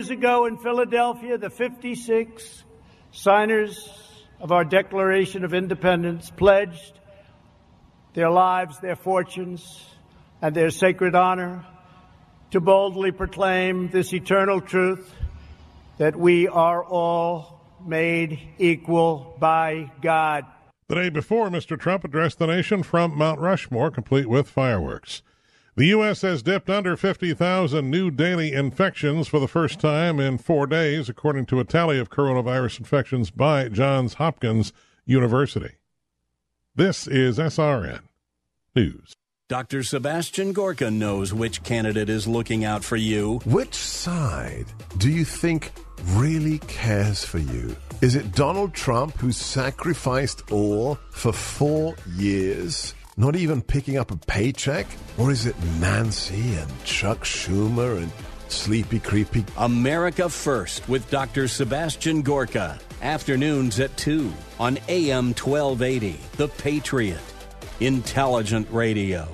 Years 0.00 0.08
ago 0.08 0.46
in 0.46 0.56
Philadelphia, 0.56 1.36
the 1.36 1.50
56 1.50 2.64
signers 3.12 3.86
of 4.40 4.50
our 4.50 4.64
Declaration 4.64 5.44
of 5.44 5.52
Independence 5.52 6.30
pledged 6.30 6.98
their 8.14 8.30
lives, 8.30 8.78
their 8.78 8.96
fortunes, 8.96 9.84
and 10.40 10.56
their 10.56 10.70
sacred 10.70 11.14
honor 11.14 11.66
to 12.52 12.60
boldly 12.62 13.12
proclaim 13.12 13.90
this 13.90 14.14
eternal 14.14 14.62
truth 14.62 15.14
that 15.98 16.16
we 16.16 16.48
are 16.48 16.82
all 16.82 17.60
made 17.86 18.40
equal 18.56 19.36
by 19.38 19.92
God. 20.00 20.46
The 20.88 20.94
day 20.94 21.10
before, 21.10 21.50
Mr. 21.50 21.78
Trump 21.78 22.04
addressed 22.04 22.38
the 22.38 22.46
nation 22.46 22.84
from 22.84 23.18
Mount 23.18 23.38
Rushmore, 23.38 23.90
complete 23.90 24.30
with 24.30 24.48
fireworks. 24.48 25.20
The 25.80 25.86
U.S. 25.86 26.20
has 26.20 26.42
dipped 26.42 26.68
under 26.68 26.94
50,000 26.94 27.90
new 27.90 28.10
daily 28.10 28.52
infections 28.52 29.28
for 29.28 29.40
the 29.40 29.48
first 29.48 29.80
time 29.80 30.20
in 30.20 30.36
four 30.36 30.66
days, 30.66 31.08
according 31.08 31.46
to 31.46 31.58
a 31.58 31.64
tally 31.64 31.98
of 31.98 32.10
coronavirus 32.10 32.80
infections 32.80 33.30
by 33.30 33.70
Johns 33.70 34.12
Hopkins 34.12 34.74
University. 35.06 35.76
This 36.76 37.06
is 37.06 37.38
SRN 37.38 38.02
News. 38.76 39.14
Dr. 39.48 39.82
Sebastian 39.82 40.52
Gorka 40.52 40.90
knows 40.90 41.32
which 41.32 41.62
candidate 41.62 42.10
is 42.10 42.28
looking 42.28 42.62
out 42.62 42.84
for 42.84 42.96
you. 42.96 43.40
Which 43.46 43.74
side 43.74 44.66
do 44.98 45.08
you 45.08 45.24
think 45.24 45.72
really 46.08 46.58
cares 46.58 47.24
for 47.24 47.38
you? 47.38 47.74
Is 48.02 48.16
it 48.16 48.32
Donald 48.32 48.74
Trump 48.74 49.16
who 49.16 49.32
sacrificed 49.32 50.52
all 50.52 50.96
for 51.08 51.32
four 51.32 51.96
years? 52.16 52.94
Not 53.20 53.36
even 53.36 53.60
picking 53.60 53.98
up 53.98 54.10
a 54.10 54.16
paycheck? 54.16 54.86
Or 55.18 55.30
is 55.30 55.44
it 55.44 55.54
Nancy 55.78 56.54
and 56.54 56.84
Chuck 56.84 57.24
Schumer 57.24 57.98
and 57.98 58.10
Sleepy 58.48 58.98
Creepy? 58.98 59.44
America 59.58 60.30
First 60.30 60.88
with 60.88 61.10
Dr. 61.10 61.46
Sebastian 61.46 62.22
Gorka. 62.22 62.80
Afternoons 63.02 63.78
at 63.78 63.94
2 63.98 64.32
on 64.58 64.78
AM 64.88 65.34
1280. 65.34 66.18
The 66.38 66.48
Patriot. 66.48 67.20
Intelligent 67.80 68.66
Radio. 68.70 69.28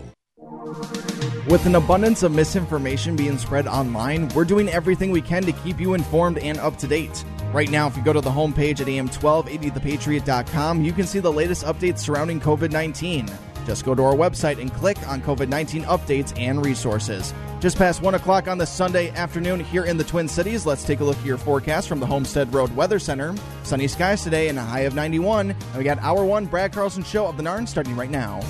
With 1.48 1.64
an 1.64 1.76
abundance 1.76 2.24
of 2.24 2.32
misinformation 2.32 3.14
being 3.14 3.38
spread 3.38 3.68
online, 3.68 4.26
we're 4.30 4.44
doing 4.44 4.68
everything 4.68 5.12
we 5.12 5.20
can 5.20 5.44
to 5.44 5.52
keep 5.52 5.78
you 5.78 5.94
informed 5.94 6.38
and 6.38 6.58
up 6.58 6.76
to 6.78 6.88
date. 6.88 7.24
Right 7.52 7.70
now, 7.70 7.86
if 7.86 7.96
you 7.96 8.02
go 8.02 8.12
to 8.12 8.20
the 8.20 8.30
homepage 8.30 8.80
at 8.80 8.88
am1280thepatriot.com, 8.88 10.82
you 10.82 10.92
can 10.92 11.06
see 11.06 11.20
the 11.20 11.32
latest 11.32 11.64
updates 11.64 12.00
surrounding 12.00 12.40
COVID 12.40 12.72
19. 12.72 13.30
Just 13.67 13.84
go 13.84 13.95
to 13.95 14.03
our 14.05 14.14
website 14.14 14.61
and 14.61 14.72
click 14.72 14.97
on 15.09 15.20
COVID 15.20 15.48
19 15.48 15.83
updates 15.83 16.39
and 16.39 16.64
resources. 16.64 17.34
Just 17.61 17.77
past 17.77 18.00
1 18.00 18.14
o'clock 18.14 18.47
on 18.48 18.59
this 18.59 18.70
Sunday 18.70 19.11
afternoon 19.11 19.61
here 19.61 19.84
in 19.84 19.97
the 19.97 20.05
Twin 20.05 20.28
Cities, 20.28 20.64
let's 20.64 20.84
take 20.84 21.00
a 21.00 21.05
look 21.05 21.17
at 21.19 21.25
your 21.25 21.36
forecast 21.36 21.89
from 21.89 21.98
the 21.98 22.06
Homestead 22.06 22.55
Road 22.55 22.75
Weather 22.77 22.98
Center. 22.98 23.34
Sunny 23.64 23.89
skies 23.89 24.22
today 24.22 24.48
and 24.48 24.59
a 24.59 24.62
high 24.62 24.81
of 24.81 24.94
91. 24.94 25.50
And 25.50 25.77
we 25.77 25.83
got 25.83 25.98
Hour 25.98 26.25
1 26.25 26.47
Brad 26.47 26.72
Carlson 26.72 27.03
Show 27.03 27.27
of 27.27 27.37
the 27.37 27.42
Narn 27.42 27.67
starting 27.67 27.97
right 27.97 28.11
now. 28.11 28.41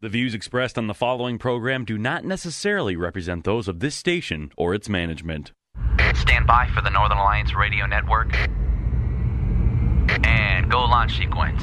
The 0.00 0.08
views 0.08 0.34
expressed 0.34 0.78
on 0.78 0.86
the 0.86 0.94
following 0.94 1.36
program 1.38 1.84
do 1.84 1.98
not 1.98 2.24
necessarily 2.24 2.96
represent 2.96 3.44
those 3.44 3.66
of 3.66 3.80
this 3.80 3.94
station 3.94 4.52
or 4.56 4.74
its 4.74 4.88
management. 4.88 5.52
Stand 6.14 6.46
by 6.46 6.68
for 6.74 6.80
the 6.80 6.90
Northern 6.90 7.18
Alliance 7.18 7.54
Radio 7.54 7.86
Network. 7.86 8.34
And 10.24 10.70
go 10.70 10.84
launch 10.84 11.16
sequence. 11.16 11.62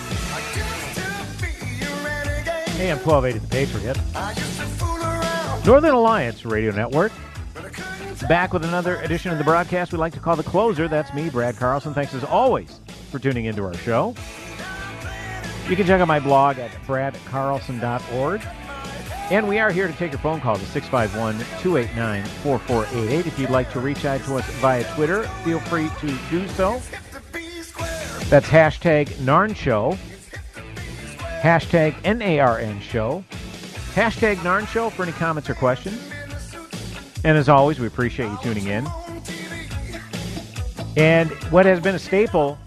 AM 2.79 2.97
1280 2.99 3.39
The 3.39 3.47
Patriot. 3.47 3.97
Northern 5.65 5.93
Alliance 5.93 6.45
Radio 6.45 6.71
Network. 6.71 7.11
Back 8.27 8.53
with 8.53 8.63
another 8.63 8.97
edition 9.01 9.31
of 9.31 9.37
the 9.37 9.43
broadcast 9.43 9.91
we 9.91 9.97
like 9.97 10.13
to 10.13 10.19
call 10.19 10.35
The 10.35 10.43
Closer. 10.43 10.87
That's 10.87 11.13
me, 11.13 11.29
Brad 11.29 11.57
Carlson. 11.57 11.93
Thanks 11.93 12.13
as 12.13 12.23
always 12.23 12.79
for 13.09 13.19
tuning 13.19 13.45
into 13.45 13.63
our 13.63 13.73
show. 13.75 14.15
You 15.67 15.75
can 15.75 15.85
check 15.85 16.01
out 16.01 16.07
my 16.07 16.19
blog 16.19 16.59
at 16.59 16.71
bradcarlson.org. 16.87 18.41
And 19.31 19.47
we 19.47 19.59
are 19.59 19.71
here 19.71 19.87
to 19.87 19.93
take 19.93 20.11
your 20.11 20.19
phone 20.19 20.41
calls 20.41 20.61
at 20.61 20.67
651 20.67 21.37
289 21.61 22.25
4488. 22.25 23.27
If 23.27 23.39
you'd 23.39 23.49
like 23.49 23.71
to 23.71 23.79
reach 23.79 24.03
out 24.03 24.21
to 24.25 24.35
us 24.35 24.45
via 24.55 24.83
Twitter, 24.95 25.23
feel 25.43 25.59
free 25.61 25.89
to 25.99 26.17
do 26.29 26.47
so. 26.49 26.81
That's 28.29 28.47
hashtag 28.47 29.07
Narn 29.19 29.55
Show, 29.55 29.97
hashtag 31.41 31.93
NARN 32.03 32.79
Show, 32.81 33.23
hashtag 33.93 34.35
Narn 34.37 34.67
Show 34.67 34.91
for 34.91 35.03
any 35.03 35.11
comments 35.11 35.49
or 35.49 35.55
questions. 35.55 35.99
And 37.23 37.35
as 37.37 37.49
always, 37.49 37.79
we 37.79 37.87
appreciate 37.87 38.29
you 38.29 38.37
tuning 38.43 38.67
in. 38.67 38.87
And 40.97 41.31
what 41.51 41.65
has 41.65 41.79
been 41.79 41.95
a 41.95 41.99
staple 41.99 42.59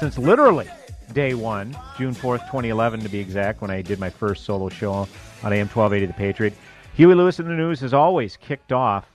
since 0.00 0.16
literally 0.16 0.68
day 1.12 1.34
one, 1.34 1.76
June 1.98 2.14
4th, 2.14 2.40
2011 2.46 3.00
to 3.00 3.08
be 3.10 3.18
exact, 3.18 3.60
when 3.60 3.70
I 3.70 3.82
did 3.82 4.00
my 4.00 4.08
first 4.08 4.44
solo 4.44 4.70
show 4.70 4.92
on 4.92 5.52
AM 5.52 5.68
1280 5.68 6.06
The 6.06 6.12
Patriot. 6.14 6.54
Huey 6.94 7.14
Lewis 7.14 7.38
and 7.38 7.48
the 7.48 7.54
News 7.54 7.80
has 7.80 7.92
always 7.92 8.36
kicked 8.36 8.72
off 8.72 9.06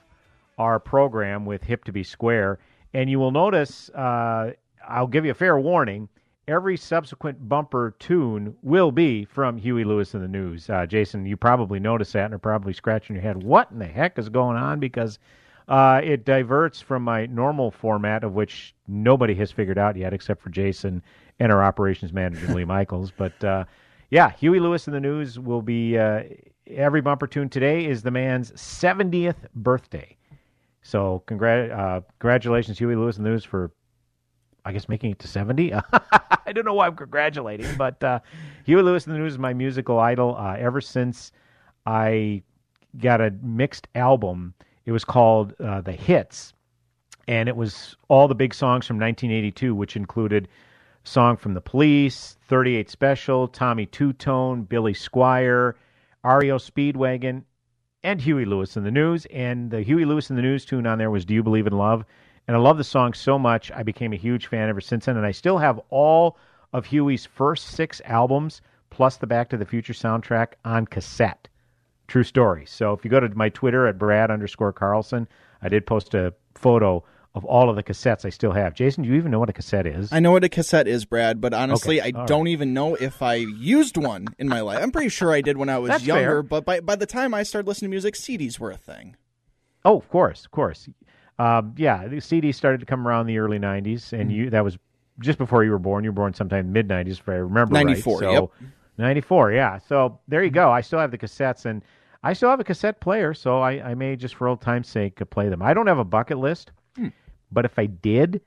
our 0.57 0.79
program 0.79 1.45
with 1.45 1.63
Hip 1.63 1.83
to 1.85 1.91
Be 1.91 2.03
Square. 2.03 2.59
And 2.93 3.09
you 3.09 3.17
will 3.17 3.31
notice, 3.31 3.89
uh, 3.89 4.51
I'll 4.87 5.07
give 5.07 5.25
you 5.25 5.31
a 5.31 5.35
fair 5.35 5.59
warning, 5.59 6.07
every 6.47 6.77
subsequent 6.77 7.49
bumper 7.49 7.93
tune 7.99 8.55
will 8.61 8.91
be 8.91 9.25
from 9.25 9.57
Huey 9.57 9.83
Lewis 9.83 10.13
and 10.13 10.23
the 10.23 10.27
News. 10.27 10.69
Uh, 10.69 10.85
Jason, 10.85 11.25
you 11.25 11.35
probably 11.35 11.79
noticed 11.79 12.13
that 12.13 12.25
and 12.25 12.33
are 12.33 12.39
probably 12.39 12.73
scratching 12.73 13.15
your 13.15 13.23
head. 13.23 13.43
What 13.43 13.69
in 13.71 13.79
the 13.79 13.85
heck 13.85 14.17
is 14.17 14.29
going 14.29 14.55
on? 14.55 14.79
Because 14.79 15.19
uh, 15.67 15.99
it 16.01 16.23
diverts 16.23 16.79
from 16.79 17.03
my 17.03 17.25
normal 17.25 17.69
format, 17.69 18.23
of 18.23 18.33
which 18.33 18.73
nobody 18.87 19.35
has 19.35 19.51
figured 19.51 19.77
out 19.77 19.97
yet, 19.97 20.13
except 20.13 20.41
for 20.41 20.49
Jason 20.49 21.03
and 21.39 21.51
our 21.51 21.61
operations 21.61 22.13
manager, 22.13 22.53
Lee 22.53 22.65
Michaels. 22.65 23.11
But 23.11 23.43
uh, 23.43 23.65
yeah, 24.09 24.31
Huey 24.31 24.61
Lewis 24.61 24.87
and 24.87 24.95
the 24.95 25.01
News 25.01 25.37
will 25.37 25.61
be 25.61 25.97
uh, 25.97 26.23
every 26.65 27.01
bumper 27.01 27.27
tune 27.27 27.49
today 27.49 27.85
is 27.85 28.03
the 28.03 28.11
man's 28.11 28.51
70th 28.53 29.35
birthday. 29.53 30.15
So 30.81 31.23
congrat- 31.27 31.77
uh, 31.77 32.01
congratulations, 32.19 32.77
Huey 32.77 32.95
Lewis 32.95 33.17
and 33.17 33.25
the 33.25 33.31
News, 33.31 33.43
for, 33.43 33.71
I 34.67 34.73
guess, 34.73 34.89
making 34.89 35.11
it 35.11 35.19
to 35.19 35.29
70. 35.29 35.73
I 36.45 36.51
don't 36.51 36.65
know 36.65 36.73
why 36.73 36.87
I'm 36.87 36.95
congratulating, 36.97 37.73
but 37.77 38.03
uh, 38.03 38.19
Huey 38.65 38.81
Lewis 38.81 39.05
and 39.05 39.15
the 39.15 39.19
News 39.19 39.33
is 39.33 39.39
my 39.39 39.53
musical 39.53 39.97
idol 39.97 40.35
uh, 40.37 40.57
ever 40.59 40.81
since 40.81 41.31
I 41.85 42.43
got 42.99 43.21
a 43.21 43.31
mixed 43.41 43.87
album. 43.95 44.53
It 44.85 44.91
was 44.91 45.05
called 45.05 45.53
uh, 45.61 45.79
The 45.79 45.93
Hits, 45.93 46.53
and 47.29 47.47
it 47.47 47.55
was 47.55 47.95
all 48.09 48.27
the 48.27 48.35
big 48.35 48.53
songs 48.53 48.85
from 48.85 48.97
1982, 48.97 49.73
which 49.73 49.95
included 49.95 50.49
song 51.05 51.37
from 51.37 51.53
The 51.53 51.61
Police, 51.61 52.35
38 52.49 52.89
Special, 52.89 53.47
Tommy 53.47 53.85
Tutone, 53.85 54.67
Billy 54.67 54.93
Squier, 54.93 55.75
REO 56.25 56.57
Speedwagon, 56.57 57.43
and 58.03 58.19
Huey 58.19 58.43
Lewis 58.43 58.75
and 58.75 58.85
the 58.85 58.91
News. 58.91 59.25
And 59.27 59.71
the 59.71 59.81
Huey 59.81 60.03
Lewis 60.03 60.29
and 60.29 60.37
the 60.37 60.43
News 60.43 60.65
tune 60.65 60.85
on 60.85 60.97
there 60.97 61.09
was 61.09 61.23
Do 61.23 61.33
You 61.33 61.43
Believe 61.43 61.67
in 61.67 61.73
Love? 61.73 62.03
And 62.47 62.55
I 62.55 62.59
love 62.59 62.77
the 62.77 62.83
song 62.83 63.13
so 63.13 63.37
much, 63.37 63.71
I 63.71 63.83
became 63.83 64.13
a 64.13 64.17
huge 64.17 64.47
fan 64.47 64.69
ever 64.69 64.81
since 64.81 65.05
then. 65.05 65.17
And 65.17 65.25
I 65.25 65.31
still 65.31 65.57
have 65.57 65.79
all 65.89 66.37
of 66.73 66.85
Huey's 66.85 67.25
first 67.25 67.67
six 67.67 68.01
albums, 68.05 68.61
plus 68.89 69.17
the 69.17 69.27
Back 69.27 69.49
to 69.49 69.57
the 69.57 69.65
Future 69.65 69.93
soundtrack 69.93 70.53
on 70.63 70.85
cassette. 70.85 71.47
True 72.07 72.23
story. 72.23 72.65
So 72.65 72.93
if 72.93 73.03
you 73.03 73.11
go 73.11 73.19
to 73.19 73.29
my 73.35 73.49
Twitter 73.49 73.85
at 73.87 73.97
Brad 73.97 74.31
underscore 74.31 74.71
Carlson, 74.71 75.27
I 75.61 75.67
did 75.67 75.85
post 75.85 76.13
a 76.13 76.33
photo 76.55 77.03
of 77.35 77.43
all 77.45 77.69
of 77.69 77.75
the 77.75 77.83
cassettes 77.83 78.25
I 78.25 78.29
still 78.29 78.53
have. 78.53 78.73
Jason, 78.73 79.03
do 79.03 79.09
you 79.09 79.15
even 79.15 79.29
know 79.29 79.39
what 79.39 79.49
a 79.49 79.53
cassette 79.53 79.85
is? 79.85 80.11
I 80.11 80.19
know 80.19 80.31
what 80.31 80.43
a 80.43 80.49
cassette 80.49 80.87
is, 80.87 81.05
Brad, 81.05 81.39
but 81.39 81.53
honestly, 81.53 81.99
Okay, 82.01 82.11
I 82.15 82.19
all 82.19 82.25
don't 82.25 82.47
even 82.47 82.73
know 82.73 82.95
if 82.95 83.21
I 83.21 83.35
used 83.35 83.95
one 83.97 84.27
in 84.39 84.47
my 84.47 84.61
life. 84.61 84.81
I'm 84.81 84.91
pretty 84.91 85.09
sure 85.09 85.31
I 85.33 85.41
did 85.41 85.57
when 85.57 85.69
I 85.69 85.77
was 85.77 85.89
That's 85.89 86.05
younger, 86.05 86.23
fair. 86.23 86.43
but 86.43 86.65
by 86.65 86.79
by 86.79 86.95
the 86.95 87.05
time 87.05 87.33
I 87.33 87.43
started 87.43 87.67
listening 87.67 87.89
to 87.89 87.93
music, 87.93 88.15
CDs 88.15 88.57
were 88.57 88.71
a 88.71 88.77
thing. 88.77 89.17
Oh, 89.85 89.97
of 89.97 90.09
course, 90.09 90.45
of 90.45 90.51
course. 90.51 90.89
Um, 91.39 91.75
yeah, 91.77 92.07
the 92.07 92.19
CD 92.19 92.51
started 92.51 92.79
to 92.79 92.85
come 92.85 93.07
around 93.07 93.21
in 93.21 93.27
the 93.27 93.37
early 93.37 93.59
'90s, 93.59 94.13
and 94.13 94.23
mm-hmm. 94.23 94.31
you 94.31 94.49
that 94.49 94.63
was 94.63 94.77
just 95.19 95.37
before 95.37 95.63
you 95.63 95.71
were 95.71 95.79
born. 95.79 96.03
You 96.03 96.11
were 96.11 96.15
born 96.15 96.33
sometime 96.33 96.71
mid 96.71 96.87
'90s, 96.87 97.19
if 97.19 97.29
I 97.29 97.33
remember 97.33 97.75
right. 97.75 97.85
94, 97.85 98.19
So, 98.19 98.31
yep. 98.31 98.69
'94, 98.97 99.51
yeah. 99.51 99.77
So 99.77 100.19
there 100.27 100.43
you 100.43 100.49
mm-hmm. 100.49 100.55
go. 100.55 100.71
I 100.71 100.81
still 100.81 100.99
have 100.99 101.11
the 101.11 101.17
cassettes, 101.17 101.65
and 101.65 101.83
I 102.23 102.33
still 102.33 102.49
have 102.49 102.59
a 102.59 102.63
cassette 102.63 102.99
player, 102.99 103.33
so 103.33 103.59
I, 103.59 103.91
I 103.91 103.93
may 103.95 104.15
just 104.15 104.35
for 104.35 104.47
old 104.47 104.61
time's 104.61 104.87
sake 104.87 105.21
play 105.29 105.49
them. 105.49 105.61
I 105.61 105.73
don't 105.73 105.87
have 105.87 105.99
a 105.99 106.05
bucket 106.05 106.39
list, 106.39 106.71
hmm. 106.95 107.09
but 107.51 107.65
if 107.65 107.77
I 107.77 107.85
did, 107.85 108.41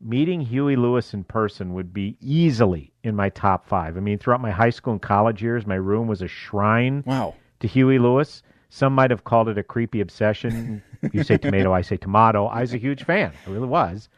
meeting 0.00 0.40
Huey 0.40 0.76
Lewis 0.76 1.14
in 1.14 1.24
person 1.24 1.74
would 1.74 1.92
be 1.92 2.16
easily 2.20 2.92
in 3.02 3.16
my 3.16 3.30
top 3.30 3.66
five. 3.66 3.96
I 3.96 4.00
mean, 4.00 4.18
throughout 4.18 4.40
my 4.40 4.50
high 4.50 4.70
school 4.70 4.92
and 4.92 5.02
college 5.02 5.42
years, 5.42 5.66
my 5.66 5.74
room 5.74 6.06
was 6.06 6.22
a 6.22 6.28
shrine 6.28 7.02
Wow. 7.06 7.34
to 7.60 7.66
Huey 7.68 7.98
Lewis. 7.98 8.42
Some 8.70 8.94
might 8.94 9.10
have 9.10 9.24
called 9.24 9.48
it 9.48 9.56
a 9.58 9.62
creepy 9.62 10.00
obsession. 10.00 10.82
you 11.12 11.22
say 11.24 11.38
tomato, 11.38 11.72
I 11.72 11.80
say 11.82 11.96
tomato. 11.96 12.46
I 12.46 12.60
was 12.60 12.74
a 12.74 12.78
huge 12.78 13.04
fan. 13.04 13.32
I 13.46 13.50
really 13.50 13.66
was. 13.68 14.08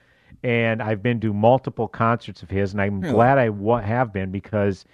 And 0.43 0.82
I've 0.82 1.02
been 1.02 1.20
to 1.20 1.32
multiple 1.32 1.87
concerts 1.87 2.43
of 2.43 2.50
his, 2.50 2.73
and 2.73 2.81
I'm 2.81 3.00
Really? 3.00 3.12
glad 3.14 3.38
I 3.38 3.81
have 3.82 4.12
been 4.12 4.31
because 4.31 4.85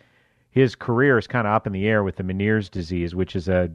his 0.50 0.74
career 0.74 1.18
is 1.18 1.26
kind 1.26 1.46
of 1.46 1.52
up 1.54 1.66
in 1.66 1.72
the 1.72 1.86
air 1.86 2.02
with 2.02 2.16
the 2.16 2.22
Meniere's 2.24 2.68
disease, 2.68 3.14
which 3.14 3.36
is 3.36 3.48
a 3.48 3.70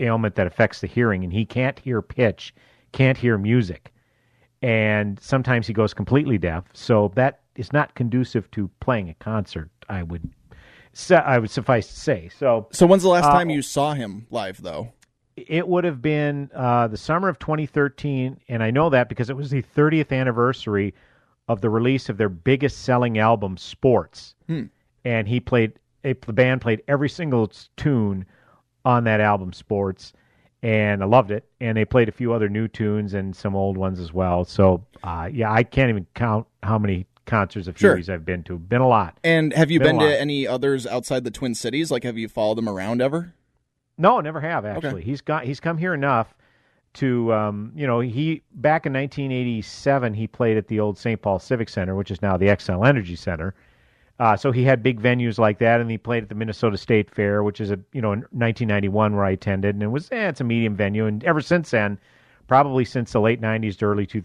ailment 0.00 0.36
that 0.36 0.46
affects 0.46 0.80
the 0.80 0.86
hearing, 0.86 1.24
and 1.24 1.32
he 1.32 1.44
can't 1.44 1.78
hear 1.78 2.00
pitch, 2.00 2.54
can't 2.92 3.18
hear 3.18 3.36
music, 3.36 3.92
and 4.62 5.18
sometimes 5.20 5.66
he 5.66 5.72
goes 5.72 5.92
completely 5.92 6.38
deaf. 6.38 6.64
So 6.72 7.10
that 7.16 7.40
is 7.56 7.72
not 7.72 7.94
conducive 7.96 8.48
to 8.52 8.70
playing 8.80 9.08
a 9.08 9.14
concert. 9.14 9.70
I 9.88 10.04
would, 10.04 10.30
I 11.10 11.38
would 11.38 11.50
suffice 11.50 11.88
to 11.88 11.94
say. 11.98 12.28
So, 12.38 12.68
So 12.70 12.86
when's 12.86 13.02
the 13.02 13.08
last 13.08 13.24
Uh, 13.24 13.32
time 13.32 13.50
you 13.50 13.62
saw 13.62 13.94
him 13.94 14.26
live, 14.30 14.62
though? 14.62 14.92
It 15.48 15.66
would 15.66 15.84
have 15.84 16.02
been 16.02 16.50
uh, 16.54 16.88
the 16.88 16.96
summer 16.96 17.28
of 17.28 17.38
2013, 17.38 18.40
and 18.48 18.62
I 18.62 18.70
know 18.70 18.90
that 18.90 19.08
because 19.08 19.30
it 19.30 19.36
was 19.36 19.50
the 19.50 19.62
30th 19.62 20.12
anniversary 20.12 20.94
of 21.48 21.60
the 21.60 21.70
release 21.70 22.08
of 22.08 22.16
their 22.16 22.28
biggest 22.28 22.82
selling 22.82 23.18
album, 23.18 23.56
Sports. 23.56 24.34
Hmm. 24.46 24.64
And 25.04 25.26
he 25.26 25.40
played, 25.40 25.72
a, 26.04 26.12
the 26.12 26.32
band 26.32 26.60
played 26.60 26.82
every 26.88 27.08
single 27.08 27.50
tune 27.76 28.26
on 28.84 29.04
that 29.04 29.20
album, 29.20 29.52
Sports, 29.52 30.12
and 30.62 31.02
I 31.02 31.06
loved 31.06 31.30
it. 31.30 31.44
And 31.60 31.76
they 31.76 31.84
played 31.84 32.08
a 32.08 32.12
few 32.12 32.32
other 32.32 32.48
new 32.48 32.68
tunes 32.68 33.14
and 33.14 33.34
some 33.34 33.54
old 33.54 33.76
ones 33.76 34.00
as 34.00 34.12
well. 34.12 34.44
So, 34.44 34.84
uh, 35.02 35.28
yeah, 35.32 35.52
I 35.52 35.62
can't 35.62 35.88
even 35.90 36.06
count 36.14 36.46
how 36.62 36.78
many 36.78 37.06
concerts 37.28 37.68
of 37.68 37.78
Sure. 37.78 37.96
I've 37.96 38.24
been 38.24 38.42
to. 38.44 38.58
Been 38.58 38.80
a 38.80 38.88
lot. 38.88 39.18
And 39.22 39.52
have 39.52 39.70
you 39.70 39.78
Been 39.78 39.98
been, 39.98 40.08
to 40.08 40.20
any 40.20 40.46
others 40.46 40.86
outside 40.86 41.24
the 41.24 41.30
Twin 41.30 41.54
Cities? 41.54 41.90
Like, 41.90 42.02
have 42.02 42.18
you 42.18 42.28
followed 42.28 42.58
them 42.58 42.68
around 42.68 43.00
ever? 43.00 43.34
No, 43.98 44.20
never 44.20 44.40
have 44.40 44.64
actually. 44.64 45.02
He's 45.02 45.20
got 45.20 45.44
he's 45.44 45.60
come 45.60 45.76
here 45.76 45.92
enough 45.92 46.34
to 46.94 47.32
um, 47.32 47.72
you 47.74 47.86
know 47.86 48.00
he 48.00 48.42
back 48.54 48.86
in 48.86 48.92
1987 48.92 50.14
he 50.14 50.26
played 50.26 50.56
at 50.56 50.68
the 50.68 50.80
old 50.80 50.96
St. 50.96 51.20
Paul 51.20 51.38
Civic 51.38 51.68
Center, 51.68 51.94
which 51.94 52.10
is 52.10 52.22
now 52.22 52.36
the 52.36 52.46
Xcel 52.46 52.86
Energy 52.86 53.16
Center. 53.16 53.54
Uh, 54.20 54.36
so 54.36 54.50
he 54.50 54.64
had 54.64 54.82
big 54.82 55.00
venues 55.00 55.38
like 55.38 55.58
that, 55.58 55.80
and 55.80 55.88
he 55.88 55.96
played 55.96 56.24
at 56.24 56.28
the 56.28 56.34
Minnesota 56.34 56.76
State 56.76 57.08
Fair, 57.08 57.42
which 57.44 57.60
is 57.60 57.70
a 57.70 57.78
you 57.92 58.00
know 58.00 58.12
in 58.12 58.20
1991 58.30 59.14
where 59.14 59.24
I 59.24 59.30
attended, 59.30 59.74
and 59.74 59.82
it 59.82 59.88
was 59.88 60.08
eh, 60.10 60.28
it's 60.28 60.40
a 60.40 60.44
medium 60.44 60.74
venue, 60.76 61.06
and 61.06 61.22
ever 61.24 61.40
since 61.40 61.70
then, 61.70 61.98
probably 62.46 62.84
since 62.84 63.12
the 63.12 63.20
late 63.20 63.40
90s 63.40 63.76
to 63.78 63.84
early 63.84 64.06
two 64.06 64.22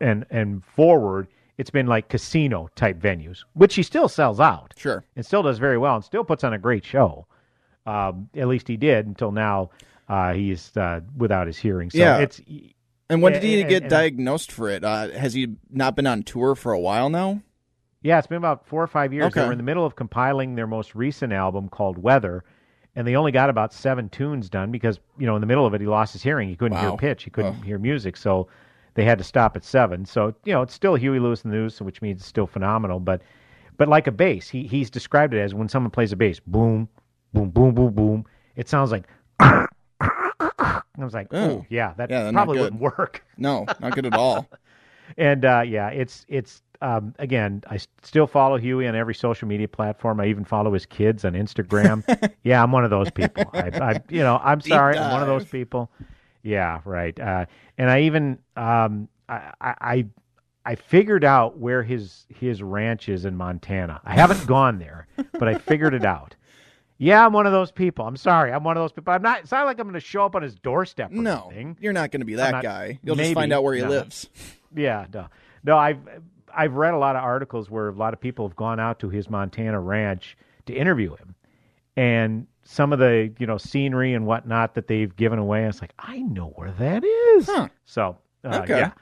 and 0.00 0.24
and 0.30 0.64
forward, 0.64 1.28
it's 1.58 1.70
been 1.70 1.86
like 1.86 2.08
casino 2.08 2.68
type 2.74 2.98
venues, 2.98 3.44
which 3.54 3.74
he 3.76 3.82
still 3.82 4.08
sells 4.08 4.40
out, 4.40 4.74
Sure. 4.76 5.04
and 5.14 5.24
still 5.24 5.42
does 5.42 5.58
very 5.58 5.78
well, 5.78 5.94
and 5.96 6.04
still 6.04 6.24
puts 6.24 6.42
on 6.44 6.52
a 6.52 6.58
great 6.58 6.84
show. 6.84 7.26
Um, 7.86 8.28
at 8.36 8.48
least 8.48 8.68
he 8.68 8.76
did 8.76 9.06
until 9.06 9.32
now. 9.32 9.70
Uh, 10.08 10.32
he's 10.34 10.76
uh, 10.76 11.00
without 11.16 11.46
his 11.46 11.56
hearing, 11.56 11.90
so 11.90 11.98
Yeah. 11.98 12.18
it's 12.18 12.40
And 13.10 13.22
when 13.22 13.32
did 13.32 13.42
he 13.42 13.60
and- 13.60 13.68
get 13.68 13.82
and- 13.82 13.90
diagnosed 13.90 14.52
for 14.52 14.68
it? 14.68 14.84
Uh, 14.84 15.08
has 15.10 15.34
he 15.34 15.56
not 15.70 15.96
been 15.96 16.06
on 16.06 16.22
tour 16.22 16.54
for 16.54 16.72
a 16.72 16.78
while 16.80 17.10
now? 17.10 17.40
Yeah, 18.02 18.18
it's 18.18 18.26
been 18.28 18.36
about 18.38 18.66
four 18.66 18.82
or 18.82 18.86
five 18.86 19.12
years. 19.12 19.32
They 19.34 19.40
Okay. 19.40 19.46
were 19.46 19.52
in 19.52 19.58
the 19.58 19.64
middle 19.64 19.84
of 19.84 19.96
compiling 19.96 20.54
their 20.54 20.66
most 20.68 20.94
recent 20.94 21.32
album 21.32 21.68
called 21.68 21.98
Weather, 21.98 22.44
and 22.94 23.04
they 23.06 23.16
only 23.16 23.32
got 23.32 23.50
about 23.50 23.72
seven 23.72 24.08
tunes 24.08 24.48
done 24.48 24.70
because, 24.70 25.00
you 25.18 25.26
know, 25.26 25.34
in 25.34 25.40
the 25.40 25.46
middle 25.46 25.66
of 25.66 25.74
it, 25.74 25.80
he 25.80 25.86
lost 25.88 26.12
his 26.12 26.22
hearing. 26.22 26.48
He 26.48 26.54
couldn't 26.56 26.78
hear 26.78 26.96
pitch. 26.96 27.24
He 27.24 27.30
couldn't 27.30 27.62
hear 27.62 27.78
music. 27.78 28.16
So 28.16 28.46
they 28.94 29.04
had 29.04 29.18
to 29.18 29.24
stop 29.24 29.56
at 29.56 29.64
seven. 29.64 30.04
So, 30.06 30.34
you 30.44 30.52
know, 30.52 30.62
it's 30.62 30.72
still 30.74 30.94
Huey 30.94 31.18
Lewis 31.18 31.42
and 31.42 31.52
the 31.52 31.56
news, 31.56 31.80
which 31.82 32.00
means 32.00 32.20
it's 32.20 32.28
still 32.28 32.46
phenomenal. 32.46 33.00
But, 33.00 33.22
but 33.76 33.88
like 33.88 34.06
a 34.06 34.12
bass, 34.12 34.48
he, 34.48 34.68
he's 34.68 34.88
described 34.88 35.34
it 35.34 35.40
as 35.40 35.52
when 35.52 35.68
someone 35.68 35.90
plays 35.90 36.12
a 36.12 36.16
bass, 36.16 36.38
boom, 36.40 36.88
boom, 37.32 37.50
boom, 37.50 37.74
boom, 37.74 37.92
boom. 37.92 38.24
It 38.56 38.68
sounds 38.68 38.90
like. 38.92 39.04
I 39.40 41.04
was 41.04 41.14
like, 41.14 41.28
Oh. 41.32 41.64
yeah, 41.68 41.92
that 41.96 42.10
Yeah, 42.10 42.30
probably 42.32 42.58
wouldn't 42.58 42.80
work. 42.80 43.24
No, 43.38 43.66
not 43.80 43.92
good 43.94 44.06
at 44.06 44.14
all. 44.18 44.46
and 45.18 45.44
uh, 45.44 45.62
yeah, 45.66 45.88
it's 45.88 46.24
it's 46.28 46.62
um, 46.80 47.14
again. 47.18 47.62
I 47.68 47.78
still 48.02 48.26
follow 48.26 48.56
Huey 48.56 48.86
on 48.88 48.94
every 48.94 49.14
social 49.14 49.46
media 49.46 49.68
platform. 49.68 50.20
I 50.20 50.26
even 50.26 50.44
follow 50.44 50.72
his 50.72 50.86
kids 50.86 51.24
on 51.26 51.34
Instagram. 51.34 52.02
yeah, 52.44 52.62
I'm 52.62 52.72
one 52.72 52.84
of 52.84 52.90
those 52.90 53.10
people. 53.10 53.44
I, 53.52 53.70
I 53.80 54.02
you 54.08 54.20
know, 54.20 54.40
I'm 54.42 54.58
Deep 54.60 54.72
sorry, 54.72 54.96
I'm 54.96 55.12
one 55.12 55.20
of 55.22 55.28
those 55.28 55.44
people. 55.44 55.90
Yeah, 56.42 56.80
right. 56.86 57.18
Uh, 57.18 57.44
and 57.76 57.90
I 57.90 58.02
even 58.02 58.38
um, 58.56 59.08
I 59.28 59.52
I 59.62 60.06
I 60.64 60.74
figured 60.76 61.24
out 61.24 61.58
where 61.58 61.82
his 61.82 62.26
his 62.28 62.62
ranch 62.62 63.08
is 63.10 63.24
in 63.26 63.36
Montana. 63.36 64.00
I 64.04 64.14
haven't 64.14 64.46
gone 64.46 64.78
there, 64.78 65.08
but 65.32 65.46
I 65.48 65.56
figured 65.58 65.92
it 65.94 66.04
out. 66.06 66.34
Yeah, 66.98 67.26
I'm 67.26 67.32
one 67.32 67.46
of 67.46 67.52
those 67.52 67.70
people. 67.70 68.06
I'm 68.06 68.16
sorry, 68.16 68.52
I'm 68.52 68.64
one 68.64 68.76
of 68.76 68.82
those 68.82 68.92
people. 68.92 69.12
I'm 69.12 69.22
not. 69.22 69.40
It's 69.40 69.52
not 69.52 69.66
like 69.66 69.78
I'm 69.78 69.86
going 69.86 69.94
to 69.94 70.00
show 70.00 70.24
up 70.24 70.34
on 70.34 70.42
his 70.42 70.54
doorstep. 70.54 71.10
Or 71.12 71.14
No, 71.14 71.48
anything. 71.52 71.76
you're 71.80 71.92
not 71.92 72.10
going 72.10 72.20
to 72.20 72.26
be 72.26 72.36
that 72.36 72.52
not- 72.52 72.62
guy. 72.62 72.98
You'll 73.02 73.16
just 73.16 73.34
find 73.34 73.52
out 73.52 73.62
where 73.64 73.74
he 73.74 73.82
no. 73.82 73.88
lives. 73.88 74.28
Yeah, 74.74 75.06
no, 75.12 75.26
no. 75.64 75.76
I've 75.76 75.98
I've 76.54 76.74
read 76.74 76.94
a 76.94 76.98
lot 76.98 77.16
of 77.16 77.22
articles 77.22 77.70
where 77.70 77.88
a 77.88 77.92
lot 77.92 78.14
of 78.14 78.20
people 78.20 78.48
have 78.48 78.56
gone 78.56 78.80
out 78.80 78.98
to 79.00 79.08
his 79.10 79.28
Montana 79.28 79.78
ranch 79.80 80.36
to 80.66 80.74
interview 80.74 81.14
him, 81.16 81.34
and 81.96 82.46
some 82.64 82.92
of 82.92 82.98
the 82.98 83.32
you 83.38 83.46
know 83.46 83.58
scenery 83.58 84.14
and 84.14 84.26
whatnot 84.26 84.74
that 84.74 84.86
they've 84.88 85.14
given 85.16 85.38
away. 85.38 85.64
It's 85.64 85.80
like 85.80 85.92
I 85.98 86.18
know 86.20 86.48
where 86.56 86.72
that 86.72 87.04
is. 87.04 87.46
Huh. 87.46 87.68
So 87.84 88.16
uh, 88.44 88.60
Okay. 88.62 88.78
yeah. 88.78 88.92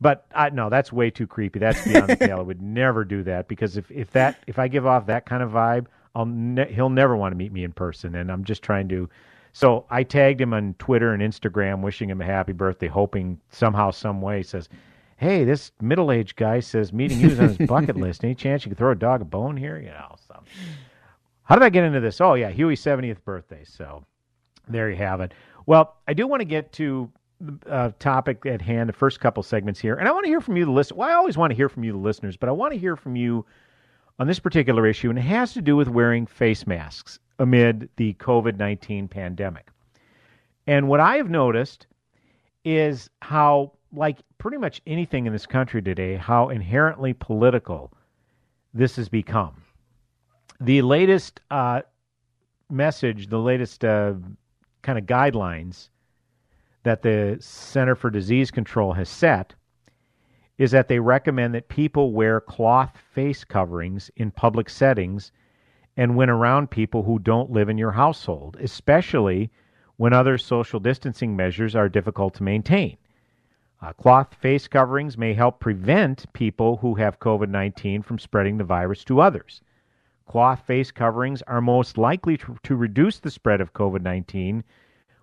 But 0.00 0.26
I 0.34 0.50
no, 0.50 0.70
that's 0.70 0.92
way 0.92 1.10
too 1.10 1.26
creepy. 1.26 1.58
That's 1.58 1.82
beyond 1.84 2.08
the 2.10 2.16
pale. 2.16 2.38
I 2.38 2.42
would 2.42 2.62
never 2.62 3.04
do 3.04 3.22
that 3.24 3.48
because 3.48 3.76
if, 3.76 3.90
if 3.90 4.10
that 4.12 4.38
if 4.46 4.58
I 4.58 4.68
give 4.68 4.86
off 4.86 5.06
that 5.06 5.26
kind 5.26 5.42
of 5.42 5.50
vibe, 5.50 5.86
I'll 6.14 6.26
ne- 6.26 6.72
he'll 6.72 6.90
never 6.90 7.16
want 7.16 7.32
to 7.32 7.36
meet 7.36 7.52
me 7.52 7.64
in 7.64 7.72
person. 7.72 8.14
And 8.14 8.30
I'm 8.30 8.44
just 8.44 8.62
trying 8.62 8.88
to. 8.88 9.08
So 9.52 9.86
I 9.90 10.02
tagged 10.02 10.40
him 10.40 10.52
on 10.52 10.74
Twitter 10.78 11.12
and 11.12 11.22
Instagram, 11.22 11.80
wishing 11.80 12.10
him 12.10 12.20
a 12.20 12.24
happy 12.24 12.52
birthday, 12.52 12.86
hoping 12.86 13.40
somehow, 13.50 13.90
some 13.90 14.20
way, 14.20 14.38
he 14.38 14.42
says, 14.42 14.68
"Hey, 15.16 15.44
this 15.44 15.72
middle 15.80 16.12
aged 16.12 16.36
guy 16.36 16.60
says 16.60 16.92
meeting 16.92 17.20
you 17.20 17.28
is 17.28 17.40
on 17.40 17.48
his 17.48 17.66
bucket 17.66 17.96
list. 17.96 18.24
Any 18.24 18.34
chance 18.34 18.64
you 18.64 18.70
could 18.70 18.78
throw 18.78 18.92
a 18.92 18.96
dog 18.96 19.22
a 19.22 19.24
bone 19.24 19.56
here? 19.56 19.78
You 19.78 19.90
know." 19.90 20.14
So 20.26 20.42
how 21.44 21.54
did 21.56 21.64
I 21.64 21.70
get 21.70 21.84
into 21.84 22.00
this? 22.00 22.20
Oh 22.20 22.34
yeah, 22.34 22.50
Huey's 22.50 22.82
70th 22.82 23.24
birthday. 23.24 23.64
So 23.64 24.04
there 24.68 24.90
you 24.90 24.96
have 24.96 25.20
it. 25.20 25.32
Well, 25.66 25.96
I 26.06 26.14
do 26.14 26.26
want 26.26 26.40
to 26.40 26.46
get 26.46 26.72
to 26.74 27.10
the 27.40 27.70
uh, 27.70 27.90
topic 27.98 28.44
at 28.46 28.60
hand, 28.60 28.88
the 28.88 28.92
first 28.92 29.20
couple 29.20 29.42
segments 29.42 29.80
here, 29.80 29.94
and 29.94 30.08
I 30.08 30.12
want 30.12 30.24
to 30.24 30.28
hear 30.28 30.40
from 30.40 30.56
you, 30.56 30.64
the 30.64 30.70
listener. 30.70 30.98
Well, 30.98 31.08
I 31.08 31.14
always 31.14 31.36
want 31.36 31.50
to 31.50 31.54
hear 31.56 31.68
from 31.68 31.84
you, 31.84 31.92
the 31.92 31.98
listeners, 31.98 32.36
but 32.36 32.48
I 32.48 32.52
want 32.52 32.72
to 32.72 32.78
hear 32.78 32.96
from 32.96 33.16
you 33.16 33.46
on 34.18 34.26
this 34.26 34.38
particular 34.38 34.86
issue, 34.86 35.10
and 35.10 35.18
it 35.18 35.22
has 35.22 35.52
to 35.54 35.62
do 35.62 35.76
with 35.76 35.88
wearing 35.88 36.26
face 36.26 36.66
masks 36.66 37.18
amid 37.38 37.88
the 37.96 38.14
COVID 38.14 38.56
19 38.56 39.08
pandemic. 39.08 39.68
And 40.66 40.88
what 40.88 41.00
I 41.00 41.16
have 41.16 41.30
noticed 41.30 41.86
is 42.64 43.08
how, 43.22 43.72
like 43.92 44.18
pretty 44.38 44.58
much 44.58 44.82
anything 44.86 45.26
in 45.26 45.32
this 45.32 45.46
country 45.46 45.80
today, 45.80 46.16
how 46.16 46.48
inherently 46.48 47.14
political 47.14 47.92
this 48.74 48.96
has 48.96 49.08
become. 49.08 49.62
The 50.60 50.82
latest 50.82 51.40
uh, 51.50 51.82
message, 52.68 53.28
the 53.28 53.38
latest 53.38 53.84
uh, 53.84 54.14
kind 54.82 54.98
of 54.98 55.06
guidelines 55.06 55.88
that 56.82 57.02
the 57.02 57.36
Center 57.40 57.94
for 57.94 58.10
Disease 58.10 58.50
Control 58.50 58.92
has 58.92 59.08
set 59.08 59.54
is 60.58 60.72
that 60.72 60.88
they 60.88 60.98
recommend 60.98 61.54
that 61.54 61.68
people 61.68 62.12
wear 62.12 62.40
cloth 62.40 62.98
face 63.12 63.44
coverings 63.44 64.10
in 64.16 64.30
public 64.30 64.68
settings 64.68 65.30
and 65.96 66.16
when 66.16 66.28
around 66.28 66.70
people 66.70 67.04
who 67.04 67.18
don't 67.18 67.50
live 67.50 67.68
in 67.68 67.78
your 67.78 67.92
household, 67.92 68.56
especially 68.60 69.50
when 69.96 70.12
other 70.12 70.36
social 70.36 70.78
distancing 70.78 71.34
measures 71.34 71.74
are 71.74 71.88
difficult 71.88 72.34
to 72.34 72.42
maintain. 72.42 72.96
Uh, 73.80 73.92
cloth 73.92 74.34
face 74.34 74.66
coverings 74.66 75.16
may 75.16 75.34
help 75.34 75.60
prevent 75.60 76.32
people 76.32 76.76
who 76.78 76.94
have 76.96 77.20
COVID 77.20 77.48
19 77.48 78.02
from 78.02 78.18
spreading 78.18 78.58
the 78.58 78.64
virus 78.64 79.04
to 79.04 79.20
others. 79.20 79.60
Cloth 80.26 80.66
face 80.66 80.90
coverings 80.90 81.42
are 81.42 81.60
most 81.60 81.96
likely 81.96 82.36
to, 82.36 82.56
to 82.64 82.76
reduce 82.76 83.20
the 83.20 83.30
spread 83.30 83.60
of 83.60 83.72
COVID 83.72 84.02
19 84.02 84.64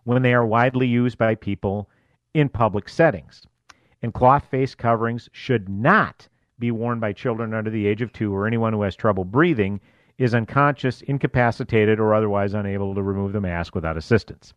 when 0.05 0.21
they 0.21 0.33
are 0.33 0.45
widely 0.45 0.87
used 0.87 1.17
by 1.17 1.35
people 1.35 1.89
in 2.33 2.47
public 2.47 2.87
settings. 2.87 3.45
And 4.05 4.13
cloth 4.13 4.45
face 4.51 4.75
coverings 4.75 5.27
should 5.31 5.67
not 5.67 6.27
be 6.59 6.69
worn 6.69 6.99
by 6.99 7.11
children 7.11 7.55
under 7.55 7.71
the 7.71 7.87
age 7.87 8.03
of 8.03 8.13
two 8.13 8.31
or 8.31 8.45
anyone 8.45 8.71
who 8.71 8.83
has 8.83 8.95
trouble 8.95 9.25
breathing, 9.25 9.81
is 10.19 10.35
unconscious, 10.35 11.01
incapacitated, 11.01 11.99
or 11.99 12.13
otherwise 12.13 12.53
unable 12.53 12.93
to 12.93 13.01
remove 13.01 13.33
the 13.33 13.41
mask 13.41 13.73
without 13.73 13.97
assistance. 13.97 14.53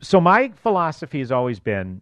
So 0.00 0.20
my 0.20 0.52
philosophy 0.54 1.18
has 1.18 1.32
always 1.32 1.58
been 1.58 2.00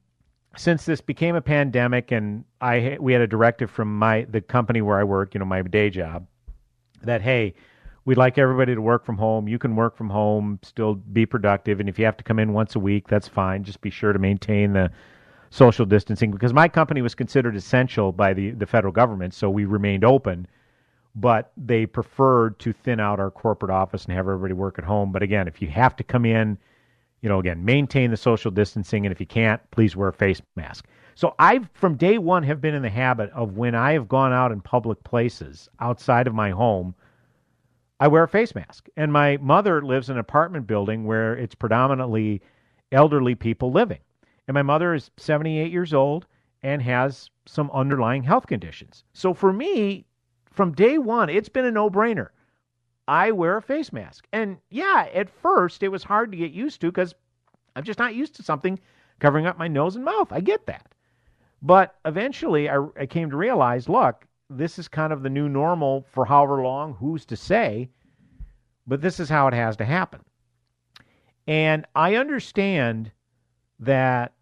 since 0.54 0.84
this 0.84 1.00
became 1.00 1.34
a 1.34 1.40
pandemic 1.40 2.12
and 2.12 2.44
I 2.60 2.98
we 3.00 3.14
had 3.14 3.22
a 3.22 3.26
directive 3.26 3.70
from 3.70 3.98
my 3.98 4.26
the 4.28 4.42
company 4.42 4.82
where 4.82 4.98
I 4.98 5.04
work, 5.04 5.32
you 5.32 5.40
know, 5.40 5.46
my 5.46 5.62
day 5.62 5.88
job, 5.88 6.26
that 7.04 7.22
hey, 7.22 7.54
we'd 8.04 8.18
like 8.18 8.36
everybody 8.36 8.74
to 8.74 8.82
work 8.82 9.06
from 9.06 9.16
home. 9.16 9.48
You 9.48 9.58
can 9.58 9.76
work 9.76 9.96
from 9.96 10.10
home, 10.10 10.58
still 10.62 10.96
be 10.96 11.24
productive, 11.24 11.80
and 11.80 11.88
if 11.88 11.98
you 11.98 12.04
have 12.04 12.18
to 12.18 12.24
come 12.24 12.38
in 12.38 12.52
once 12.52 12.76
a 12.76 12.80
week, 12.80 13.08
that's 13.08 13.28
fine. 13.28 13.64
Just 13.64 13.80
be 13.80 13.88
sure 13.88 14.12
to 14.12 14.18
maintain 14.18 14.74
the 14.74 14.90
social 15.56 15.86
distancing 15.86 16.30
because 16.30 16.52
my 16.52 16.68
company 16.68 17.02
was 17.02 17.14
considered 17.14 17.56
essential 17.56 18.12
by 18.12 18.34
the 18.34 18.50
the 18.50 18.66
federal 18.66 18.92
government, 18.92 19.34
so 19.34 19.50
we 19.50 19.64
remained 19.64 20.04
open. 20.04 20.46
But 21.14 21.50
they 21.56 21.86
preferred 21.86 22.58
to 22.58 22.74
thin 22.74 23.00
out 23.00 23.20
our 23.20 23.30
corporate 23.30 23.70
office 23.70 24.04
and 24.04 24.14
have 24.14 24.26
everybody 24.26 24.52
work 24.52 24.78
at 24.78 24.84
home. 24.84 25.12
But 25.12 25.22
again, 25.22 25.48
if 25.48 25.62
you 25.62 25.68
have 25.68 25.96
to 25.96 26.04
come 26.04 26.26
in 26.26 26.58
you 27.26 27.28
know, 27.28 27.40
again, 27.40 27.64
maintain 27.64 28.12
the 28.12 28.16
social 28.16 28.52
distancing, 28.52 29.04
and 29.06 29.12
if 29.12 29.18
you 29.18 29.26
can't, 29.26 29.60
please 29.70 29.96
wear 29.96 30.08
a 30.08 30.12
face 30.12 30.40
mask. 30.54 30.86
So 31.14 31.34
I've 31.38 31.68
from 31.72 31.96
day 31.96 32.18
one 32.18 32.42
have 32.42 32.60
been 32.60 32.74
in 32.74 32.82
the 32.82 32.90
habit 32.90 33.30
of 33.30 33.56
when 33.56 33.74
I 33.74 33.94
have 33.94 34.06
gone 34.08 34.32
out 34.32 34.52
in 34.52 34.60
public 34.60 35.02
places 35.02 35.68
outside 35.80 36.26
of 36.26 36.34
my 36.34 36.50
home, 36.50 36.94
I 37.98 38.08
wear 38.08 38.22
a 38.22 38.28
face 38.28 38.54
mask. 38.54 38.88
And 38.96 39.12
my 39.12 39.38
mother 39.38 39.82
lives 39.82 40.10
in 40.10 40.16
an 40.16 40.20
apartment 40.20 40.66
building 40.66 41.04
where 41.04 41.34
it's 41.34 41.54
predominantly 41.54 42.42
elderly 42.92 43.34
people 43.34 43.72
living. 43.72 43.98
And 44.48 44.54
my 44.54 44.62
mother 44.62 44.94
is 44.94 45.10
78 45.16 45.72
years 45.72 45.92
old 45.92 46.26
and 46.62 46.82
has 46.82 47.30
some 47.46 47.70
underlying 47.72 48.22
health 48.22 48.46
conditions. 48.46 49.04
So 49.12 49.34
for 49.34 49.52
me, 49.52 50.04
from 50.50 50.72
day 50.72 50.98
one, 50.98 51.28
it's 51.28 51.48
been 51.48 51.64
a 51.64 51.70
no 51.70 51.90
brainer. 51.90 52.28
I 53.08 53.30
wear 53.30 53.56
a 53.56 53.62
face 53.62 53.92
mask. 53.92 54.26
And 54.32 54.58
yeah, 54.70 55.08
at 55.14 55.30
first 55.30 55.82
it 55.82 55.88
was 55.88 56.02
hard 56.02 56.30
to 56.32 56.36
get 56.36 56.52
used 56.52 56.80
to 56.80 56.88
because 56.88 57.14
I'm 57.74 57.84
just 57.84 57.98
not 57.98 58.14
used 58.14 58.34
to 58.36 58.42
something 58.42 58.78
covering 59.20 59.46
up 59.46 59.58
my 59.58 59.68
nose 59.68 59.96
and 59.96 60.04
mouth. 60.04 60.32
I 60.32 60.40
get 60.40 60.66
that. 60.66 60.92
But 61.62 61.96
eventually 62.04 62.68
I, 62.68 62.84
I 62.98 63.06
came 63.06 63.30
to 63.30 63.36
realize 63.36 63.88
look, 63.88 64.26
this 64.48 64.78
is 64.78 64.88
kind 64.88 65.12
of 65.12 65.22
the 65.22 65.30
new 65.30 65.48
normal 65.48 66.06
for 66.12 66.24
however 66.24 66.62
long, 66.62 66.94
who's 66.94 67.24
to 67.26 67.36
say, 67.36 67.90
but 68.86 69.00
this 69.00 69.18
is 69.18 69.28
how 69.28 69.48
it 69.48 69.54
has 69.54 69.76
to 69.76 69.84
happen. 69.84 70.20
And 71.46 71.86
I 71.94 72.16
understand 72.16 73.12
that 73.80 74.32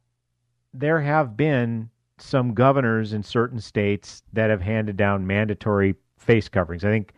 there 0.74 1.00
have 1.00 1.36
been 1.36 1.88
some 2.18 2.52
governors 2.52 3.12
in 3.12 3.22
certain 3.22 3.60
states 3.60 4.22
that 4.32 4.50
have 4.50 4.60
handed 4.60 4.96
down 4.96 5.26
mandatory 5.26 5.94
face 6.18 6.48
coverings. 6.48 6.84
I 6.84 6.90
think 6.90 7.12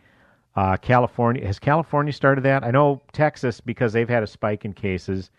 uh, 0.55 0.77
California 0.77 1.45
has 1.45 1.59
California 1.59 2.13
started 2.13 2.43
that. 2.43 2.63
I 2.63 2.71
know 2.71 3.01
Texas 3.11 3.59
because 3.59 3.93
they've 3.93 4.09
had 4.09 4.23
a 4.23 4.27
spike 4.27 4.63
in 4.65 4.73
cases, 4.73 5.31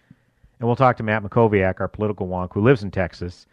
and 0.59 0.67
we'll 0.67 0.77
talk 0.77 0.97
to 0.99 1.03
Matt 1.03 1.23
Mackowiak, 1.23 1.81
our 1.81 1.89
political 1.89 2.29
wonk 2.29 2.53
who 2.53 2.61
lives 2.61 2.83
in 2.83 2.91
Texas. 2.91 3.47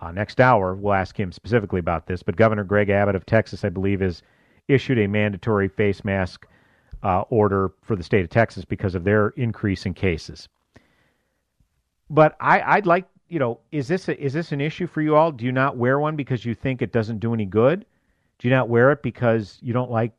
Uh, 0.00 0.12
next 0.12 0.40
hour, 0.40 0.74
we'll 0.74 0.92
ask 0.92 1.18
him 1.18 1.32
specifically 1.32 1.80
about 1.80 2.06
this. 2.06 2.22
But 2.22 2.36
Governor 2.36 2.64
Greg 2.64 2.90
Abbott 2.90 3.14
of 3.14 3.24
Texas, 3.24 3.64
I 3.64 3.70
believe, 3.70 4.00
has 4.00 4.22
issued 4.68 4.98
a 4.98 5.06
mandatory 5.06 5.68
face 5.68 6.04
mask 6.04 6.46
uh, 7.02 7.22
order 7.30 7.72
for 7.82 7.96
the 7.96 8.02
state 8.02 8.24
of 8.24 8.30
Texas 8.30 8.64
because 8.64 8.94
of 8.94 9.04
their 9.04 9.28
increase 9.30 9.86
in 9.86 9.94
cases. 9.94 10.48
But 12.10 12.36
I, 12.40 12.60
I'd 12.60 12.86
like, 12.86 13.06
you 13.28 13.38
know, 13.38 13.60
is 13.72 13.88
this 13.88 14.08
a, 14.08 14.20
is 14.22 14.32
this 14.32 14.52
an 14.52 14.60
issue 14.60 14.86
for 14.86 15.00
you 15.02 15.16
all? 15.16 15.32
Do 15.32 15.44
you 15.44 15.52
not 15.52 15.76
wear 15.76 15.98
one 15.98 16.16
because 16.16 16.44
you 16.44 16.54
think 16.54 16.82
it 16.82 16.92
doesn't 16.92 17.18
do 17.18 17.34
any 17.34 17.46
good? 17.46 17.84
Do 18.38 18.48
you 18.48 18.54
not 18.54 18.68
wear 18.68 18.92
it 18.92 19.02
because 19.02 19.58
you 19.62 19.72
don't 19.72 19.90
like 19.90 20.12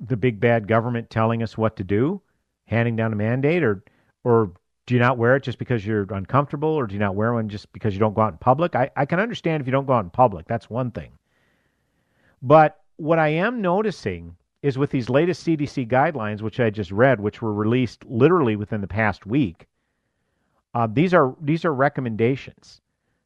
the 0.00 0.16
big 0.16 0.40
bad 0.40 0.66
government 0.66 1.10
telling 1.10 1.42
us 1.42 1.58
what 1.58 1.76
to 1.76 1.84
do, 1.84 2.22
handing 2.66 2.96
down 2.96 3.12
a 3.12 3.16
mandate, 3.16 3.62
or 3.62 3.82
or 4.24 4.52
do 4.86 4.94
you 4.94 5.00
not 5.00 5.18
wear 5.18 5.36
it 5.36 5.42
just 5.42 5.58
because 5.58 5.86
you're 5.86 6.06
uncomfortable, 6.10 6.68
or 6.68 6.86
do 6.86 6.94
you 6.94 6.98
not 6.98 7.14
wear 7.14 7.32
one 7.34 7.48
just 7.48 7.72
because 7.72 7.94
you 7.94 8.00
don't 8.00 8.14
go 8.14 8.22
out 8.22 8.32
in 8.32 8.38
public? 8.38 8.74
I, 8.74 8.90
I 8.96 9.04
can 9.06 9.20
understand 9.20 9.60
if 9.60 9.66
you 9.66 9.72
don't 9.72 9.86
go 9.86 9.92
out 9.92 10.04
in 10.04 10.10
public. 10.10 10.46
That's 10.46 10.70
one 10.70 10.90
thing. 10.90 11.12
But 12.42 12.80
what 12.96 13.18
I 13.18 13.28
am 13.28 13.60
noticing 13.60 14.36
is 14.62 14.78
with 14.78 14.90
these 14.90 15.08
latest 15.08 15.46
CDC 15.46 15.88
guidelines, 15.88 16.42
which 16.42 16.60
I 16.60 16.70
just 16.70 16.90
read, 16.90 17.20
which 17.20 17.40
were 17.40 17.52
released 17.52 18.04
literally 18.04 18.56
within 18.56 18.80
the 18.80 18.86
past 18.86 19.26
week, 19.26 19.66
uh, 20.74 20.86
these 20.90 21.12
are 21.14 21.34
these 21.40 21.64
are 21.64 21.74
recommendations 21.74 22.80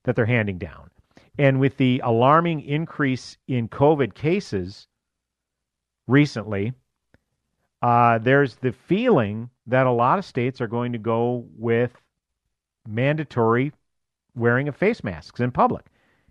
that 0.05 0.17
they're 0.17 0.27
handing 0.27 0.59
down, 0.59 0.91
and 1.39 1.61
with 1.61 1.77
the 1.77 2.01
alarming 2.05 2.61
increase 2.63 3.37
in 3.49 3.69
COVID 3.69 4.15
cases, 4.15 4.87
recently, 6.07 6.73
uh, 7.83 8.19
there's 8.19 8.57
the 8.57 8.73
feeling 8.73 9.51
that 9.67 9.87
a 9.87 9.93
lot 9.93 10.19
of 10.19 10.25
states 10.25 10.61
are 10.61 10.67
going 10.67 10.93
to 10.93 10.99
go 10.99 11.47
with 11.57 11.93
mandatory 12.87 13.73
wearing 14.35 14.69
of 14.69 14.77
face 14.77 15.05
masks 15.05 15.41
in 15.41 15.51
public, 15.51 15.87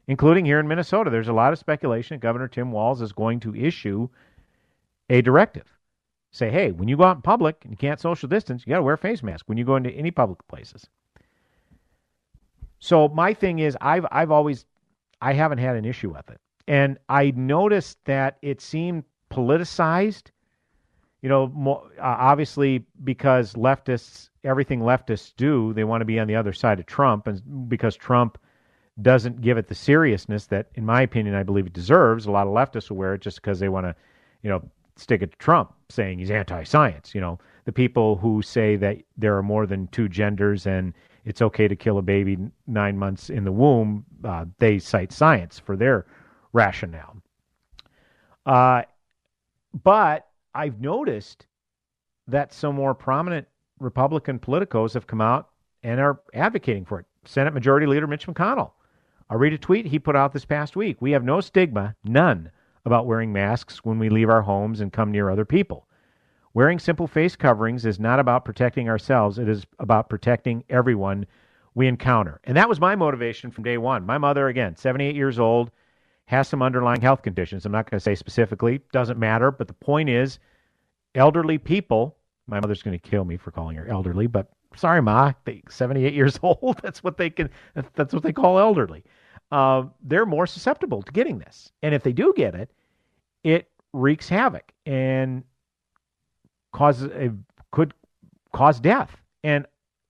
including 0.08 0.46
here 0.46 0.60
in 0.60 0.68
Minnesota. 0.68 1.10
There's 1.10 1.28
a 1.28 1.34
lot 1.34 1.54
of 1.54 1.60
speculation 1.60 2.16
that 2.16 2.22
Governor 2.22 2.48
Tim 2.48 2.72
Walz 2.72 3.02
is 3.02 3.12
going 3.12 3.40
to 3.42 3.56
issue 3.56 4.10
a 5.10 5.22
directive. 5.22 5.68
Say, 6.32 6.50
hey, 6.50 6.72
when 6.72 6.88
you 6.88 6.98
go 6.98 7.04
out 7.04 7.18
in 7.18 7.22
public 7.22 7.58
and 7.64 7.72
you 7.72 7.78
can't 7.78 8.00
social 8.00 8.28
distance, 8.28 8.64
you 8.66 8.72
got 8.72 8.78
to 8.78 8.84
wear 8.84 8.96
a 8.96 8.98
face 8.98 9.22
mask 9.22 9.48
when 9.48 9.58
you 9.58 9.64
go 9.64 9.76
into 9.76 9.92
any 9.92 10.10
public 10.10 10.46
places. 10.48 10.90
So 12.84 13.08
my 13.08 13.34
thing 13.34 13.60
is, 13.60 13.78
I've 13.80 14.06
I've 14.12 14.30
always 14.30 14.66
I 15.22 15.32
haven't 15.32 15.60
had 15.60 15.78
an 15.78 15.86
issue 15.86 16.10
with 16.10 16.30
it, 16.30 16.42
and 16.68 16.98
I 17.08 17.32
noticed 17.32 17.98
that 18.04 18.38
it 18.42 18.60
seemed 18.60 19.06
politicized. 19.32 20.24
You 21.22 21.30
know, 21.30 21.86
uh, 21.98 22.02
obviously 22.02 22.86
because 23.06 23.54
leftists, 23.54 24.30
everything 24.44 24.82
leftists 24.82 25.32
do, 25.38 25.72
they 25.72 25.86
want 25.86 26.02
to 26.02 26.06
be 26.06 26.20
on 26.20 26.28
the 26.28 26.36
other 26.36 26.52
side 26.52 26.78
of 26.82 26.86
Trump, 26.86 27.26
and 27.26 27.70
because 27.70 27.96
Trump 27.96 28.38
doesn't 29.02 29.40
give 29.40 29.58
it 29.58 29.70
the 29.70 29.76
seriousness 29.76 30.48
that, 30.48 30.68
in 30.76 30.86
my 30.86 31.02
opinion, 31.04 31.36
I 31.36 31.44
believe 31.44 31.66
it 31.66 31.72
deserves. 31.72 32.26
A 32.26 32.32
lot 32.32 32.48
of 32.48 32.54
leftists 32.54 32.90
will 32.90 32.98
wear 32.98 33.14
it 33.14 33.22
just 33.22 33.42
because 33.42 33.62
they 33.62 33.70
want 33.70 33.86
to, 33.86 33.96
you 34.42 34.50
know, 34.50 34.62
stick 34.98 35.22
it 35.22 35.32
to 35.32 35.38
Trump, 35.38 35.74
saying 35.88 36.20
he's 36.20 36.30
anti-science. 36.30 37.16
You 37.16 37.22
know, 37.22 37.40
the 37.64 37.72
people 37.72 38.18
who 38.18 38.42
say 38.42 38.76
that 38.76 38.98
there 39.18 39.38
are 39.38 39.44
more 39.44 39.66
than 39.66 39.88
two 39.88 40.10
genders 40.10 40.68
and 40.68 40.94
it's 41.26 41.42
okay 41.42 41.68
to 41.68 41.76
kill 41.76 41.98
a 41.98 42.02
baby 42.02 42.38
nine 42.68 42.98
months 42.98 43.30
in 43.30 43.44
the 43.44 43.52
womb, 43.52 44.06
uh, 44.24 44.46
they 44.60 44.80
cite 44.80 45.12
science 45.12 45.60
for 45.60 45.76
their 45.76 46.06
rationale. 46.52 47.18
Uh, 48.46 48.84
but 49.84 50.28
I've 50.54 50.80
noticed 50.82 51.48
that 52.28 52.54
some 52.54 52.76
more 52.76 52.94
prominent 52.94 53.48
Republican 53.80 54.40
politicos 54.40 54.94
have 54.94 55.08
come 55.08 55.22
out 55.22 55.50
and 55.82 56.00
are 56.00 56.22
advocating 56.34 56.86
for 56.86 57.00
it. 57.00 57.06
Senate 57.26 57.54
Majority 57.54 57.86
Leader 57.86 58.08
Mitch 58.08 58.28
McConnell. 58.28 58.72
I'll 59.30 59.38
read 59.38 59.54
a 59.54 59.58
tweet 59.58 59.86
he 59.86 60.00
put 60.00 60.16
out 60.16 60.34
this 60.34 60.46
past 60.46 60.76
week. 60.76 60.98
We 61.02 61.12
have 61.12 61.24
no 61.24 61.42
stigma, 61.42 61.96
none, 62.04 62.52
about 62.86 63.08
wearing 63.08 63.32
masks 63.32 63.84
when 63.84 63.98
we 63.98 64.10
leave 64.10 64.30
our 64.30 64.42
homes 64.42 64.82
and 64.82 64.92
come 64.92 65.12
near 65.12 65.30
other 65.30 65.46
people. 65.46 65.88
Wearing 66.56 66.78
simple 66.78 67.08
face 67.08 67.36
coverings 67.36 67.86
is 67.86 68.00
not 68.00 68.20
about 68.20 68.46
protecting 68.46 68.88
ourselves, 68.88 69.40
it 69.40 69.50
is 69.50 69.66
about 69.80 70.10
protecting 70.10 70.64
everyone 70.70 71.26
we 71.74 71.88
encounter. 71.88 72.40
And 72.44 72.56
that 72.58 72.70
was 72.70 72.80
my 72.80 72.96
motivation 72.96 73.50
from 73.50 73.64
day 73.64 73.78
one. 73.80 74.06
My 74.06 74.20
mother, 74.20 74.48
again, 74.48 74.76
78 74.76 75.16
years 75.16 75.40
old, 75.40 75.72
has 76.26 76.48
some 76.48 76.62
underlying 76.62 77.02
health 77.02 77.24
conditions. 77.24 77.66
I'm 77.66 77.72
not 77.72 77.90
going 77.90 77.98
to 77.98 78.04
say 78.04 78.16
specifically, 78.16 78.82
doesn't 78.92 79.18
matter, 79.18 79.52
but 79.52 79.68
the 79.68 79.74
point 79.74 80.10
is 80.10 80.38
elderly 81.16 81.58
people, 81.58 82.18
my 82.48 82.60
mother's 82.60 82.84
going 82.84 82.98
to 82.98 83.10
kill 83.10 83.26
me 83.26 83.38
for 83.38 83.52
calling 83.52 83.76
her 83.76 83.88
elderly, 83.88 84.28
but 84.28 84.50
sorry 84.76 85.02
ma, 85.02 85.34
they 85.46 85.64
78 85.70 86.14
years 86.14 86.40
old, 86.44 86.80
that's 86.84 87.04
what 87.04 87.18
they 87.18 87.30
can 87.30 87.50
that's 87.96 88.14
what 88.14 88.24
they 88.24 88.34
call 88.34 88.60
elderly. 88.60 89.04
Uh, 89.52 89.84
they're 90.04 90.26
more 90.26 90.48
susceptible 90.48 91.02
to 91.04 91.12
getting 91.12 91.40
this. 91.40 91.72
And 91.82 91.94
if 91.94 92.04
they 92.04 92.14
do 92.14 92.34
get 92.36 92.56
it, 92.56 92.72
it 93.44 93.70
wreaks 93.92 94.30
havoc 94.30 94.72
and 94.86 95.44
causes 96.74 97.10
a, 97.12 97.32
could 97.72 97.94
cause 98.52 98.80
death. 98.80 99.16
And 99.44 99.66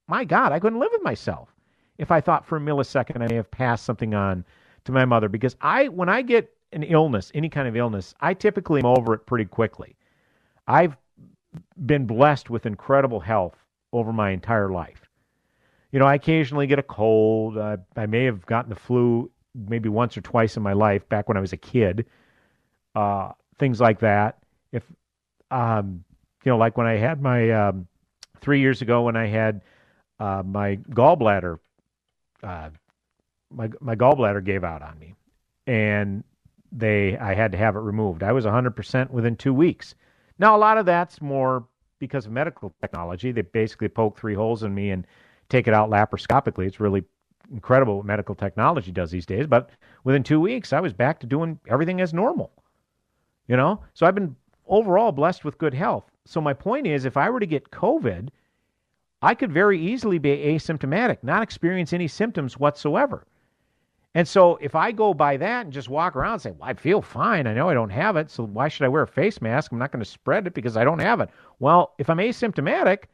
my 0.08 0.26
God, 0.26 0.52
I 0.52 0.60
couldn't 0.60 0.80
live 0.80 0.92
with 0.92 1.04
myself 1.04 1.54
if 1.98 2.12
I 2.12 2.22
thought 2.22 2.46
for 2.46 2.58
a 2.58 2.62
millisecond 2.62 3.22
I 3.22 3.28
may 3.28 3.36
have 3.36 3.52
passed 3.52 3.86
something 3.86 4.14
on 4.14 4.46
to 4.86 4.92
my 4.92 5.06
mother 5.06 5.30
because 5.30 5.56
I 5.62 5.88
when 5.88 6.10
I 6.10 6.22
get 6.22 6.52
an 6.72 6.84
illness, 6.84 7.32
any 7.34 7.50
kind 7.50 7.68
of 7.68 7.76
illness, 7.76 8.16
I 8.20 8.34
typically 8.34 8.82
am 8.82 8.86
over 8.86 9.14
it 9.14 9.26
pretty 9.26 9.46
quickly. 9.46 9.96
I've 10.68 10.98
been 11.86 12.06
blessed 12.06 12.50
with 12.50 12.66
incredible 12.66 13.20
health 13.20 13.56
over 13.92 14.12
my 14.12 14.32
entire 14.32 14.72
life. 14.72 15.02
You 15.92 16.00
know, 16.00 16.06
I 16.06 16.16
occasionally 16.16 16.66
get 16.66 16.80
a 16.80 16.84
cold. 16.84 17.58
I 17.58 18.06
may 18.08 18.26
have 18.26 18.46
gotten 18.46 18.70
the 18.70 18.76
flu 18.76 19.30
maybe 19.54 19.88
once 19.88 20.18
or 20.18 20.22
twice 20.22 20.58
in 20.58 20.64
my 20.64 20.74
life 20.74 21.08
back 21.10 21.28
when 21.28 21.38
I 21.38 21.42
was 21.42 21.54
a 21.54 21.58
kid. 21.58 22.08
Uh, 22.96 23.34
things 23.60 23.80
like 23.80 24.00
that. 24.00 24.40
If 24.72 24.84
um, 25.52 26.04
you 26.44 26.52
know, 26.52 26.58
like 26.58 26.78
when 26.78 26.88
I 26.88 26.98
had 26.98 27.22
my 27.22 27.50
um, 27.52 27.88
three 28.42 28.60
years 28.60 28.82
ago 28.82 29.04
when 29.04 29.16
I 29.16 29.28
had 29.28 29.62
uh, 30.20 30.44
my 30.46 30.78
gallbladder 30.78 31.60
uh, 32.44 32.70
my 33.52 33.70
my 33.80 33.96
gallbladder 33.96 34.44
gave 34.44 34.64
out 34.64 34.82
on 34.82 34.98
me, 35.00 35.14
and 35.68 36.24
they 36.72 37.18
I 37.18 37.34
had 37.34 37.52
to 37.54 37.58
have 37.58 37.76
it 37.76 37.80
removed. 37.80 38.24
I 38.24 38.32
was 38.32 38.46
100% 38.46 39.10
within 39.12 39.36
two 39.36 39.54
weeks. 39.54 39.96
Now 40.40 40.56
a 40.56 40.60
lot 40.60 40.78
of 40.78 40.86
that's 40.86 41.22
more 41.22 41.66
because 42.00 42.26
of 42.26 42.32
medical 42.32 42.74
technology. 42.82 43.32
They 43.32 43.42
basically 43.42 43.88
poke 43.88 44.20
three 44.20 44.34
holes 44.34 44.64
in 44.64 44.74
me 44.74 44.90
and 44.92 45.08
take 45.50 45.68
it 45.68 45.74
out 45.74 45.90
laparoscopically. 45.90 46.66
It's 46.66 46.80
really 46.80 47.04
incredible 47.52 47.98
what 47.98 48.06
medical 48.06 48.36
technology 48.36 48.92
does 48.92 49.12
these 49.12 49.26
days. 49.26 49.48
But 49.48 49.70
within 50.04 50.24
two 50.24 50.40
weeks, 50.40 50.74
I 50.74 50.80
was 50.80 50.92
back 50.92 51.20
to 51.20 51.28
doing 51.28 51.60
everything 51.68 52.02
as 52.02 52.14
normal. 52.14 52.52
You 53.48 53.58
know, 53.58 53.82
so 53.94 54.06
I've 54.06 54.16
been 54.16 54.36
overall 54.68 55.12
blessed 55.12 55.46
with 55.46 55.58
good 55.58 55.74
health. 55.74 56.10
So 56.26 56.42
my 56.42 56.54
point 56.54 56.88
is, 56.88 57.06
if 57.06 57.18
I 57.18 57.30
were 57.30 57.40
to 57.40 57.46
get 57.46 57.72
COVID, 57.72 58.30
I 59.22 59.36
could 59.36 59.52
very 59.52 59.80
easily 59.80 60.20
be 60.20 60.30
asymptomatic, 60.30 61.18
not 61.24 61.44
experience 61.44 61.94
any 61.94 62.08
symptoms 62.08 62.58
whatsoever. 62.58 63.26
And 64.16 64.28
so 64.28 64.58
if 64.58 64.76
I 64.76 64.92
go 64.92 65.14
by 65.14 65.38
that 65.38 65.66
and 65.66 65.74
just 65.74 65.90
walk 65.90 66.16
around 66.16 66.34
and 66.34 66.42
say, 66.42 66.52
well, 66.52 66.70
I 66.70 66.74
feel 66.74 67.02
fine, 67.02 67.48
I 67.48 67.54
know 67.54 67.70
I 67.70 67.74
don't 67.74 67.90
have 67.90 68.16
it, 68.16 68.30
so 68.30 68.46
why 68.46 68.68
should 68.68 68.86
I 68.86 68.90
wear 68.90 69.04
a 69.04 69.08
face 69.08 69.42
mask? 69.42 69.72
I'm 69.72 69.80
not 69.80 69.92
going 69.92 70.04
to 70.04 70.10
spread 70.10 70.46
it 70.46 70.54
because 70.54 70.78
I 70.78 70.84
don't 70.84 71.00
have 71.00 71.20
it. 71.20 71.30
Well, 71.60 71.94
if 71.98 72.10
I'm 72.10 72.18
asymptomatic, 72.18 73.06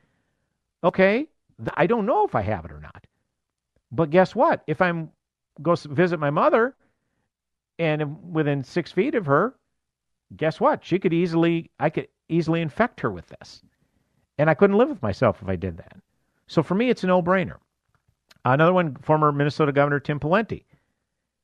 okay, 0.84 1.28
I 1.75 1.88
don't 1.88 2.06
know 2.06 2.25
if 2.25 2.36
I 2.36 2.42
have 2.42 2.66
it 2.66 2.72
or 2.72 2.82
not. 2.82 3.08
But 3.92 4.10
guess 4.10 4.36
what? 4.36 4.63
If 4.68 4.82
I'm 4.82 5.10
go 5.62 5.75
visit 5.75 6.20
my 6.20 6.30
mother 6.30 6.75
and 7.78 8.34
within 8.34 8.63
six 8.63 8.92
feet 8.92 9.16
of 9.16 9.25
her, 9.25 9.56
guess 10.36 10.60
what? 10.60 10.86
She 10.86 11.00
could 11.00 11.13
easily, 11.13 11.72
I 11.80 11.89
could 11.89 12.08
easily 12.29 12.62
infect 12.62 13.01
her 13.01 13.12
with 13.12 13.27
this. 13.27 13.62
And 14.38 14.50
I 14.50 14.53
couldn't 14.53 14.77
live 14.77 14.89
with 14.89 15.01
myself 15.01 15.41
if 15.41 15.50
I 15.50 15.55
did 15.55 15.77
that. 15.77 15.98
So 16.48 16.63
for 16.63 16.75
me, 16.75 16.89
it's 16.89 17.03
a 17.03 17.07
no 17.07 17.21
brainer. 17.21 17.57
Another 18.45 18.74
one, 18.74 18.95
former 18.95 19.31
Minnesota 19.31 19.71
Governor 19.71 20.00
Tim 20.00 20.19
Pawlenty, 20.19 20.63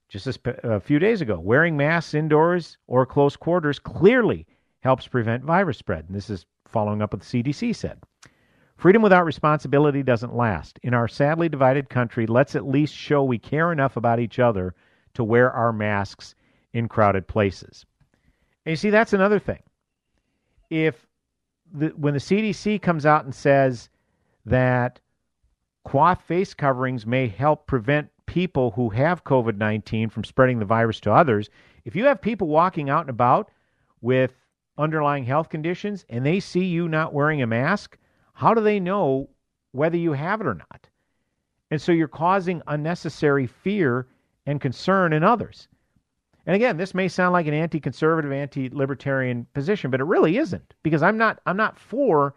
just 0.07 0.27
a 0.27 0.75
uh, 0.75 0.79
few 0.79 0.99
days 0.99 1.21
ago, 1.21 1.39
wearing 1.39 1.75
masks 1.75 2.13
indoors 2.13 2.77
or 2.87 3.05
close 3.05 3.35
quarters 3.35 3.79
clearly 3.79 4.47
helps 4.79 5.07
prevent 5.07 5.43
virus 5.43 5.77
spread. 5.77 6.05
And 6.07 6.15
this 6.15 6.29
is 6.29 6.45
following 6.67 7.01
up 7.01 7.13
what 7.13 7.21
the 7.21 7.43
CDC 7.43 7.75
said. 7.75 7.99
Freedom 8.77 9.01
without 9.01 9.25
responsibility 9.25 10.03
doesn't 10.03 10.35
last. 10.35 10.79
In 10.83 10.93
our 10.93 11.07
sadly 11.07 11.49
divided 11.49 11.89
country, 11.89 12.27
let's 12.27 12.55
at 12.55 12.67
least 12.67 12.93
show 12.93 13.23
we 13.23 13.39
care 13.39 13.71
enough 13.71 13.97
about 13.97 14.19
each 14.19 14.37
other 14.37 14.75
to 15.13 15.23
wear 15.23 15.51
our 15.51 15.71
masks 15.71 16.35
in 16.73 16.87
crowded 16.87 17.27
places. 17.27 17.85
And 18.65 18.71
you 18.71 18.75
see, 18.75 18.89
that's 18.89 19.13
another 19.13 19.39
thing. 19.39 19.63
If 20.69 21.07
the, 21.73 21.89
when 21.89 22.13
the 22.13 22.19
CDC 22.19 22.81
comes 22.81 23.05
out 23.05 23.25
and 23.25 23.33
says 23.33 23.89
that 24.45 24.99
cloth 25.83 26.21
face 26.21 26.53
coverings 26.53 27.05
may 27.05 27.27
help 27.27 27.67
prevent 27.67 28.09
people 28.25 28.71
who 28.71 28.89
have 28.89 29.23
COVID 29.23 29.57
19 29.57 30.09
from 30.09 30.23
spreading 30.23 30.59
the 30.59 30.65
virus 30.65 30.99
to 31.01 31.11
others, 31.11 31.49
if 31.83 31.95
you 31.95 32.05
have 32.05 32.21
people 32.21 32.47
walking 32.47 32.89
out 32.89 33.01
and 33.01 33.09
about 33.09 33.51
with 34.01 34.33
underlying 34.77 35.23
health 35.23 35.49
conditions 35.49 36.05
and 36.09 36.25
they 36.25 36.39
see 36.39 36.65
you 36.65 36.87
not 36.87 37.13
wearing 37.13 37.41
a 37.41 37.47
mask, 37.47 37.97
how 38.33 38.53
do 38.53 38.61
they 38.61 38.79
know 38.79 39.29
whether 39.71 39.97
you 39.97 40.13
have 40.13 40.41
it 40.41 40.47
or 40.47 40.55
not? 40.55 40.89
And 41.71 41.81
so 41.81 41.91
you're 41.91 42.07
causing 42.07 42.61
unnecessary 42.67 43.47
fear 43.47 44.07
and 44.45 44.61
concern 44.61 45.13
in 45.13 45.23
others. 45.23 45.67
And 46.45 46.55
again, 46.55 46.77
this 46.77 46.93
may 46.93 47.07
sound 47.07 47.33
like 47.33 47.47
an 47.47 47.53
anti-conservative, 47.53 48.31
anti-libertarian 48.31 49.47
position, 49.53 49.89
but 49.89 49.99
it 49.99 50.05
really 50.05 50.37
isn't 50.37 50.73
because 50.83 51.01
I'm 51.01 51.17
not 51.17 51.39
I'm 51.45 51.57
not 51.57 51.79
for 51.79 52.35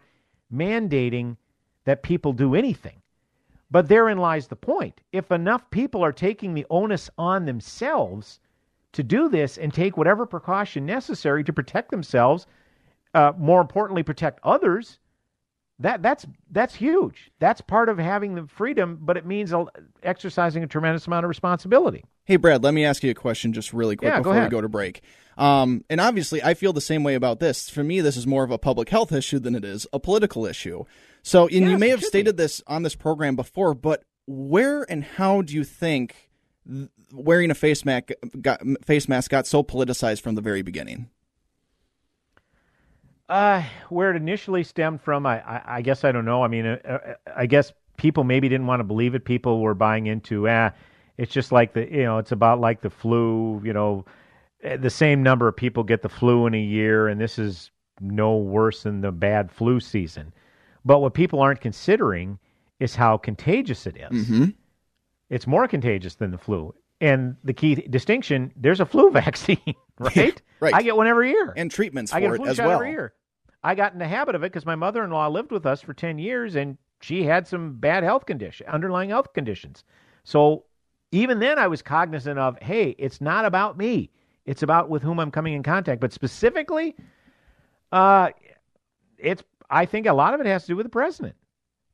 mandating 0.53 1.37
that 1.85 2.03
people 2.03 2.33
do 2.33 2.55
anything. 2.55 3.01
But 3.71 3.87
therein 3.87 4.17
lies 4.17 4.47
the 4.47 4.55
point. 4.55 5.01
If 5.11 5.31
enough 5.31 5.69
people 5.69 6.03
are 6.03 6.11
taking 6.11 6.53
the 6.53 6.65
onus 6.71 7.09
on 7.19 7.45
themselves 7.45 8.39
to 8.93 9.03
do 9.03 9.29
this 9.29 9.59
and 9.59 9.71
take 9.71 9.95
whatever 9.95 10.25
precaution 10.25 10.87
necessary 10.87 11.43
to 11.43 11.53
protect 11.53 11.91
themselves, 11.91 12.47
uh, 13.13 13.33
more 13.37 13.61
importantly, 13.61 14.01
protect 14.01 14.39
others, 14.43 14.97
that 15.77 16.01
that's 16.01 16.25
that's 16.51 16.75
huge. 16.75 17.31
That's 17.39 17.61
part 17.61 17.89
of 17.89 17.99
having 17.99 18.35
the 18.35 18.47
freedom, 18.47 18.97
but 19.01 19.17
it 19.17 19.25
means 19.25 19.53
exercising 20.03 20.63
a 20.63 20.67
tremendous 20.67 21.05
amount 21.05 21.25
of 21.25 21.29
responsibility. 21.29 22.03
Hey, 22.29 22.35
Brad, 22.35 22.63
let 22.63 22.75
me 22.75 22.85
ask 22.85 23.01
you 23.01 23.09
a 23.09 23.15
question 23.15 23.53
just 23.53 23.73
really 23.73 23.95
quick 23.95 24.11
yeah, 24.11 24.19
before 24.19 24.35
go 24.35 24.43
we 24.43 24.49
go 24.49 24.61
to 24.61 24.69
break. 24.69 25.01
Um, 25.35 25.83
and 25.89 25.99
obviously, 25.99 26.43
I 26.43 26.53
feel 26.53 26.73
the 26.73 26.79
same 26.79 27.01
way 27.03 27.15
about 27.15 27.39
this. 27.39 27.71
For 27.71 27.83
me, 27.83 28.01
this 28.01 28.15
is 28.15 28.27
more 28.27 28.43
of 28.43 28.51
a 28.51 28.59
public 28.59 28.89
health 28.89 29.11
issue 29.11 29.39
than 29.39 29.55
it 29.55 29.65
is 29.65 29.87
a 29.91 29.99
political 29.99 30.45
issue. 30.45 30.83
So, 31.23 31.47
and 31.47 31.61
yes, 31.61 31.71
you 31.71 31.77
may 31.79 31.89
have 31.89 32.03
stated 32.03 32.37
be. 32.37 32.43
this 32.43 32.61
on 32.67 32.83
this 32.83 32.93
program 32.93 33.35
before, 33.35 33.73
but 33.73 34.03
where 34.27 34.83
and 34.91 35.03
how 35.03 35.41
do 35.41 35.55
you 35.55 35.63
think 35.63 36.29
wearing 37.11 37.49
a 37.49 37.55
face 37.55 37.83
mask 37.83 38.11
got, 38.39 38.61
face 38.85 39.09
mask 39.09 39.31
got 39.31 39.47
so 39.47 39.63
politicized 39.63 40.21
from 40.21 40.35
the 40.35 40.41
very 40.41 40.61
beginning? 40.61 41.09
Uh, 43.27 43.63
where 43.89 44.11
it 44.11 44.15
initially 44.15 44.63
stemmed 44.63 45.01
from, 45.01 45.25
I, 45.25 45.39
I, 45.39 45.61
I 45.77 45.81
guess 45.81 46.03
I 46.03 46.11
don't 46.11 46.25
know. 46.25 46.43
I 46.43 46.47
mean, 46.47 46.67
uh, 46.67 46.77
uh, 46.87 47.13
I 47.35 47.47
guess 47.47 47.73
people 47.97 48.23
maybe 48.23 48.47
didn't 48.49 48.67
want 48.67 48.81
to 48.81 48.83
believe 48.83 49.15
it. 49.15 49.25
People 49.25 49.61
were 49.61 49.73
buying 49.73 50.05
into, 50.05 50.47
ah, 50.47 50.73
it's 51.19 51.33
just 51.33 51.51
like 51.51 51.73
the, 51.73 51.81
you 51.91 52.03
know, 52.03 52.17
it's 52.17 52.31
about 52.31 52.61
like 52.61 52.79
the 52.79 52.89
flu. 52.89 53.61
You 53.63 53.73
know, 53.73 54.05
eh, 54.63 54.77
the 54.77 54.89
same 54.89 55.21
number 55.21 55.49
of 55.49 55.55
people 55.55 55.83
get 55.83 56.01
the 56.01 56.09
flu 56.09 56.47
in 56.47 56.53
a 56.53 56.61
year, 56.61 57.09
and 57.09 57.19
this 57.19 57.37
is 57.37 57.71
no 57.99 58.37
worse 58.37 58.83
than 58.83 59.01
the 59.01 59.11
bad 59.11 59.51
flu 59.51 59.81
season. 59.81 60.33
But 60.85 60.99
what 60.99 61.13
people 61.13 61.41
aren't 61.41 61.59
considering 61.59 62.39
is 62.79 62.95
how 62.95 63.17
contagious 63.17 63.85
it 63.85 63.97
is. 63.97 64.27
Mm-hmm. 64.27 64.45
It's 65.29 65.45
more 65.45 65.67
contagious 65.67 66.15
than 66.15 66.31
the 66.31 66.37
flu. 66.37 66.73
And 67.01 67.35
the 67.43 67.53
key 67.53 67.75
distinction: 67.75 68.53
there's 68.55 68.79
a 68.79 68.85
flu 68.85 69.11
vaccine, 69.11 69.75
right? 69.99 70.41
right. 70.61 70.73
I 70.73 70.81
get 70.81 70.95
one 70.95 71.07
every 71.07 71.31
year, 71.31 71.53
and 71.57 71.69
treatments 71.69 72.13
I 72.13 72.21
get 72.21 72.31
a 72.31 72.35
flu 72.35 72.45
it 72.45 72.49
as 72.51 72.55
shot 72.55 72.67
well. 72.67 72.75
Every 72.77 72.91
year. 72.91 73.13
I 73.61 73.75
got 73.75 73.91
in 73.91 73.99
the 73.99 74.07
habit 74.07 74.35
of 74.35 74.43
it 74.43 74.53
because 74.53 74.65
my 74.65 74.75
mother-in-law 74.75 75.27
lived 75.27 75.51
with 75.51 75.65
us 75.65 75.81
for 75.81 75.93
ten 75.93 76.17
years, 76.17 76.55
and 76.55 76.77
she 77.01 77.23
had 77.23 77.45
some 77.45 77.73
bad 77.73 78.05
health 78.05 78.25
condition, 78.25 78.67
underlying 78.67 79.09
health 79.09 79.33
conditions. 79.33 79.83
So 80.23 80.63
even 81.11 81.39
then, 81.39 81.57
I 81.57 81.67
was 81.67 81.81
cognizant 81.81 82.37
of, 82.37 82.57
hey, 82.61 82.95
it's 82.97 83.21
not 83.21 83.45
about 83.45 83.77
me; 83.77 84.09
it's 84.45 84.63
about 84.63 84.89
with 84.89 85.01
whom 85.01 85.19
I'm 85.19 85.31
coming 85.31 85.53
in 85.53 85.63
contact. 85.63 86.01
But 86.01 86.13
specifically, 86.13 86.95
uh, 87.91 88.29
it's 89.17 89.43
I 89.69 89.85
think 89.85 90.07
a 90.07 90.13
lot 90.13 90.33
of 90.33 90.41
it 90.41 90.45
has 90.45 90.63
to 90.63 90.67
do 90.69 90.75
with 90.75 90.85
the 90.85 90.91
president 90.91 91.35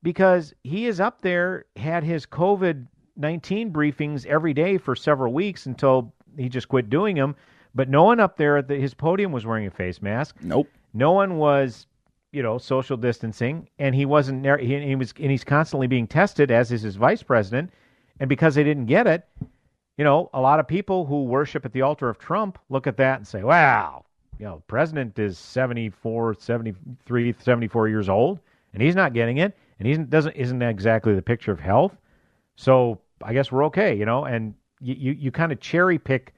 because 0.03 0.53
he 0.63 0.85
is 0.85 0.99
up 0.99 1.21
there, 1.21 1.65
had 1.75 2.03
his 2.03 2.25
COVID 2.25 2.87
19 3.17 3.71
briefings 3.71 4.25
every 4.25 4.53
day 4.53 4.77
for 4.77 4.95
several 4.95 5.33
weeks 5.33 5.65
until 5.65 6.13
he 6.37 6.49
just 6.49 6.67
quit 6.67 6.89
doing 6.89 7.15
them. 7.15 7.35
But 7.73 7.89
no 7.89 8.03
one 8.03 8.19
up 8.19 8.37
there 8.37 8.57
at 8.57 8.67
the, 8.67 8.75
his 8.75 8.93
podium 8.93 9.31
was 9.31 9.45
wearing 9.45 9.67
a 9.67 9.71
face 9.71 10.01
mask. 10.01 10.37
Nope. 10.41 10.67
No 10.93 11.11
one 11.11 11.37
was, 11.37 11.87
you 12.31 12.41
know, 12.41 12.57
social 12.57 12.95
distancing, 12.95 13.67
and 13.79 13.93
he 13.93 14.05
wasn't. 14.05 14.45
He, 14.61 14.79
he 14.79 14.95
was, 14.95 15.13
and 15.19 15.29
he's 15.29 15.43
constantly 15.43 15.87
being 15.87 16.07
tested, 16.07 16.51
as 16.51 16.71
is 16.71 16.83
his 16.83 16.95
vice 16.95 17.21
president. 17.21 17.71
And 18.19 18.29
because 18.29 18.55
they 18.55 18.63
didn't 18.63 18.85
get 18.85 19.07
it, 19.07 19.27
you 19.97 20.03
know, 20.03 20.29
a 20.33 20.41
lot 20.41 20.59
of 20.59 20.67
people 20.67 21.05
who 21.05 21.23
worship 21.23 21.65
at 21.65 21.73
the 21.73 21.81
altar 21.81 22.09
of 22.09 22.17
Trump 22.17 22.59
look 22.69 22.87
at 22.87 22.97
that 22.97 23.17
and 23.17 23.27
say, 23.27 23.43
"Wow, 23.43 24.05
you 24.39 24.45
know, 24.45 24.61
president 24.67 25.17
is 25.19 25.37
74, 25.37 26.35
73, 26.35 27.35
74 27.39 27.87
years 27.87 28.09
old, 28.09 28.39
and 28.73 28.81
he's 28.81 28.95
not 28.95 29.13
getting 29.13 29.37
it, 29.37 29.57
and 29.79 29.87
he 29.87 29.97
doesn't 29.97 30.35
isn't 30.35 30.61
exactly 30.61 31.15
the 31.15 31.21
picture 31.21 31.51
of 31.51 31.59
health. 31.59 31.95
So 32.55 32.99
I 33.23 33.33
guess 33.33 33.51
we're 33.51 33.65
okay, 33.65 33.95
you 33.95 34.05
know. 34.05 34.25
And 34.25 34.53
you 34.81 34.95
you, 34.95 35.11
you 35.13 35.31
kind 35.31 35.51
of 35.51 35.59
cherry 35.59 35.97
pick 35.97 36.33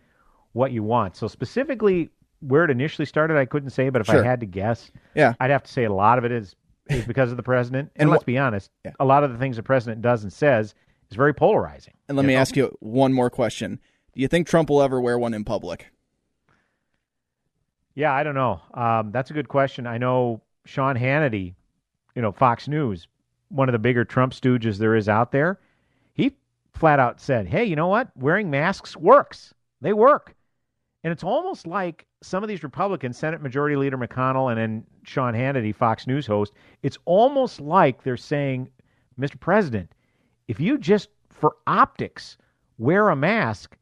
what 0.54 0.72
you 0.72 0.84
want. 0.84 1.16
So 1.16 1.28
specifically 1.28 2.10
where 2.42 2.64
it 2.64 2.70
initially 2.70 3.06
started, 3.06 3.38
I 3.38 3.46
couldn't 3.46 3.72
say, 3.72 3.90
but 3.90 4.02
if 4.02 4.08
sure. 4.08 4.24
I 4.24 4.28
had 4.28 4.40
to 4.42 4.46
guess, 4.46 4.92
yeah, 5.16 5.34
I'd 5.40 5.50
have 5.50 5.64
to 5.64 5.72
say 5.72 5.86
a 5.86 5.94
lot 5.94 6.18
of 6.18 6.26
it 6.26 6.32
is 6.32 6.56
is 6.90 7.06
because 7.06 7.32
of 7.32 7.38
the 7.38 7.44
president. 7.44 7.92
and, 7.96 8.04
and 8.04 8.12
let's 8.12 8.24
be 8.24 8.38
honest, 8.38 8.70
yeah. 8.86 8.92
a 9.00 9.06
lot 9.06 9.24
of 9.24 9.32
the 9.32 9.38
things 9.38 9.58
the 9.58 9.64
president 9.64 10.02
does 10.02 10.24
and 10.24 10.32
says 10.32 10.76
is 11.10 11.16
very 11.16 11.34
polarizing. 11.34 11.94
And 12.08 12.18
let 12.18 12.26
me 12.26 12.34
know? 12.34 12.40
ask 12.40 12.56
you 12.56 12.76
one 12.80 13.14
more 13.14 13.30
question: 13.30 13.80
Do 14.14 14.22
you 14.22 14.28
think 14.28 14.48
Trump 14.48 14.70
will 14.70 14.82
ever 14.82 15.00
wear 15.02 15.18
one 15.18 15.34
in 15.34 15.44
public? 15.44 15.88
Yeah, 17.96 18.14
I 18.14 18.24
don't 18.24 18.36
know. 18.36 18.62
Um, 18.74 19.12
that's 19.12 19.32
a 19.32 19.34
good 19.34 19.48
question. 19.50 19.88
I 19.88 19.98
know 19.98 20.42
Sean 20.66 20.96
Hannity, 20.96 21.56
you 22.16 22.22
know, 22.22 22.32
Fox 22.32 22.68
News, 22.68 23.08
one 23.50 23.70
of 23.70 23.74
the 23.74 23.80
bigger 23.80 24.06
Trump 24.06 24.34
stooges 24.34 24.78
there 24.78 24.96
is 24.96 25.10
out 25.10 25.32
there. 25.32 25.60
He 26.14 26.36
flat 26.74 27.00
out 27.00 27.20
said, 27.20 27.48
"Hey, 27.48 27.66
you 27.66 27.76
know 27.76 27.88
what? 27.88 28.10
Wearing 28.16 28.50
masks 28.50 28.96
works. 28.96 29.54
They 29.82 29.94
work." 29.94 30.36
And 31.04 31.12
it's 31.12 31.24
almost 31.24 31.66
like 31.66 32.06
some 32.22 32.44
of 32.44 32.50
these 32.50 32.64
Republicans, 32.64 33.18
Senate 33.18 33.42
Majority 33.42 33.76
Leader 33.76 33.98
McConnell 33.98 34.52
and 34.52 34.60
then 34.60 34.86
Sean 35.04 35.34
Hannity, 35.34 35.74
Fox 35.74 36.08
News 36.08 36.28
host, 36.28 36.54
it's 36.84 36.98
almost 37.06 37.62
like 37.62 38.04
they're 38.04 38.18
saying, 38.18 38.70
Mr. 39.20 39.40
President, 39.40 39.92
if 40.48 40.60
you 40.60 40.78
just 40.78 41.10
for 41.30 41.56
optics 41.66 42.38
wear 42.78 43.10
a 43.10 43.16
mask, 43.16 43.78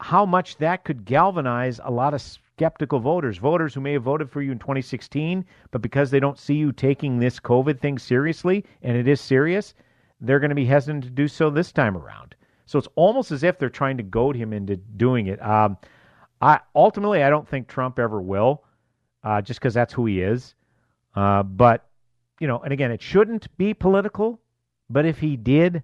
how 0.00 0.24
much 0.24 0.56
that 0.56 0.84
could 0.84 1.04
galvanize 1.04 1.80
a 1.84 1.90
lot 1.90 2.14
of 2.14 2.22
skeptical 2.22 3.00
voters, 3.00 3.38
voters 3.38 3.74
who 3.74 3.80
may 3.80 3.92
have 3.94 4.02
voted 4.02 4.30
for 4.30 4.42
you 4.42 4.52
in 4.52 4.58
2016, 4.58 5.44
but 5.70 5.82
because 5.82 6.10
they 6.10 6.20
don't 6.20 6.38
see 6.38 6.54
you 6.54 6.72
taking 6.72 7.18
this 7.18 7.40
COVID 7.40 7.80
thing 7.80 7.98
seriously, 7.98 8.64
and 8.82 8.96
it 8.96 9.08
is 9.08 9.20
serious, 9.20 9.74
they're 10.20 10.40
going 10.40 10.50
to 10.50 10.54
be 10.54 10.66
hesitant 10.66 11.04
to 11.04 11.10
do 11.10 11.28
so 11.28 11.50
this 11.50 11.72
time 11.72 11.96
around. 11.96 12.34
So 12.66 12.78
it's 12.78 12.88
almost 12.94 13.32
as 13.32 13.42
if 13.42 13.58
they're 13.58 13.68
trying 13.68 13.96
to 13.96 14.02
goad 14.02 14.36
him 14.36 14.52
into 14.52 14.76
doing 14.76 15.26
it. 15.26 15.42
Um, 15.44 15.76
I 16.40 16.60
ultimately 16.74 17.22
I 17.22 17.30
don't 17.30 17.48
think 17.48 17.66
Trump 17.66 17.98
ever 17.98 18.20
will, 18.20 18.62
uh, 19.24 19.42
just 19.42 19.60
because 19.60 19.74
that's 19.74 19.92
who 19.92 20.06
he 20.06 20.20
is. 20.20 20.54
Uh, 21.14 21.42
but 21.42 21.86
you 22.38 22.46
know, 22.46 22.60
and 22.60 22.72
again, 22.72 22.90
it 22.90 23.02
shouldn't 23.02 23.54
be 23.58 23.74
political. 23.74 24.40
But 24.90 25.06
if 25.06 25.18
he 25.18 25.36
did, 25.36 25.82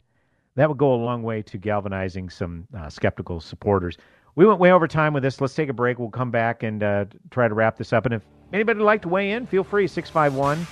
that 0.56 0.68
would 0.68 0.78
go 0.78 0.94
a 0.94 0.96
long 0.96 1.22
way 1.22 1.42
to 1.42 1.58
galvanizing 1.58 2.28
some 2.28 2.66
uh, 2.76 2.90
skeptical 2.90 3.40
supporters. 3.40 3.96
We 4.34 4.44
went 4.44 4.58
way 4.58 4.72
over 4.72 4.86
time 4.86 5.14
with 5.14 5.22
this. 5.22 5.40
Let's 5.40 5.54
take 5.54 5.68
a 5.68 5.72
break. 5.72 5.98
We'll 5.98 6.10
come 6.10 6.30
back 6.30 6.62
and 6.62 6.82
uh, 6.82 7.06
try 7.30 7.48
to 7.48 7.54
wrap 7.54 7.76
this 7.78 7.92
up. 7.92 8.04
And 8.04 8.14
if 8.14 8.22
anybody 8.52 8.78
would 8.78 8.84
like 8.84 9.02
to 9.02 9.08
weigh 9.08 9.32
in, 9.32 9.46
feel 9.46 9.64
free 9.64 9.86
651 9.86 10.66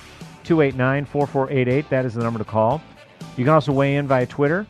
289 0.44 1.04
4488. 1.06 1.88
That 1.88 2.04
is 2.04 2.14
the 2.14 2.22
number 2.22 2.38
to 2.38 2.44
call. 2.44 2.82
You 3.36 3.44
can 3.44 3.54
also 3.54 3.72
weigh 3.72 3.96
in 3.96 4.06
via 4.06 4.26
Twitter. 4.26 4.66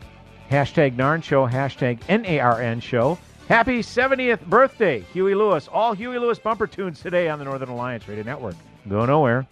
Hashtag 0.49 0.95
Narn 0.95 1.23
Show, 1.23 1.47
hashtag 1.47 1.99
NARN 2.07 2.81
Show. 2.81 3.17
Happy 3.47 3.79
70th 3.79 4.45
birthday, 4.45 5.01
Huey 5.13 5.35
Lewis. 5.35 5.67
All 5.67 5.93
Huey 5.93 6.17
Lewis 6.17 6.39
bumper 6.39 6.67
tunes 6.67 6.99
today 6.99 7.29
on 7.29 7.39
the 7.39 7.45
Northern 7.45 7.69
Alliance 7.69 8.07
Radio 8.07 8.23
Network. 8.23 8.55
Go 8.87 9.05
nowhere. 9.05 9.47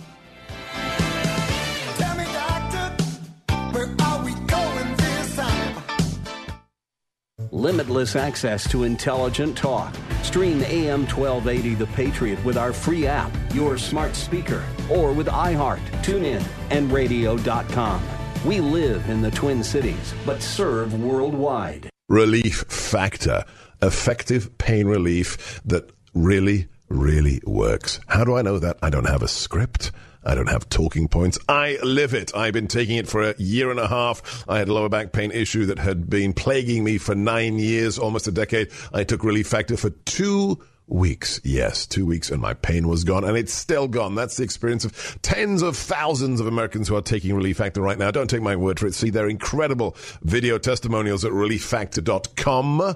Limitless 7.53 8.15
access 8.15 8.67
to 8.71 8.81
intelligent 8.81 9.55
talk. 9.55 9.93
Stream 10.23 10.63
AM 10.63 11.01
1280 11.01 11.75
The 11.75 11.85
Patriot 11.93 12.43
with 12.43 12.57
our 12.57 12.73
free 12.73 13.05
app, 13.05 13.31
your 13.53 13.77
smart 13.77 14.15
speaker, 14.15 14.63
or 14.89 15.13
with 15.13 15.27
iHeart, 15.27 15.85
TuneIn, 16.01 16.43
and 16.71 16.91
radio.com. 16.91 18.03
We 18.43 18.59
live 18.59 19.07
in 19.07 19.21
the 19.21 19.29
Twin 19.29 19.63
Cities, 19.63 20.15
but 20.25 20.41
serve 20.41 20.99
worldwide. 20.99 21.91
Relief 22.09 22.63
Factor. 22.69 23.45
Effective 23.83 24.57
pain 24.57 24.87
relief 24.87 25.61
that 25.63 25.91
really, 26.15 26.69
really 26.89 27.39
works. 27.45 27.99
How 28.07 28.23
do 28.23 28.35
I 28.35 28.41
know 28.41 28.57
that? 28.57 28.79
I 28.81 28.89
don't 28.89 29.07
have 29.07 29.21
a 29.21 29.27
script. 29.27 29.91
I 30.25 30.35
don't 30.35 30.49
have 30.49 30.69
talking 30.69 31.07
points. 31.07 31.37
I 31.49 31.77
live 31.83 32.13
it. 32.13 32.35
I've 32.35 32.53
been 32.53 32.67
taking 32.67 32.97
it 32.97 33.07
for 33.07 33.23
a 33.23 33.35
year 33.37 33.71
and 33.71 33.79
a 33.79 33.87
half. 33.87 34.43
I 34.47 34.57
had 34.57 34.69
a 34.69 34.73
lower 34.73 34.89
back 34.89 35.11
pain 35.11 35.31
issue 35.31 35.65
that 35.67 35.79
had 35.79 36.09
been 36.09 36.33
plaguing 36.33 36.83
me 36.83 36.97
for 36.97 37.15
nine 37.15 37.59
years, 37.59 37.97
almost 37.97 38.27
a 38.27 38.31
decade. 38.31 38.69
I 38.93 39.03
took 39.03 39.23
Relief 39.23 39.47
Factor 39.47 39.77
for 39.77 39.89
two 39.89 40.63
weeks. 40.87 41.39
Yes, 41.43 41.85
two 41.85 42.05
weeks 42.05 42.29
and 42.29 42.41
my 42.41 42.53
pain 42.53 42.87
was 42.87 43.03
gone 43.03 43.23
and 43.23 43.37
it's 43.37 43.53
still 43.53 43.87
gone. 43.87 44.15
That's 44.15 44.37
the 44.37 44.43
experience 44.43 44.85
of 44.85 45.17
tens 45.21 45.61
of 45.61 45.77
thousands 45.77 46.39
of 46.39 46.47
Americans 46.47 46.87
who 46.87 46.95
are 46.95 47.01
taking 47.01 47.35
Relief 47.35 47.57
Factor 47.57 47.81
right 47.81 47.97
now. 47.97 48.11
Don't 48.11 48.29
take 48.29 48.41
my 48.41 48.55
word 48.55 48.79
for 48.79 48.87
it. 48.87 48.93
See 48.93 49.09
their 49.09 49.29
incredible 49.29 49.95
video 50.21 50.57
testimonials 50.57 51.23
at 51.25 51.31
relieffactor.com 51.31 52.95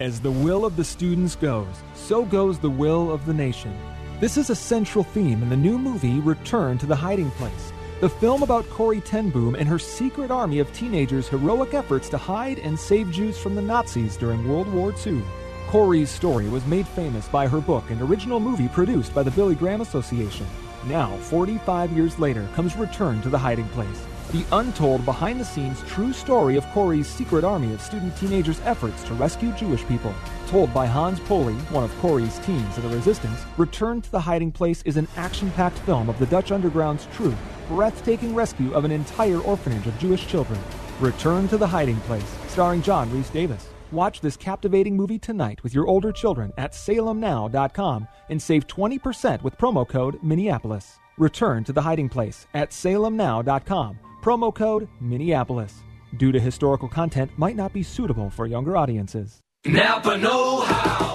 As 0.00 0.20
the 0.20 0.28
will 0.28 0.64
of 0.64 0.74
the 0.74 0.82
students 0.82 1.36
goes, 1.36 1.84
so 1.94 2.24
goes 2.24 2.58
the 2.58 2.68
will 2.68 3.12
of 3.12 3.24
the 3.26 3.32
nation. 3.32 3.72
This 4.18 4.36
is 4.36 4.50
a 4.50 4.54
central 4.56 5.04
theme 5.04 5.40
in 5.40 5.48
the 5.48 5.56
new 5.56 5.78
movie 5.78 6.18
Return 6.18 6.78
to 6.78 6.86
the 6.86 6.96
Hiding 6.96 7.30
Place, 7.30 7.72
the 8.00 8.08
film 8.08 8.42
about 8.42 8.68
Corrie 8.70 9.00
ten 9.02 9.30
Boom 9.30 9.54
and 9.54 9.68
her 9.68 9.78
secret 9.78 10.32
army 10.32 10.58
of 10.58 10.72
teenagers' 10.72 11.28
heroic 11.28 11.74
efforts 11.74 12.08
to 12.08 12.18
hide 12.18 12.58
and 12.58 12.76
save 12.76 13.12
Jews 13.12 13.38
from 13.38 13.54
the 13.54 13.62
Nazis 13.62 14.16
during 14.16 14.48
World 14.48 14.66
War 14.72 14.92
II. 15.06 15.22
Corrie's 15.68 16.10
story 16.10 16.48
was 16.48 16.66
made 16.66 16.88
famous 16.88 17.28
by 17.28 17.46
her 17.46 17.60
book 17.60 17.84
and 17.90 18.02
original 18.02 18.40
movie 18.40 18.66
produced 18.66 19.14
by 19.14 19.22
the 19.22 19.30
Billy 19.30 19.54
Graham 19.54 19.80
Association. 19.80 20.46
Now, 20.86 21.16
45 21.18 21.92
years 21.92 22.18
later, 22.18 22.48
comes 22.56 22.74
Return 22.74 23.22
to 23.22 23.28
the 23.28 23.38
Hiding 23.38 23.68
Place 23.68 24.04
the 24.34 24.44
untold 24.50 25.04
behind 25.04 25.38
the 25.40 25.44
scenes 25.44 25.80
true 25.82 26.12
story 26.12 26.56
of 26.56 26.64
Corrie's 26.72 27.06
secret 27.06 27.44
army 27.44 27.72
of 27.72 27.80
student 27.80 28.16
teenagers' 28.16 28.60
efforts 28.64 29.04
to 29.04 29.14
rescue 29.14 29.52
Jewish 29.52 29.86
people. 29.86 30.12
Told 30.48 30.74
by 30.74 30.86
Hans 30.86 31.20
Poley, 31.20 31.54
one 31.70 31.84
of 31.84 31.96
Corrie's 32.00 32.40
teams 32.40 32.76
of 32.76 32.82
the 32.82 32.88
resistance, 32.88 33.44
Return 33.56 34.02
to 34.02 34.10
the 34.10 34.20
Hiding 34.20 34.50
Place 34.50 34.82
is 34.82 34.96
an 34.96 35.06
action 35.16 35.52
packed 35.52 35.78
film 35.78 36.08
of 36.08 36.18
the 36.18 36.26
Dutch 36.26 36.50
Underground's 36.50 37.06
true, 37.14 37.36
breathtaking 37.68 38.34
rescue 38.34 38.72
of 38.72 38.84
an 38.84 38.90
entire 38.90 39.38
orphanage 39.38 39.86
of 39.86 39.96
Jewish 40.00 40.26
children. 40.26 40.58
Return 40.98 41.46
to 41.46 41.56
the 41.56 41.68
Hiding 41.68 42.00
Place, 42.00 42.36
starring 42.48 42.82
John 42.82 43.08
Rhys 43.12 43.30
Davies. 43.30 43.68
Watch 43.92 44.20
this 44.20 44.36
captivating 44.36 44.96
movie 44.96 45.20
tonight 45.20 45.62
with 45.62 45.72
your 45.72 45.86
older 45.86 46.10
children 46.10 46.52
at 46.58 46.72
salemnow.com 46.72 48.08
and 48.30 48.42
save 48.42 48.66
20% 48.66 49.42
with 49.44 49.56
promo 49.58 49.88
code 49.88 50.20
Minneapolis. 50.24 50.98
Return 51.18 51.62
to 51.62 51.72
the 51.72 51.82
Hiding 51.82 52.08
Place 52.08 52.48
at 52.52 52.70
salemnow.com 52.70 54.00
Promo 54.24 54.54
code 54.54 54.88
Minneapolis. 55.02 55.82
Due 56.16 56.32
to 56.32 56.40
historical 56.40 56.88
content 56.88 57.30
might 57.36 57.56
not 57.56 57.74
be 57.74 57.82
suitable 57.82 58.30
for 58.30 58.46
younger 58.46 58.74
audiences. 58.74 59.42
Napa 59.66 60.16
Know 60.16 60.62
How. 60.62 61.12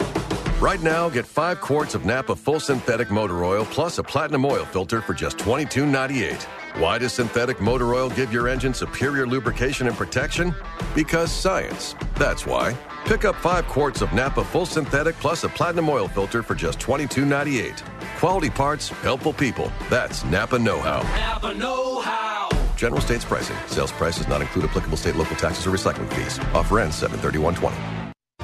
Right 0.61 0.79
now, 0.83 1.09
get 1.09 1.25
five 1.25 1.59
quarts 1.59 1.95
of 1.95 2.05
Napa 2.05 2.35
full 2.35 2.59
synthetic 2.59 3.09
motor 3.09 3.43
oil 3.43 3.65
plus 3.65 3.97
a 3.97 4.03
platinum 4.03 4.45
oil 4.45 4.63
filter 4.63 5.01
for 5.01 5.15
just 5.15 5.39
$22.98. 5.39 6.43
Why 6.79 6.99
does 6.99 7.13
synthetic 7.13 7.59
motor 7.59 7.95
oil 7.95 8.11
give 8.11 8.31
your 8.31 8.47
engine 8.47 8.75
superior 8.75 9.25
lubrication 9.25 9.87
and 9.87 9.97
protection? 9.97 10.53
Because 10.93 11.31
science. 11.31 11.95
That's 12.13 12.45
why. 12.45 12.77
Pick 13.05 13.25
up 13.25 13.35
five 13.37 13.67
quarts 13.67 14.03
of 14.03 14.13
Napa 14.13 14.43
full 14.43 14.67
synthetic 14.67 15.15
plus 15.15 15.43
a 15.43 15.49
platinum 15.49 15.89
oil 15.89 16.07
filter 16.07 16.43
for 16.43 16.53
just 16.53 16.77
$22.98. 16.77 17.81
Quality 18.19 18.51
parts, 18.51 18.89
helpful 18.89 19.33
people. 19.33 19.71
That's 19.89 20.23
Napa 20.25 20.59
Know 20.59 20.79
How. 20.79 21.01
Napa 21.17 21.55
Know 21.55 22.01
How. 22.01 22.58
General 22.79 23.01
states 23.01 23.25
pricing. 23.25 23.57
Sales 23.67 23.91
price 23.91 24.17
does 24.17 24.29
not 24.29 24.41
include 24.41 24.65
applicable 24.65 24.95
state 24.95 25.15
local 25.15 25.35
taxes 25.35 25.67
or 25.67 25.71
recycling 25.71 26.11
fees. 26.13 26.39
Offer 26.53 26.79
ends 26.79 26.95
73120. 26.97 27.75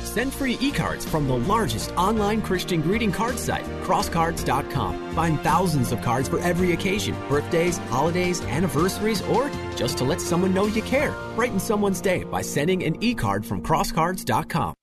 Send 0.05 0.33
free 0.33 0.57
e-cards 0.61 1.05
from 1.05 1.27
the 1.27 1.37
largest 1.37 1.91
online 1.91 2.41
Christian 2.41 2.81
greeting 2.81 3.11
card 3.11 3.39
site, 3.39 3.65
crosscards.com. 3.83 5.13
Find 5.13 5.39
thousands 5.41 5.91
of 5.91 6.01
cards 6.01 6.29
for 6.29 6.39
every 6.39 6.73
occasion, 6.73 7.15
birthdays, 7.27 7.77
holidays, 7.89 8.41
anniversaries, 8.41 9.21
or 9.23 9.49
just 9.75 9.97
to 9.97 10.03
let 10.03 10.21
someone 10.21 10.53
know 10.53 10.65
you 10.67 10.81
care. 10.81 11.13
Brighten 11.35 11.59
someone's 11.59 12.01
day 12.01 12.23
by 12.23 12.41
sending 12.41 12.83
an 12.83 13.01
e-card 13.01 13.45
from 13.45 13.61
crosscards.com. 13.61 14.73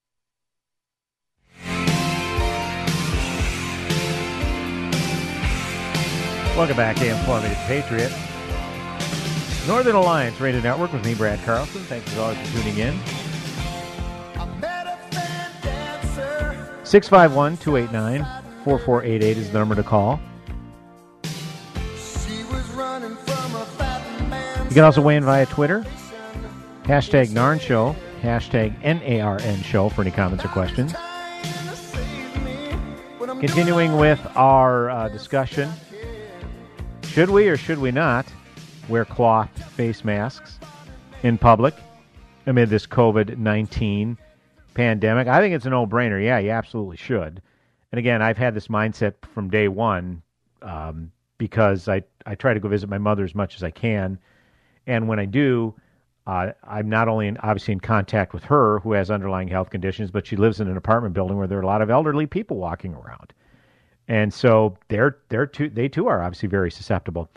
Welcome 6.56 6.76
back, 6.76 7.00
AM 7.00 7.16
1280 7.26 7.54
Patriot. 7.66 8.31
Northern 9.66 9.94
Alliance 9.94 10.40
Radio 10.40 10.60
Network 10.60 10.92
with 10.92 11.04
me, 11.04 11.14
Brad 11.14 11.38
Carlson. 11.44 11.82
Thanks 11.82 12.10
as 12.12 12.18
always 12.18 12.38
for 12.38 12.58
tuning 12.58 12.78
in. 12.78 12.98
651 16.84 17.56
289 17.58 18.24
4488 18.64 19.38
is 19.38 19.52
the 19.52 19.58
number 19.58 19.76
to 19.76 19.84
call. 19.84 20.18
You 24.64 24.74
can 24.74 24.84
also 24.84 25.00
weigh 25.00 25.16
in 25.16 25.24
via 25.24 25.46
Twitter. 25.46 25.86
Hashtag 26.82 27.28
Narn 27.28 27.60
Show. 27.60 27.94
Hashtag 28.20 28.76
N-A-R-N 28.82 29.62
Show 29.62 29.88
for 29.90 30.02
any 30.02 30.10
comments 30.10 30.44
or 30.44 30.48
questions. 30.48 30.92
Continuing 33.38 33.96
with 33.96 34.20
our 34.34 34.90
uh, 34.90 35.08
discussion. 35.08 35.70
Should 37.04 37.30
we 37.30 37.48
or 37.48 37.56
should 37.56 37.78
we 37.78 37.92
not 37.92 38.26
wear 38.88 39.04
cloth 39.04 39.50
face 39.72 40.04
masks 40.04 40.58
in 41.22 41.38
public 41.38 41.74
amid 42.46 42.68
this 42.68 42.86
COVID 42.86 43.38
19 43.38 44.18
pandemic. 44.74 45.28
I 45.28 45.40
think 45.40 45.54
it's 45.54 45.66
a 45.66 45.70
no 45.70 45.86
brainer. 45.86 46.22
Yeah, 46.22 46.38
you 46.38 46.50
absolutely 46.50 46.96
should. 46.96 47.42
And 47.92 47.98
again, 47.98 48.22
I've 48.22 48.38
had 48.38 48.54
this 48.54 48.68
mindset 48.68 49.14
from 49.34 49.50
day 49.50 49.68
one 49.68 50.22
um, 50.62 51.12
because 51.38 51.88
I, 51.88 52.02
I 52.24 52.34
try 52.34 52.54
to 52.54 52.60
go 52.60 52.68
visit 52.68 52.88
my 52.88 52.98
mother 52.98 53.24
as 53.24 53.34
much 53.34 53.54
as 53.56 53.62
I 53.62 53.70
can. 53.70 54.18
And 54.86 55.08
when 55.08 55.18
I 55.18 55.26
do, 55.26 55.74
uh, 56.26 56.52
I'm 56.64 56.88
not 56.88 57.08
only 57.08 57.28
in, 57.28 57.36
obviously 57.38 57.72
in 57.72 57.80
contact 57.80 58.32
with 58.32 58.44
her, 58.44 58.78
who 58.80 58.92
has 58.92 59.10
underlying 59.10 59.48
health 59.48 59.70
conditions, 59.70 60.10
but 60.10 60.26
she 60.26 60.36
lives 60.36 60.60
in 60.60 60.68
an 60.68 60.76
apartment 60.76 61.14
building 61.14 61.36
where 61.36 61.46
there 61.46 61.58
are 61.58 61.62
a 61.62 61.66
lot 61.66 61.82
of 61.82 61.90
elderly 61.90 62.26
people 62.26 62.56
walking 62.56 62.94
around, 62.94 63.32
and 64.06 64.32
so 64.32 64.76
they're 64.88 65.18
they're 65.30 65.46
too 65.46 65.68
they 65.68 65.88
too 65.88 66.06
are 66.06 66.22
obviously 66.22 66.48
very 66.48 66.70
susceptible. 66.70 67.28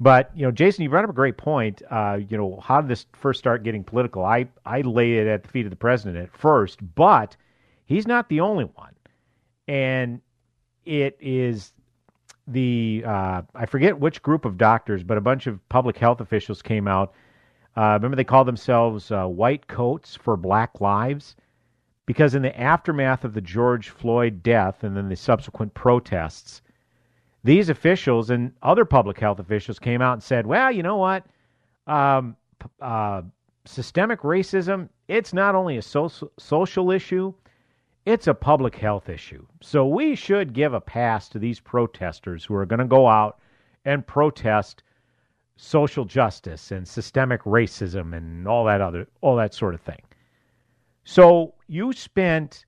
But 0.00 0.30
you 0.34 0.44
know, 0.44 0.52
Jason, 0.52 0.82
you 0.84 0.90
brought 0.90 1.04
up 1.04 1.10
a 1.10 1.14
great 1.14 1.36
point. 1.36 1.82
Uh, 1.90 2.20
you 2.28 2.36
know, 2.36 2.60
how 2.62 2.80
did 2.80 2.88
this 2.88 3.06
first 3.12 3.38
start 3.38 3.64
getting 3.64 3.82
political? 3.82 4.24
I 4.24 4.48
I 4.64 4.82
laid 4.82 5.14
it 5.14 5.26
at 5.26 5.42
the 5.42 5.48
feet 5.48 5.66
of 5.66 5.70
the 5.70 5.76
president 5.76 6.16
at 6.16 6.30
first, 6.36 6.78
but 6.94 7.36
He's 7.88 8.06
not 8.06 8.28
the 8.28 8.40
only 8.40 8.64
one. 8.64 8.92
And 9.66 10.20
it 10.84 11.16
is 11.20 11.72
the, 12.46 13.02
uh, 13.06 13.42
I 13.54 13.64
forget 13.64 13.98
which 13.98 14.22
group 14.22 14.44
of 14.44 14.58
doctors, 14.58 15.02
but 15.02 15.16
a 15.16 15.22
bunch 15.22 15.46
of 15.46 15.66
public 15.70 15.96
health 15.96 16.20
officials 16.20 16.60
came 16.60 16.86
out. 16.86 17.14
Uh, 17.78 17.94
remember, 17.94 18.16
they 18.16 18.24
called 18.24 18.46
themselves 18.46 19.10
uh, 19.10 19.24
White 19.24 19.68
Coats 19.68 20.14
for 20.14 20.36
Black 20.36 20.82
Lives? 20.82 21.34
Because 22.04 22.34
in 22.34 22.42
the 22.42 22.58
aftermath 22.60 23.24
of 23.24 23.32
the 23.32 23.40
George 23.40 23.88
Floyd 23.88 24.42
death 24.42 24.84
and 24.84 24.94
then 24.94 25.08
the 25.08 25.16
subsequent 25.16 25.72
protests, 25.72 26.60
these 27.48 27.70
officials 27.70 28.28
and 28.28 28.52
other 28.62 28.84
public 28.84 29.18
health 29.18 29.38
officials 29.38 29.78
came 29.78 30.02
out 30.02 30.12
and 30.12 30.22
said, 30.22 30.46
well, 30.46 30.70
you 30.70 30.82
know 30.82 30.98
what? 30.98 31.24
Um, 31.86 32.36
uh, 32.78 33.22
systemic 33.64 34.20
racism, 34.20 34.90
it's 35.08 35.32
not 35.32 35.54
only 35.54 35.78
a 35.78 35.82
social, 35.82 36.30
social 36.38 36.90
issue, 36.90 37.32
it's 38.04 38.26
a 38.26 38.34
public 38.34 38.76
health 38.76 39.08
issue. 39.08 39.46
So 39.62 39.86
we 39.86 40.14
should 40.14 40.52
give 40.52 40.74
a 40.74 40.80
pass 40.80 41.30
to 41.30 41.38
these 41.38 41.58
protesters 41.58 42.44
who 42.44 42.54
are 42.54 42.66
going 42.66 42.80
to 42.80 42.84
go 42.84 43.08
out 43.08 43.38
and 43.86 44.06
protest 44.06 44.82
social 45.56 46.04
justice 46.04 46.70
and 46.70 46.86
systemic 46.86 47.42
racism 47.44 48.14
and 48.14 48.46
all 48.46 48.66
that 48.66 48.82
other 48.82 49.08
all 49.22 49.36
that 49.36 49.54
sort 49.54 49.74
of 49.74 49.80
thing. 49.80 50.02
So 51.04 51.54
you 51.66 51.94
spent 51.94 52.66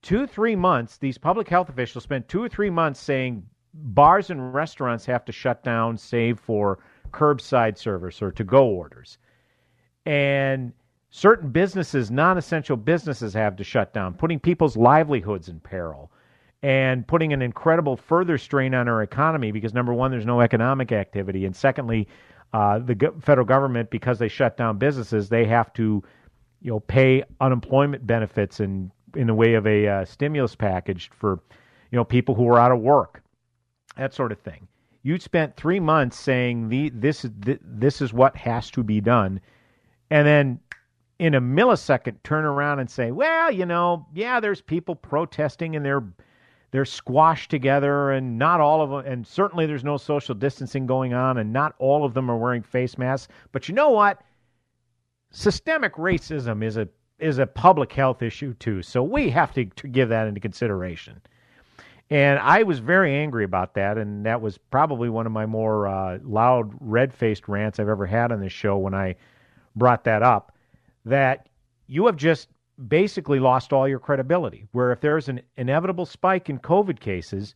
two, 0.00 0.26
three 0.26 0.56
months, 0.56 0.96
these 0.96 1.18
public 1.18 1.46
health 1.46 1.68
officials 1.68 2.04
spent 2.04 2.26
two 2.26 2.42
or 2.42 2.48
three 2.48 2.70
months 2.70 2.98
saying 2.98 3.46
bars 3.74 4.30
and 4.30 4.52
restaurants 4.54 5.06
have 5.06 5.24
to 5.24 5.32
shut 5.32 5.62
down 5.62 5.96
save 5.96 6.38
for 6.38 6.78
curbside 7.12 7.78
service 7.78 8.22
or 8.22 8.30
to 8.32 8.44
go 8.44 8.66
orders. 8.66 9.18
And 10.06 10.72
certain 11.10 11.50
businesses, 11.50 12.10
non 12.10 12.38
essential 12.38 12.76
businesses, 12.76 13.34
have 13.34 13.56
to 13.56 13.64
shut 13.64 13.92
down, 13.92 14.14
putting 14.14 14.40
people's 14.40 14.76
livelihoods 14.76 15.48
in 15.48 15.60
peril 15.60 16.10
and 16.62 17.06
putting 17.06 17.32
an 17.32 17.42
incredible 17.42 17.96
further 17.96 18.38
strain 18.38 18.74
on 18.74 18.88
our 18.88 19.02
economy 19.02 19.50
because, 19.52 19.74
number 19.74 19.92
one, 19.92 20.10
there's 20.10 20.26
no 20.26 20.40
economic 20.40 20.92
activity. 20.92 21.44
And 21.44 21.54
secondly, 21.54 22.08
uh, 22.52 22.78
the 22.78 22.94
go- 22.94 23.14
federal 23.20 23.46
government, 23.46 23.90
because 23.90 24.18
they 24.18 24.28
shut 24.28 24.56
down 24.56 24.78
businesses, 24.78 25.28
they 25.28 25.44
have 25.46 25.72
to 25.74 26.02
you 26.60 26.70
know, 26.70 26.80
pay 26.80 27.24
unemployment 27.40 28.06
benefits 28.06 28.60
and 28.60 28.90
in 29.16 29.26
the 29.26 29.34
way 29.34 29.54
of 29.54 29.66
a 29.66 29.86
uh, 29.86 30.04
stimulus 30.04 30.54
package 30.54 31.10
for, 31.12 31.40
you 31.90 31.96
know, 31.96 32.04
people 32.04 32.34
who 32.34 32.48
are 32.48 32.58
out 32.58 32.72
of 32.72 32.80
work, 32.80 33.21
that 33.96 34.14
sort 34.14 34.32
of 34.32 34.38
thing. 34.38 34.68
You 35.02 35.18
spent 35.18 35.56
three 35.56 35.80
months 35.80 36.18
saying 36.18 36.68
the 36.68 36.90
this 36.90 37.24
is 37.24 37.30
this 37.36 38.00
is 38.00 38.12
what 38.12 38.36
has 38.36 38.70
to 38.72 38.82
be 38.82 39.00
done, 39.00 39.40
and 40.10 40.26
then 40.26 40.60
in 41.18 41.34
a 41.34 41.40
millisecond 41.40 42.16
turn 42.24 42.44
around 42.44 42.80
and 42.80 42.90
say, 42.90 43.12
well, 43.12 43.48
you 43.48 43.64
know, 43.64 44.04
yeah, 44.12 44.40
there's 44.40 44.60
people 44.60 44.96
protesting 44.96 45.76
and 45.76 45.84
they're 45.84 46.02
they're 46.72 46.84
squashed 46.84 47.50
together 47.50 48.10
and 48.10 48.38
not 48.38 48.58
all 48.60 48.80
of 48.80 48.90
them 48.90 49.12
and 49.12 49.26
certainly 49.26 49.66
there's 49.66 49.84
no 49.84 49.96
social 49.96 50.34
distancing 50.34 50.86
going 50.86 51.14
on 51.14 51.38
and 51.38 51.52
not 51.52 51.74
all 51.78 52.04
of 52.04 52.14
them 52.14 52.30
are 52.30 52.36
wearing 52.36 52.62
face 52.62 52.98
masks. 52.98 53.32
But 53.52 53.68
you 53.68 53.74
know 53.74 53.90
what? 53.90 54.22
Systemic 55.30 55.94
racism 55.94 56.64
is 56.64 56.76
a 56.76 56.88
is 57.18 57.38
a 57.38 57.46
public 57.46 57.92
health 57.92 58.20
issue 58.20 58.52
too 58.54 58.82
so 58.82 59.00
we 59.00 59.30
have 59.30 59.52
to, 59.54 59.64
to 59.64 59.86
give 59.86 60.08
that 60.08 60.26
into 60.26 60.40
consideration 60.40 61.20
and 62.12 62.38
i 62.40 62.62
was 62.62 62.78
very 62.78 63.14
angry 63.14 63.44
about 63.44 63.74
that 63.74 63.98
and 63.98 64.26
that 64.26 64.40
was 64.40 64.58
probably 64.58 65.08
one 65.08 65.26
of 65.26 65.32
my 65.32 65.46
more 65.46 65.86
uh, 65.86 66.18
loud 66.22 66.72
red-faced 66.80 67.48
rants 67.48 67.78
i've 67.78 67.88
ever 67.88 68.06
had 68.06 68.32
on 68.32 68.40
this 68.40 68.52
show 68.52 68.76
when 68.76 68.94
i 68.94 69.14
brought 69.76 70.04
that 70.04 70.22
up 70.22 70.56
that 71.04 71.48
you 71.86 72.06
have 72.06 72.16
just 72.16 72.48
basically 72.88 73.38
lost 73.38 73.72
all 73.72 73.88
your 73.88 73.98
credibility. 73.98 74.66
Where 74.72 74.92
if 74.92 75.00
there's 75.00 75.28
an 75.28 75.40
inevitable 75.56 76.06
spike 76.06 76.48
in 76.48 76.58
COVID 76.58 77.00
cases, 77.00 77.54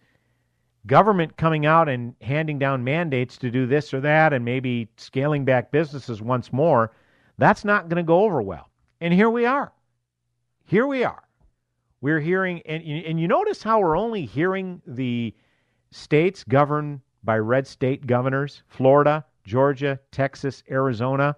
government 0.87 1.37
coming 1.37 1.67
out 1.67 1.89
and 1.89 2.15
handing 2.21 2.59
down 2.59 2.85
mandates 2.85 3.37
to 3.39 3.51
do 3.51 3.67
this 3.67 3.93
or 3.93 4.01
that 4.01 4.33
and 4.33 4.45
maybe 4.45 4.89
scaling 4.97 5.45
back 5.45 5.71
businesses 5.71 6.23
once 6.23 6.53
more, 6.53 6.93
that's 7.39 7.65
not 7.65 7.89
going 7.89 7.97
to 7.97 8.07
go 8.07 8.25
over 8.25 8.43
well. 8.43 8.71
And 9.01 9.13
here 9.13 9.31
we 9.31 9.47
are. 9.47 9.73
Here 10.65 10.87
we 10.87 11.05
are. 11.05 11.23
We're 12.01 12.21
hearing, 12.21 12.63
and, 12.67 12.83
and 12.83 13.21
you 13.21 13.29
notice 13.29 13.63
how 13.63 13.81
we're 13.81 13.97
only 13.97 14.27
hearing 14.27 14.83
the 14.87 15.35
states 15.91 16.45
governed 16.45 17.01
by 17.25 17.39
red 17.39 17.67
state 17.67 18.07
governors 18.07 18.63
Florida, 18.69 19.25
Georgia, 19.45 19.99
Texas, 20.11 20.63
Arizona 20.71 21.37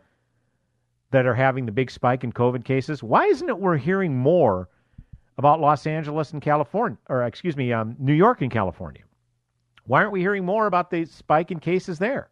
that 1.10 1.26
are 1.26 1.34
having 1.34 1.64
the 1.64 1.72
big 1.72 1.90
spike 1.90 2.24
in 2.24 2.32
COVID 2.32 2.64
cases. 2.64 3.02
Why 3.02 3.26
isn't 3.26 3.48
it 3.48 3.58
we're 3.58 3.76
hearing 3.76 4.16
more 4.16 4.68
about 5.38 5.60
Los 5.60 5.86
Angeles 5.86 6.32
and 6.32 6.42
California, 6.42 6.98
or 7.08 7.22
excuse 7.24 7.56
me, 7.56 7.72
um, 7.72 7.96
New 7.98 8.12
York 8.12 8.42
and 8.42 8.50
California? 8.50 9.02
Why 9.86 10.00
aren't 10.00 10.12
we 10.12 10.20
hearing 10.20 10.44
more 10.44 10.66
about 10.66 10.90
the 10.90 11.06
spike 11.06 11.50
in 11.50 11.60
cases 11.60 11.98
there? 11.98 12.28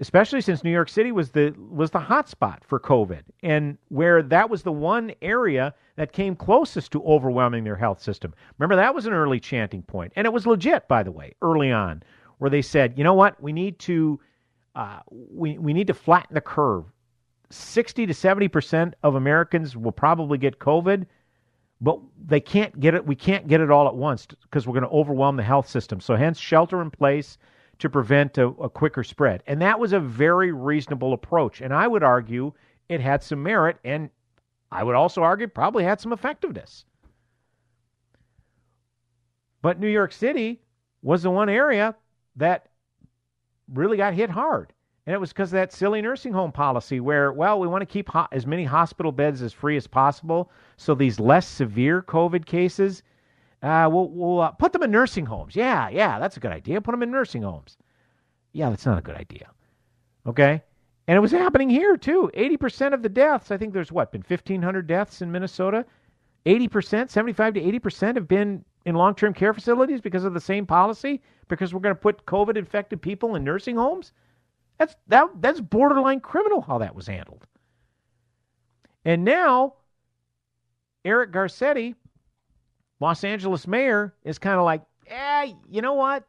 Especially 0.00 0.40
since 0.40 0.64
New 0.64 0.70
York 0.70 0.88
City 0.88 1.12
was 1.12 1.30
the 1.30 1.54
was 1.70 1.90
the 1.90 2.00
hot 2.00 2.28
spot 2.28 2.62
for 2.66 2.80
COVID, 2.80 3.22
and 3.42 3.76
where 3.88 4.22
that 4.22 4.48
was 4.48 4.62
the 4.62 4.72
one 4.72 5.12
area 5.20 5.74
that 5.96 6.12
came 6.12 6.34
closest 6.34 6.90
to 6.92 7.02
overwhelming 7.04 7.64
their 7.64 7.76
health 7.76 8.02
system. 8.02 8.34
Remember 8.58 8.76
that 8.76 8.94
was 8.94 9.04
an 9.04 9.12
early 9.12 9.38
chanting 9.38 9.82
point, 9.82 10.12
and 10.16 10.26
it 10.26 10.32
was 10.32 10.46
legit, 10.46 10.88
by 10.88 11.02
the 11.02 11.12
way, 11.12 11.34
early 11.42 11.70
on, 11.70 12.02
where 12.38 12.48
they 12.48 12.62
said, 12.62 12.96
you 12.96 13.04
know 13.04 13.12
what, 13.12 13.40
we 13.42 13.52
need 13.52 13.78
to 13.80 14.18
uh, 14.74 15.00
we 15.08 15.58
we 15.58 15.74
need 15.74 15.86
to 15.88 15.94
flatten 15.94 16.34
the 16.34 16.40
curve 16.40 16.84
60 17.50 18.06
to 18.06 18.12
70% 18.12 18.92
of 19.02 19.16
Americans 19.16 19.76
will 19.76 19.92
probably 19.92 20.38
get 20.38 20.58
COVID, 20.58 21.06
but 21.80 21.98
they 22.26 22.40
can't 22.40 22.78
get 22.78 22.94
it. 22.94 23.04
We 23.04 23.16
can't 23.16 23.48
get 23.48 23.60
it 23.60 23.70
all 23.70 23.88
at 23.88 23.94
once 23.94 24.26
because 24.26 24.66
we're 24.66 24.74
going 24.74 24.84
to 24.84 24.90
overwhelm 24.90 25.36
the 25.36 25.42
health 25.42 25.68
system. 25.68 26.00
So, 26.00 26.14
hence, 26.14 26.38
shelter 26.38 26.80
in 26.80 26.90
place 26.90 27.38
to 27.80 27.90
prevent 27.90 28.38
a, 28.38 28.46
a 28.46 28.70
quicker 28.70 29.02
spread. 29.02 29.42
And 29.46 29.60
that 29.62 29.78
was 29.78 29.92
a 29.92 30.00
very 30.00 30.52
reasonable 30.52 31.12
approach. 31.12 31.60
And 31.60 31.74
I 31.74 31.88
would 31.88 32.02
argue 32.02 32.52
it 32.88 33.00
had 33.00 33.22
some 33.22 33.42
merit, 33.42 33.78
and 33.84 34.10
I 34.70 34.84
would 34.84 34.94
also 34.94 35.22
argue 35.22 35.48
probably 35.48 35.84
had 35.84 36.00
some 36.00 36.12
effectiveness. 36.12 36.84
But 39.62 39.80
New 39.80 39.88
York 39.88 40.12
City 40.12 40.60
was 41.02 41.22
the 41.22 41.30
one 41.30 41.48
area 41.48 41.94
that 42.36 42.68
really 43.72 43.96
got 43.96 44.14
hit 44.14 44.30
hard. 44.30 44.72
And 45.06 45.14
it 45.14 45.18
was 45.18 45.30
because 45.30 45.48
of 45.48 45.54
that 45.54 45.72
silly 45.72 46.02
nursing 46.02 46.32
home 46.32 46.52
policy 46.52 47.00
where, 47.00 47.32
well, 47.32 47.58
we 47.58 47.66
want 47.66 47.82
to 47.82 47.86
keep 47.86 48.08
ho- 48.08 48.28
as 48.32 48.46
many 48.46 48.64
hospital 48.64 49.12
beds 49.12 49.42
as 49.42 49.52
free 49.52 49.76
as 49.76 49.86
possible. 49.86 50.50
So 50.76 50.94
these 50.94 51.18
less 51.18 51.48
severe 51.48 52.02
COVID 52.02 52.44
cases, 52.44 53.02
uh, 53.62 53.88
we'll, 53.92 54.08
we'll 54.08 54.40
uh, 54.40 54.50
put 54.52 54.72
them 54.72 54.82
in 54.82 54.90
nursing 54.90 55.26
homes. 55.26 55.54
Yeah, 55.54 55.88
yeah, 55.88 56.18
that's 56.18 56.36
a 56.36 56.40
good 56.40 56.52
idea. 56.52 56.80
Put 56.80 56.92
them 56.92 57.02
in 57.02 57.10
nursing 57.10 57.42
homes. 57.42 57.76
Yeah, 58.52 58.70
that's 58.70 58.86
not 58.86 58.98
a 58.98 59.02
good 59.02 59.16
idea. 59.16 59.50
Okay? 60.26 60.62
And 61.06 61.16
it 61.16 61.20
was 61.20 61.32
happening 61.32 61.68
here 61.68 61.96
too. 61.96 62.30
80% 62.34 62.94
of 62.94 63.02
the 63.02 63.08
deaths, 63.08 63.50
I 63.50 63.56
think 63.56 63.72
there's 63.72 63.92
what, 63.92 64.12
been 64.12 64.24
1,500 64.26 64.86
deaths 64.86 65.22
in 65.22 65.30
Minnesota? 65.30 65.84
80%, 66.46 67.10
75 67.10 67.54
to 67.54 67.60
80% 67.60 68.14
have 68.14 68.28
been 68.28 68.64
in 68.86 68.94
long 68.94 69.14
term 69.14 69.34
care 69.34 69.52
facilities 69.52 70.00
because 70.00 70.24
of 70.24 70.34
the 70.34 70.40
same 70.40 70.66
policy? 70.66 71.20
Because 71.48 71.74
we're 71.74 71.80
going 71.80 71.94
to 71.94 72.00
put 72.00 72.24
COVID 72.26 72.56
infected 72.56 73.02
people 73.02 73.34
in 73.34 73.44
nursing 73.44 73.76
homes? 73.76 74.12
That's 74.78 74.96
that 75.08 75.28
that's 75.40 75.60
borderline 75.60 76.20
criminal 76.20 76.62
how 76.62 76.78
that 76.78 76.94
was 76.94 77.06
handled. 77.06 77.46
And 79.04 79.24
now 79.24 79.74
Eric 81.04 81.32
Garcetti, 81.32 81.94
Los 83.00 83.24
Angeles 83.24 83.66
mayor, 83.66 84.14
is 84.24 84.38
kind 84.38 84.58
of 84.58 84.64
like, 84.64 84.82
eh, 85.06 85.52
you 85.68 85.82
know 85.82 85.94
what? 85.94 86.24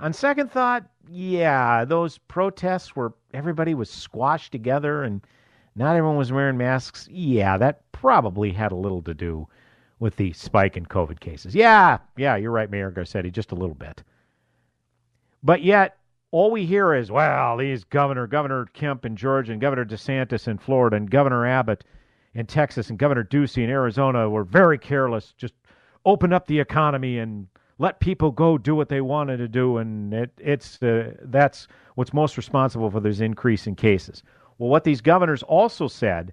On 0.00 0.12
second 0.12 0.50
thought, 0.50 0.84
yeah, 1.10 1.84
those 1.84 2.18
protests 2.18 2.94
where 2.96 3.12
everybody 3.32 3.74
was 3.74 3.90
squashed 3.90 4.52
together 4.52 5.04
and 5.04 5.22
not 5.76 5.96
everyone 5.96 6.16
was 6.16 6.32
wearing 6.32 6.56
masks. 6.56 7.08
Yeah, 7.10 7.56
that 7.58 7.90
probably 7.92 8.50
had 8.50 8.72
a 8.72 8.76
little 8.76 9.02
to 9.02 9.14
do 9.14 9.46
with 10.00 10.16
the 10.16 10.32
spike 10.32 10.76
in 10.76 10.86
COVID 10.86 11.20
cases. 11.20 11.54
Yeah, 11.54 11.98
yeah, 12.16 12.36
you're 12.36 12.50
right, 12.50 12.70
Mayor 12.70 12.90
Garcetti, 12.90 13.32
just 13.32 13.52
a 13.52 13.56
little 13.56 13.74
bit. 13.74 14.02
But 15.42 15.62
yet, 15.62 15.98
all 16.30 16.50
we 16.50 16.66
hear 16.66 16.94
is, 16.94 17.10
well, 17.10 17.56
these 17.56 17.84
governor, 17.84 18.26
Governor 18.26 18.66
Kemp 18.72 19.04
in 19.04 19.16
Georgia, 19.16 19.52
and 19.52 19.60
Governor 19.60 19.84
DeSantis 19.84 20.48
in 20.48 20.58
Florida, 20.58 20.96
and 20.96 21.10
Governor 21.10 21.46
Abbott 21.46 21.84
in 22.38 22.46
Texas, 22.46 22.88
and 22.88 22.98
Governor 23.00 23.24
Ducey 23.24 23.64
in 23.64 23.68
Arizona 23.68 24.30
were 24.30 24.44
very 24.44 24.78
careless. 24.78 25.34
Just 25.36 25.54
open 26.04 26.32
up 26.32 26.46
the 26.46 26.60
economy 26.60 27.18
and 27.18 27.48
let 27.78 27.98
people 27.98 28.30
go 28.30 28.56
do 28.56 28.76
what 28.76 28.88
they 28.88 29.00
wanted 29.00 29.38
to 29.38 29.48
do, 29.48 29.78
and 29.78 30.14
it, 30.14 30.30
it's 30.38 30.80
uh, 30.80 31.14
that's 31.22 31.66
what's 31.96 32.12
most 32.12 32.36
responsible 32.36 32.92
for 32.92 33.00
this 33.00 33.18
increase 33.18 33.66
in 33.66 33.74
cases. 33.74 34.22
Well, 34.58 34.70
what 34.70 34.84
these 34.84 35.00
governors 35.00 35.42
also 35.42 35.88
said 35.88 36.32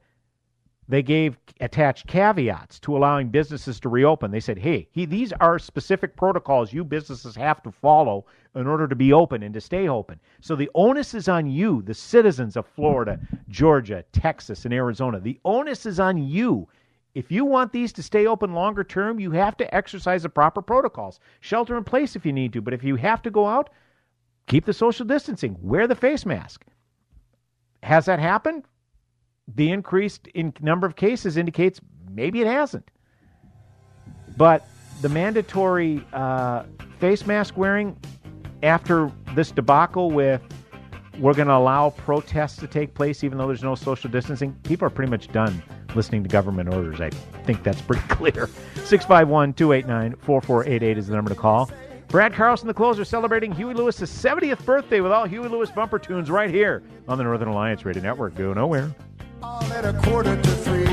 they 0.87 1.01
gave 1.01 1.37
attached 1.61 2.05
caveats 2.07 2.79
to 2.79 2.95
allowing 2.95 3.29
businesses 3.29 3.79
to 3.79 3.89
reopen. 3.89 4.29
They 4.29 4.39
said, 4.39 4.59
hey, 4.59 4.87
he, 4.91 5.05
these 5.05 5.33
are 5.33 5.57
specific 5.57 6.15
protocols 6.15 6.71
you 6.71 6.83
businesses 6.83 7.35
have 7.35 7.63
to 7.63 7.71
follow 7.71 8.25
in 8.53 8.67
order 8.67 8.87
to 8.87 8.95
be 8.95 9.11
open 9.11 9.43
and 9.43 9.53
to 9.53 9.61
stay 9.61 9.87
open. 9.87 10.19
So 10.41 10.55
the 10.55 10.69
onus 10.75 11.13
is 11.13 11.27
on 11.27 11.47
you, 11.47 11.81
the 11.81 11.93
citizens 11.93 12.55
of 12.55 12.67
Florida, 12.67 13.19
Georgia, 13.49 14.03
Texas, 14.11 14.65
and 14.65 14.73
Arizona. 14.73 15.19
The 15.19 15.39
onus 15.43 15.85
is 15.85 15.99
on 15.99 16.17
you 16.17 16.67
If 17.15 17.31
you 17.31 17.45
want 17.45 17.71
these 17.71 17.93
to 17.93 18.03
stay 18.03 18.27
open 18.27 18.53
longer 18.53 18.83
term, 18.83 19.21
you 19.21 19.31
have 19.31 19.55
to 19.57 19.73
exercise 19.73 20.23
the 20.23 20.29
proper 20.29 20.61
protocols. 20.61 21.21
Shelter 21.39 21.77
in 21.77 21.85
place 21.85 22.15
if 22.15 22.25
you 22.25 22.33
need 22.33 22.51
to, 22.53 22.61
but 22.61 22.73
if 22.73 22.83
you 22.83 22.97
have 22.97 23.21
to 23.21 23.31
go 23.31 23.47
out, 23.47 23.69
keep 24.47 24.65
the 24.65 24.73
social 24.73 25.05
distancing, 25.05 25.57
wear 25.61 25.87
the 25.87 25.95
face 25.95 26.25
mask. 26.25 26.65
Has 27.83 28.05
that 28.05 28.19
happened? 28.19 28.65
The 29.53 29.71
increased 29.71 30.27
in 30.27 30.53
number 30.61 30.87
of 30.87 30.95
cases 30.95 31.37
indicates 31.37 31.79
maybe 32.11 32.41
it 32.41 32.47
hasn't. 32.47 32.89
But 34.37 34.67
the 35.01 35.09
mandatory 35.09 36.03
uh, 36.13 36.63
face 36.99 37.25
mask 37.25 37.55
wearing 37.57 37.97
after 38.63 39.11
this 39.35 39.51
debacle 39.51 40.11
with 40.11 40.41
we're 41.19 41.33
going 41.33 41.47
to 41.47 41.55
allow 41.55 41.91
protests 41.91 42.57
to 42.57 42.67
take 42.67 42.93
place 42.93 43.23
even 43.23 43.37
though 43.37 43.47
there's 43.47 43.63
no 43.63 43.75
social 43.75 44.09
distancing, 44.09 44.53
people 44.63 44.85
are 44.85 44.89
pretty 44.89 45.09
much 45.09 45.31
done 45.31 45.63
listening 45.95 46.23
to 46.23 46.29
government 46.29 46.73
orders. 46.73 46.99
I 46.99 47.09
think 47.45 47.63
that's 47.63 47.81
pretty 47.81 48.05
clear. 48.09 48.49
651 48.83 49.53
289 49.53 50.15
4488 50.19 50.97
is 50.97 51.07
the 51.07 51.15
number 51.15 51.29
to 51.29 51.39
call. 51.39 51.69
Brad 52.09 52.33
Carlson, 52.33 52.67
the 52.67 52.73
closer, 52.73 53.03
celebrating 53.03 53.51
Huey 53.51 53.73
Lewis' 53.73 53.99
70th 54.01 54.63
birthday 54.63 55.01
with 55.01 55.11
all 55.11 55.25
Huey 55.25 55.47
Lewis 55.47 55.71
bumper 55.71 55.99
tunes 55.99 56.29
right 56.29 56.49
here 56.49 56.83
on 57.07 57.17
the 57.17 57.23
Northern 57.23 57.47
Alliance 57.47 57.83
Radio 57.83 58.03
Network. 58.03 58.35
Go 58.35 58.53
nowhere. 58.53 58.93
At 59.71 59.85
a 59.85 59.93
quarter 59.93 60.41
to 60.41 60.49
three. 60.49 60.84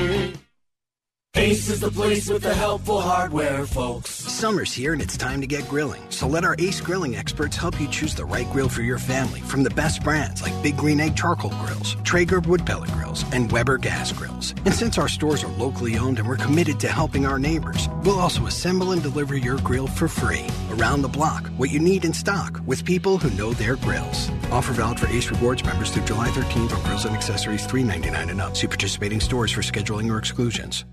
Ace 1.43 1.71
is 1.71 1.81
the 1.81 1.91
place 1.91 2.31
with 2.31 2.45
the 2.45 2.55
helpful 2.55 3.01
hardware, 3.01 3.67
folks. 3.67 4.11
Summer's 4.11 4.73
here 4.73 4.93
and 4.93 5.03
it's 5.03 5.17
time 5.17 5.41
to 5.41 5.47
get 5.49 5.69
grilling. 5.69 6.01
So 6.09 6.29
let 6.29 6.45
our 6.45 6.55
Ace 6.61 6.81
grilling 6.81 7.17
experts 7.17 7.57
help 7.57 7.81
you 7.81 7.89
choose 7.89 8.15
the 8.15 8.25
right 8.25 8.49
grill 8.53 8.69
for 8.69 8.83
your 8.83 9.01
family 9.01 9.41
from 9.41 9.65
the 9.65 9.71
best 9.71 10.05
brands 10.05 10.41
like 10.41 10.63
Big 10.63 10.77
Green 10.77 11.01
Egg 11.01 11.17
Charcoal 11.17 11.51
Grills, 11.51 11.97
Traeger 12.05 12.39
Wood 12.39 12.65
Pellet 12.65 12.93
Grills, 12.93 13.25
and 13.33 13.51
Weber 13.51 13.77
Gas 13.77 14.13
Grills. 14.13 14.55
And 14.65 14.73
since 14.73 14.99
our 14.99 15.09
stores 15.09 15.43
are 15.43 15.51
locally 15.59 15.99
owned 15.99 16.21
and 16.21 16.29
we're 16.29 16.37
committed 16.37 16.79
to 16.79 16.89
helping 16.89 17.27
our 17.27 17.41
neighbors, 17.41 17.89
we'll 18.05 18.21
also 18.21 18.47
assemble 18.47 18.93
and 18.93 19.03
deliver 19.03 19.37
your 19.37 19.59
grill 19.63 19.89
for 19.89 20.07
free. 20.07 20.47
Around 20.71 21.03
the 21.03 21.09
block, 21.09 21.49
what 21.57 21.71
you 21.71 21.81
need 21.81 22.05
in 22.05 22.13
stock 22.13 22.61
with 22.67 22.85
people 22.85 23.19
who 23.19 23.37
know 23.37 23.53
their 23.53 23.75
grills. 23.75 24.31
Offer 24.53 24.75
valid 24.75 25.01
for 25.01 25.09
Ace 25.09 25.29
Rewards 25.33 25.65
members 25.65 25.91
through 25.91 26.05
July 26.05 26.29
13th 26.29 26.73
on 26.73 26.83
grills 26.85 27.05
and 27.05 27.17
accessories 27.17 27.67
$3.99 27.67 28.31
and 28.31 28.41
up. 28.41 28.57
See 28.57 28.69
participating 28.69 29.19
stores 29.19 29.51
for 29.51 29.63
scheduling 29.63 30.09
or 30.09 30.19
exclusions. 30.19 30.85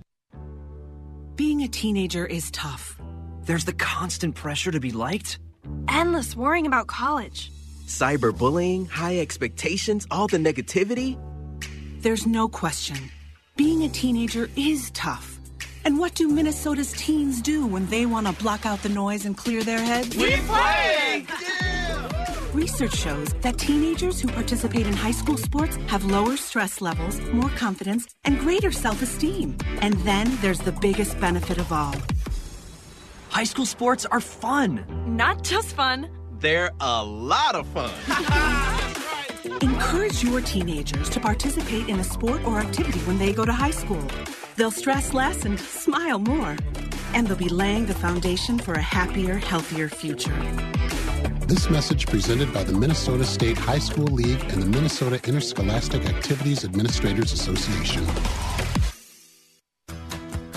Being 1.39 1.61
a 1.61 1.69
teenager 1.69 2.25
is 2.25 2.51
tough. 2.51 2.97
There's 3.43 3.63
the 3.63 3.71
constant 3.71 4.35
pressure 4.35 4.71
to 4.71 4.79
be 4.81 4.91
liked, 4.91 5.39
Endless 5.87 6.35
worrying 6.35 6.67
about 6.67 6.87
college. 6.87 7.49
cyberbullying, 7.87 8.89
high 8.89 9.19
expectations, 9.19 10.05
all 10.11 10.27
the 10.27 10.35
negativity. 10.35 11.17
There's 12.01 12.27
no 12.27 12.49
question. 12.49 12.97
Being 13.55 13.83
a 13.83 13.87
teenager 13.87 14.49
is 14.57 14.91
tough. 14.91 15.39
And 15.85 15.97
what 15.97 16.13
do 16.13 16.27
Minnesota's 16.27 16.91
teens 16.91 17.41
do 17.41 17.65
when 17.65 17.85
they 17.85 18.05
want 18.05 18.27
to 18.27 18.33
block 18.33 18.65
out 18.65 18.83
the 18.83 18.89
noise 18.89 19.25
and 19.25 19.37
clear 19.37 19.63
their 19.63 19.79
heads? 19.79 20.17
We 20.17 20.35
play! 20.41 21.25
Research 22.53 22.95
shows 22.95 23.31
that 23.41 23.59
teenagers 23.59 24.19
who 24.19 24.27
participate 24.27 24.87
in 24.87 24.93
high 24.93 25.11
school 25.11 25.37
sports 25.37 25.75
have 25.85 26.03
lower 26.05 26.35
stress 26.35 26.81
levels, 26.81 27.21
more 27.31 27.49
confidence, 27.51 28.07
and 28.25 28.39
greater 28.39 28.71
self 28.71 29.03
esteem. 29.03 29.55
And 29.81 29.93
then 29.99 30.35
there's 30.41 30.59
the 30.59 30.71
biggest 30.71 31.19
benefit 31.19 31.59
of 31.59 31.71
all. 31.71 31.93
High 33.29 33.43
school 33.43 33.67
sports 33.67 34.07
are 34.07 34.19
fun. 34.19 34.83
Not 35.05 35.43
just 35.43 35.75
fun. 35.75 36.09
They're 36.39 36.71
a 36.81 37.05
lot 37.05 37.53
of 37.53 37.67
fun. 37.67 37.93
Encourage 39.61 40.23
your 40.23 40.41
teenagers 40.41 41.07
to 41.11 41.19
participate 41.19 41.87
in 41.87 41.99
a 41.99 42.03
sport 42.03 42.43
or 42.45 42.59
activity 42.59 42.99
when 43.01 43.19
they 43.19 43.31
go 43.31 43.45
to 43.45 43.53
high 43.53 43.71
school. 43.71 44.03
They'll 44.55 44.71
stress 44.71 45.13
less 45.13 45.45
and 45.45 45.59
smile 45.59 46.17
more. 46.17 46.57
And 47.13 47.27
they'll 47.27 47.37
be 47.37 47.49
laying 47.49 47.85
the 47.85 47.93
foundation 47.93 48.57
for 48.57 48.73
a 48.73 48.81
happier, 48.81 49.35
healthier 49.35 49.87
future. 49.87 50.33
This 51.49 51.67
message 51.67 52.05
presented 52.05 52.53
by 52.53 52.63
the 52.63 52.73
Minnesota 52.73 53.23
State 53.23 53.57
High 53.57 53.79
School 53.79 54.05
League 54.05 54.39
and 54.51 54.61
the 54.61 54.67
Minnesota 54.67 55.19
Interscholastic 55.27 56.05
Activities 56.05 56.63
Administrators 56.63 57.33
Association. 57.33 58.05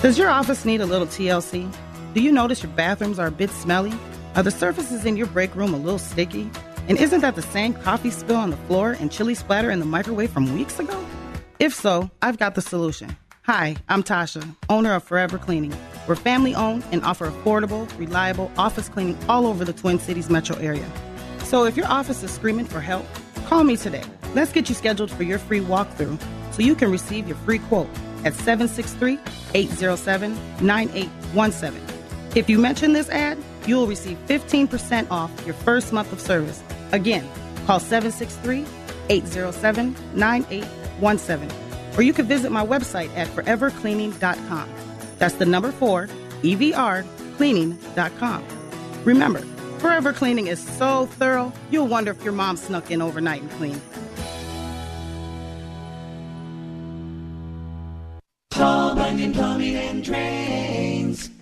Does 0.03 0.19
your 0.19 0.29
office 0.29 0.65
need 0.65 0.81
a 0.81 0.85
little 0.85 1.07
TLC? 1.07 1.67
Do 2.13 2.21
you 2.21 2.31
notice 2.31 2.61
your 2.61 2.71
bathrooms 2.73 3.17
are 3.17 3.25
a 3.25 3.31
bit 3.31 3.49
smelly? 3.49 3.91
Are 4.35 4.43
the 4.43 4.51
surfaces 4.51 5.03
in 5.03 5.17
your 5.17 5.25
break 5.25 5.55
room 5.55 5.73
a 5.73 5.77
little 5.77 5.97
sticky? 5.97 6.47
And 6.87 6.99
isn't 6.99 7.21
that 7.21 7.33
the 7.33 7.41
same 7.41 7.73
coffee 7.73 8.11
spill 8.11 8.35
on 8.35 8.51
the 8.51 8.57
floor 8.67 8.91
and 8.91 9.11
chili 9.11 9.33
splatter 9.33 9.71
in 9.71 9.79
the 9.79 9.87
microwave 9.87 10.29
from 10.29 10.53
weeks 10.53 10.77
ago? 10.77 11.03
If 11.57 11.73
so, 11.73 12.11
I've 12.21 12.37
got 12.37 12.53
the 12.53 12.61
solution. 12.61 13.17
Hi, 13.47 13.77
I'm 13.89 14.03
Tasha, 14.03 14.55
owner 14.69 14.93
of 14.93 15.03
Forever 15.03 15.39
Cleaning. 15.39 15.73
We're 16.07 16.15
family 16.15 16.53
owned 16.53 16.83
and 16.91 17.03
offer 17.03 17.29
affordable, 17.29 17.87
reliable 17.97 18.51
office 18.57 18.89
cleaning 18.89 19.17
all 19.29 19.45
over 19.45 19.63
the 19.63 19.73
Twin 19.73 19.99
Cities 19.99 20.29
metro 20.29 20.57
area. 20.57 20.89
So 21.45 21.65
if 21.65 21.77
your 21.77 21.87
office 21.87 22.23
is 22.23 22.31
screaming 22.31 22.65
for 22.65 22.81
help, 22.81 23.05
call 23.45 23.63
me 23.63 23.77
today. 23.77 24.03
Let's 24.33 24.51
get 24.51 24.69
you 24.69 24.75
scheduled 24.75 25.11
for 25.11 25.23
your 25.23 25.39
free 25.39 25.59
walkthrough 25.59 26.21
so 26.51 26.61
you 26.61 26.75
can 26.75 26.91
receive 26.91 27.27
your 27.27 27.37
free 27.37 27.59
quote 27.59 27.89
at 28.25 28.33
763 28.33 29.19
807 29.53 30.33
9817. 30.65 31.81
If 32.35 32.49
you 32.49 32.57
mention 32.57 32.93
this 32.93 33.09
ad, 33.09 33.37
you 33.65 33.75
will 33.75 33.87
receive 33.87 34.17
15% 34.27 35.07
off 35.11 35.31
your 35.45 35.53
first 35.53 35.93
month 35.93 36.11
of 36.11 36.19
service. 36.19 36.63
Again, 36.91 37.27
call 37.65 37.79
763 37.79 38.65
807 39.09 39.95
9817. 40.15 41.49
Or 41.97 42.01
you 42.01 42.13
can 42.13 42.25
visit 42.25 42.51
my 42.51 42.65
website 42.65 43.15
at 43.15 43.27
forevercleaning.com. 43.27 44.82
That's 45.17 45.35
the 45.35 45.45
number 45.45 45.71
four, 45.71 46.07
EVR, 46.41 47.05
cleaning.com. 47.37 48.43
Remember, 49.05 49.39
Forever 49.79 50.13
Cleaning 50.13 50.47
is 50.47 50.65
so 50.65 51.07
thorough, 51.07 51.51
you'll 51.69 51.87
wonder 51.87 52.11
if 52.11 52.23
your 52.23 52.31
mom 52.31 52.55
snuck 52.55 52.89
in 52.89 53.01
overnight 53.01 53.41
and 53.41 53.51
cleaned. 53.51 53.81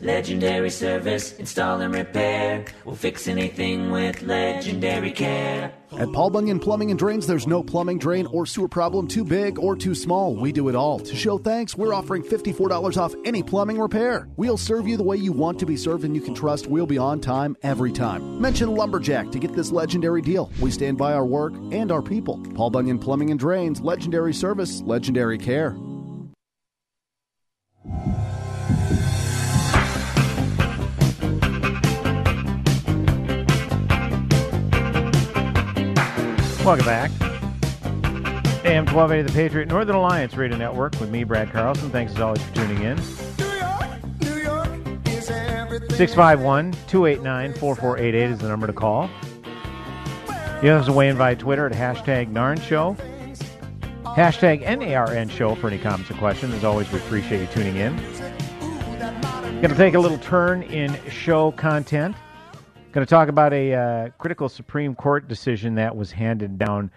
Legendary 0.01 0.71
service, 0.71 1.37
install 1.37 1.79
and 1.81 1.93
repair. 1.93 2.65
We'll 2.85 2.95
fix 2.95 3.27
anything 3.27 3.91
with 3.91 4.23
legendary 4.23 5.11
care. 5.11 5.73
At 5.91 6.11
Paul 6.11 6.31
Bunyan 6.31 6.59
Plumbing 6.59 6.89
and 6.89 6.97
Drains, 6.97 7.27
there's 7.27 7.45
no 7.45 7.61
plumbing, 7.61 7.99
drain, 7.99 8.25
or 8.27 8.47
sewer 8.47 8.67
problem 8.67 9.07
too 9.07 9.23
big 9.23 9.59
or 9.59 9.75
too 9.75 9.93
small. 9.93 10.33
We 10.35 10.51
do 10.51 10.69
it 10.69 10.75
all. 10.75 10.99
To 10.99 11.15
show 11.15 11.37
thanks, 11.37 11.77
we're 11.77 11.93
offering 11.93 12.23
$54 12.23 12.97
off 12.97 13.13
any 13.25 13.43
plumbing 13.43 13.79
repair. 13.79 14.27
We'll 14.37 14.57
serve 14.57 14.87
you 14.87 14.97
the 14.97 15.03
way 15.03 15.17
you 15.17 15.33
want 15.33 15.59
to 15.59 15.65
be 15.67 15.77
served, 15.77 16.03
and 16.03 16.15
you 16.15 16.21
can 16.21 16.33
trust 16.33 16.65
we'll 16.65 16.87
be 16.87 16.97
on 16.97 17.19
time 17.19 17.55
every 17.61 17.91
time. 17.91 18.41
Mention 18.41 18.73
Lumberjack 18.73 19.31
to 19.31 19.39
get 19.39 19.53
this 19.53 19.71
legendary 19.71 20.21
deal. 20.21 20.51
We 20.59 20.71
stand 20.71 20.97
by 20.97 21.13
our 21.13 21.25
work 21.25 21.53
and 21.71 21.91
our 21.91 22.01
people. 22.01 22.39
Paul 22.55 22.71
Bunyan 22.71 22.97
Plumbing 22.97 23.29
and 23.29 23.39
Drains, 23.39 23.81
legendary 23.81 24.33
service, 24.33 24.81
legendary 24.81 25.37
care. 25.37 25.75
Welcome 36.63 36.85
back. 36.85 37.09
AM 38.63 38.85
1280 38.85 39.23
The 39.23 39.33
Patriot 39.33 39.67
Northern 39.67 39.95
Alliance 39.95 40.35
Radio 40.35 40.57
Network 40.57 40.99
with 40.99 41.09
me, 41.09 41.23
Brad 41.23 41.51
Carlson. 41.51 41.89
Thanks 41.89 42.13
as 42.13 42.21
always 42.21 42.39
for 42.43 42.53
tuning 42.53 42.83
in. 42.83 42.97
651 45.89 46.73
289 46.87 47.53
4488 47.55 48.29
is 48.29 48.37
the 48.37 48.47
number 48.47 48.67
to 48.67 48.73
call. 48.73 49.09
You 50.61 50.69
have 50.69 50.85
to 50.85 50.93
weigh 50.93 51.09
in 51.09 51.17
via 51.17 51.35
Twitter 51.35 51.65
at 51.65 51.71
hashtag 51.71 52.31
NARN 52.31 52.61
Show. 52.61 52.95
Hashtag 54.03 54.63
NARN 54.63 55.31
Show 55.31 55.55
for 55.55 55.67
any 55.67 55.79
comments 55.79 56.11
or 56.11 56.13
questions. 56.13 56.53
As 56.53 56.63
always, 56.63 56.91
we 56.91 56.99
appreciate 56.99 57.41
you 57.41 57.47
tuning 57.47 57.77
in. 57.77 57.95
Going 59.61 59.69
to 59.69 59.75
take 59.75 59.95
a 59.95 59.99
little 59.99 60.19
turn 60.19 60.61
in 60.61 60.95
show 61.09 61.53
content. 61.53 62.15
Going 62.91 63.07
to 63.07 63.09
talk 63.09 63.29
about 63.29 63.53
a 63.53 63.73
uh, 63.73 64.09
critical 64.17 64.49
Supreme 64.49 64.95
Court 64.95 65.29
decision 65.29 65.75
that 65.75 65.95
was 65.95 66.11
handed 66.11 66.59
down 66.59 66.91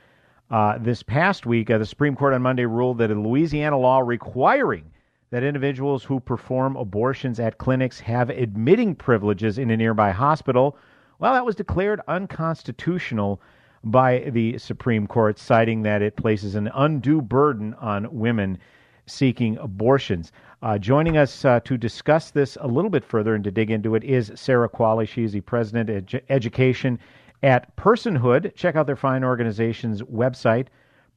uh, 0.51 0.77
this 0.79 1.05
past 1.05 1.47
week. 1.47 1.71
Uh, 1.71 1.79
the 1.79 1.87
Supreme 1.87 2.17
Court 2.17 2.35
on 2.35 2.43
Monday 2.43 2.65
ruled 2.65 2.99
that 2.99 3.13
a 3.13 3.15
Louisiana 3.15 3.79
law 3.79 4.01
requiring 4.01 4.91
that 5.31 5.45
individuals 5.45 6.03
who 6.03 6.19
perform 6.19 6.75
abortions 6.75 7.39
at 7.39 7.59
clinics 7.59 8.01
have 8.01 8.29
admitting 8.29 8.97
privileges 8.97 9.57
in 9.57 9.71
a 9.71 9.77
nearby 9.77 10.11
hospital, 10.11 10.77
well, 11.21 11.35
that 11.35 11.47
was 11.47 11.55
declared 11.55 12.01
unconstitutional 12.09 13.41
by 13.85 14.19
the 14.31 14.59
Supreme 14.59 15.07
Court, 15.07 15.39
citing 15.39 15.83
that 15.83 16.03
it 16.03 16.17
places 16.17 16.57
an 16.57 16.73
undue 16.75 17.23
burden 17.23 17.73
on 17.75 18.13
women 18.13 18.59
seeking 19.07 19.57
abortions. 19.59 20.33
Uh, 20.63 20.79
joining 20.79 21.19
us 21.19 21.45
uh, 21.45 21.61
to 21.61 21.77
discuss 21.77 22.31
this 22.31 22.57
a 22.61 22.67
little 22.67 22.91
bit 22.91 23.05
further 23.05 23.35
and 23.35 23.45
to 23.45 23.51
dig 23.51 23.71
into 23.71 23.95
it 23.95 24.03
is 24.03 24.33
Sarah 24.35 24.69
Quale. 24.69 25.05
She 25.05 25.25
is 25.25 25.33
the 25.33 25.43
president 25.43 25.91
of 25.91 26.05
edu- 26.05 26.23
education 26.31 26.99
at 27.43 27.77
Personhood. 27.77 28.55
Check 28.55 28.75
out 28.75 28.87
their 28.87 28.97
fine 28.97 29.23
organization's 29.23 30.01
website, 30.03 30.69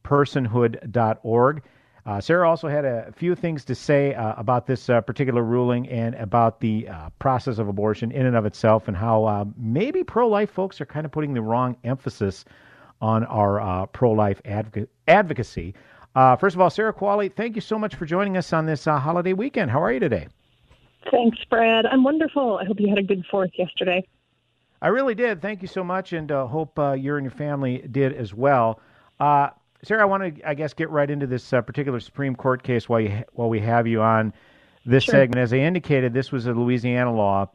personhood.org. 0.04 1.62
Uh, 2.04 2.20
Sarah 2.20 2.48
also 2.48 2.68
had 2.68 2.84
a 2.84 3.12
few 3.12 3.34
things 3.34 3.64
to 3.66 3.74
say 3.74 4.14
uh, 4.14 4.34
about 4.36 4.66
this 4.66 4.88
uh, 4.88 5.00
particular 5.00 5.42
ruling 5.42 5.88
and 5.88 6.14
about 6.14 6.60
the 6.60 6.88
uh, 6.88 7.10
process 7.18 7.58
of 7.58 7.68
abortion 7.68 8.10
in 8.12 8.26
and 8.26 8.36
of 8.36 8.46
itself, 8.46 8.88
and 8.88 8.96
how 8.96 9.50
maybe 9.58 10.04
pro 10.04 10.28
life 10.28 10.50
folks 10.50 10.80
are 10.80 10.86
kind 10.86 11.04
of 11.04 11.12
putting 11.12 11.34
the 11.34 11.42
wrong 11.42 11.76
emphasis 11.84 12.44
on 13.00 13.24
our 13.24 13.86
pro 13.88 14.10
life 14.12 14.42
advoc- 14.44 14.88
advocacy. 15.06 15.74
Uh, 16.14 16.36
first 16.36 16.56
of 16.56 16.60
all, 16.60 16.70
Sarah 16.70 16.92
Quale, 16.92 17.28
thank 17.36 17.54
you 17.54 17.60
so 17.60 17.78
much 17.78 17.94
for 17.94 18.06
joining 18.06 18.36
us 18.36 18.52
on 18.52 18.66
this 18.66 18.86
uh, 18.86 18.98
holiday 18.98 19.32
weekend. 19.32 19.70
How 19.70 19.82
are 19.82 19.92
you 19.92 20.00
today? 20.00 20.28
Thanks, 21.10 21.38
Brad. 21.48 21.86
I'm 21.86 22.02
wonderful. 22.02 22.58
I 22.58 22.64
hope 22.64 22.80
you 22.80 22.88
had 22.88 22.98
a 22.98 23.02
good 23.02 23.24
fourth 23.30 23.50
yesterday. 23.56 24.06
I 24.82 24.88
really 24.88 25.14
did. 25.14 25.40
Thank 25.40 25.62
you 25.62 25.68
so 25.68 25.82
much, 25.82 26.12
and 26.12 26.30
uh, 26.30 26.46
hope 26.46 26.76
you 26.78 26.84
and 26.84 27.24
your 27.24 27.30
family 27.30 27.78
did 27.90 28.12
as 28.12 28.34
well. 28.34 28.80
Sarah, 29.82 30.02
I 30.02 30.06
want 30.06 30.36
to, 30.36 30.48
I 30.48 30.54
guess, 30.54 30.74
get 30.74 30.90
right 30.90 31.08
into 31.08 31.26
this 31.26 31.52
uh, 31.52 31.62
particular 31.62 32.00
Supreme 32.00 32.34
Court 32.34 32.62
case 32.62 32.88
while 32.88 33.00
you 33.00 33.24
while 33.32 33.48
we 33.48 33.60
have 33.60 33.86
you 33.86 34.02
on 34.02 34.32
this 34.84 35.04
sure. 35.04 35.12
segment. 35.12 35.38
As 35.38 35.52
I 35.52 35.58
indicated, 35.58 36.12
this 36.12 36.32
was 36.32 36.46
a 36.46 36.52
Louisiana 36.52 37.14
law 37.14 37.48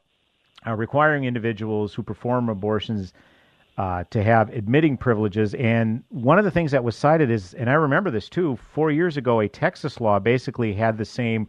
uh, 0.65 0.73
requiring 0.73 1.25
individuals 1.25 1.93
who 1.93 2.03
perform 2.03 2.47
abortions 2.47 3.13
uh, 3.77 4.03
to 4.11 4.23
have 4.23 4.49
admitting 4.49 4.97
privileges. 4.97 5.53
And 5.55 6.03
one 6.09 6.37
of 6.37 6.45
the 6.45 6.51
things 6.51 6.71
that 6.71 6.83
was 6.83 6.95
cited 6.95 7.31
is, 7.31 7.53
and 7.55 7.69
I 7.69 7.73
remember 7.73 8.11
this 8.11 8.29
too, 8.29 8.57
four 8.71 8.91
years 8.91 9.17
ago, 9.17 9.39
a 9.39 9.47
Texas 9.47 9.99
law 9.99 10.19
basically 10.19 10.73
had 10.73 10.97
the 10.97 11.05
same 11.05 11.47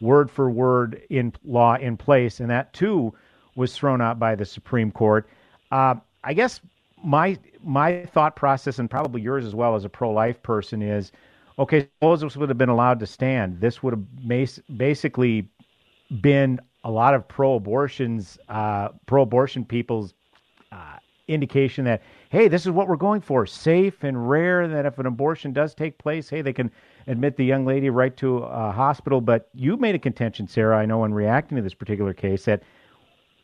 word 0.00 0.30
for 0.30 0.50
word 0.50 1.02
in 1.10 1.32
law 1.44 1.76
in 1.76 1.96
place, 1.96 2.40
and 2.40 2.50
that 2.50 2.72
too 2.72 3.14
was 3.54 3.76
thrown 3.76 4.00
out 4.00 4.18
by 4.18 4.34
the 4.34 4.44
Supreme 4.44 4.90
Court. 4.90 5.28
Uh, 5.70 5.94
I 6.24 6.34
guess 6.34 6.60
my 7.04 7.38
my 7.62 8.04
thought 8.06 8.36
process, 8.36 8.78
and 8.78 8.90
probably 8.90 9.20
yours 9.20 9.44
as 9.44 9.54
well 9.54 9.74
as 9.74 9.84
a 9.84 9.88
pro 9.88 10.10
life 10.10 10.42
person, 10.42 10.82
is 10.82 11.12
okay. 11.58 11.88
Suppose 12.00 12.22
this 12.22 12.36
would 12.36 12.48
have 12.48 12.58
been 12.58 12.68
allowed 12.68 13.00
to 13.00 13.06
stand. 13.06 13.60
This 13.60 13.82
would 13.82 13.92
have 13.92 14.76
basically 14.76 15.48
been 16.20 16.58
a 16.82 16.90
lot 16.90 17.14
of 17.14 17.28
pro 17.28 17.54
abortions, 17.54 18.38
uh, 18.48 18.88
pro 19.06 19.22
abortion 19.22 19.64
people's 19.64 20.14
indication 21.30 21.84
that 21.84 22.02
hey, 22.30 22.48
this 22.48 22.66
is 22.66 22.72
what 22.72 22.88
we're 22.88 22.96
going 22.96 23.20
for, 23.20 23.46
safe 23.46 24.04
and 24.04 24.28
rare. 24.28 24.68
That 24.68 24.86
if 24.86 24.98
an 24.98 25.06
abortion 25.06 25.52
does 25.52 25.74
take 25.74 25.98
place, 25.98 26.28
hey, 26.28 26.42
they 26.42 26.52
can 26.52 26.70
admit 27.06 27.36
the 27.36 27.44
young 27.44 27.64
lady 27.64 27.90
right 27.90 28.16
to 28.18 28.38
a 28.38 28.72
hospital. 28.72 29.20
But 29.20 29.48
you 29.54 29.76
made 29.76 29.94
a 29.94 29.98
contention, 29.98 30.46
Sarah. 30.46 30.78
I 30.78 30.86
know 30.86 31.04
in 31.04 31.14
reacting 31.14 31.56
to 31.56 31.62
this 31.62 31.74
particular 31.74 32.12
case 32.12 32.44
that 32.44 32.62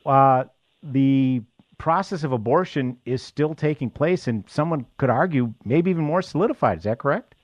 uh, 0.04 0.44
the 0.82 1.42
process 1.78 2.24
of 2.24 2.32
abortion 2.32 2.96
is 3.04 3.22
still 3.22 3.54
taking 3.54 3.90
place, 3.90 4.26
and 4.26 4.44
someone 4.48 4.86
could 4.96 5.10
argue 5.10 5.52
maybe 5.64 5.90
even 5.90 6.04
more 6.04 6.22
solidified. 6.22 6.78
Is 6.78 6.84
that 6.84 6.98
correct? 6.98 7.34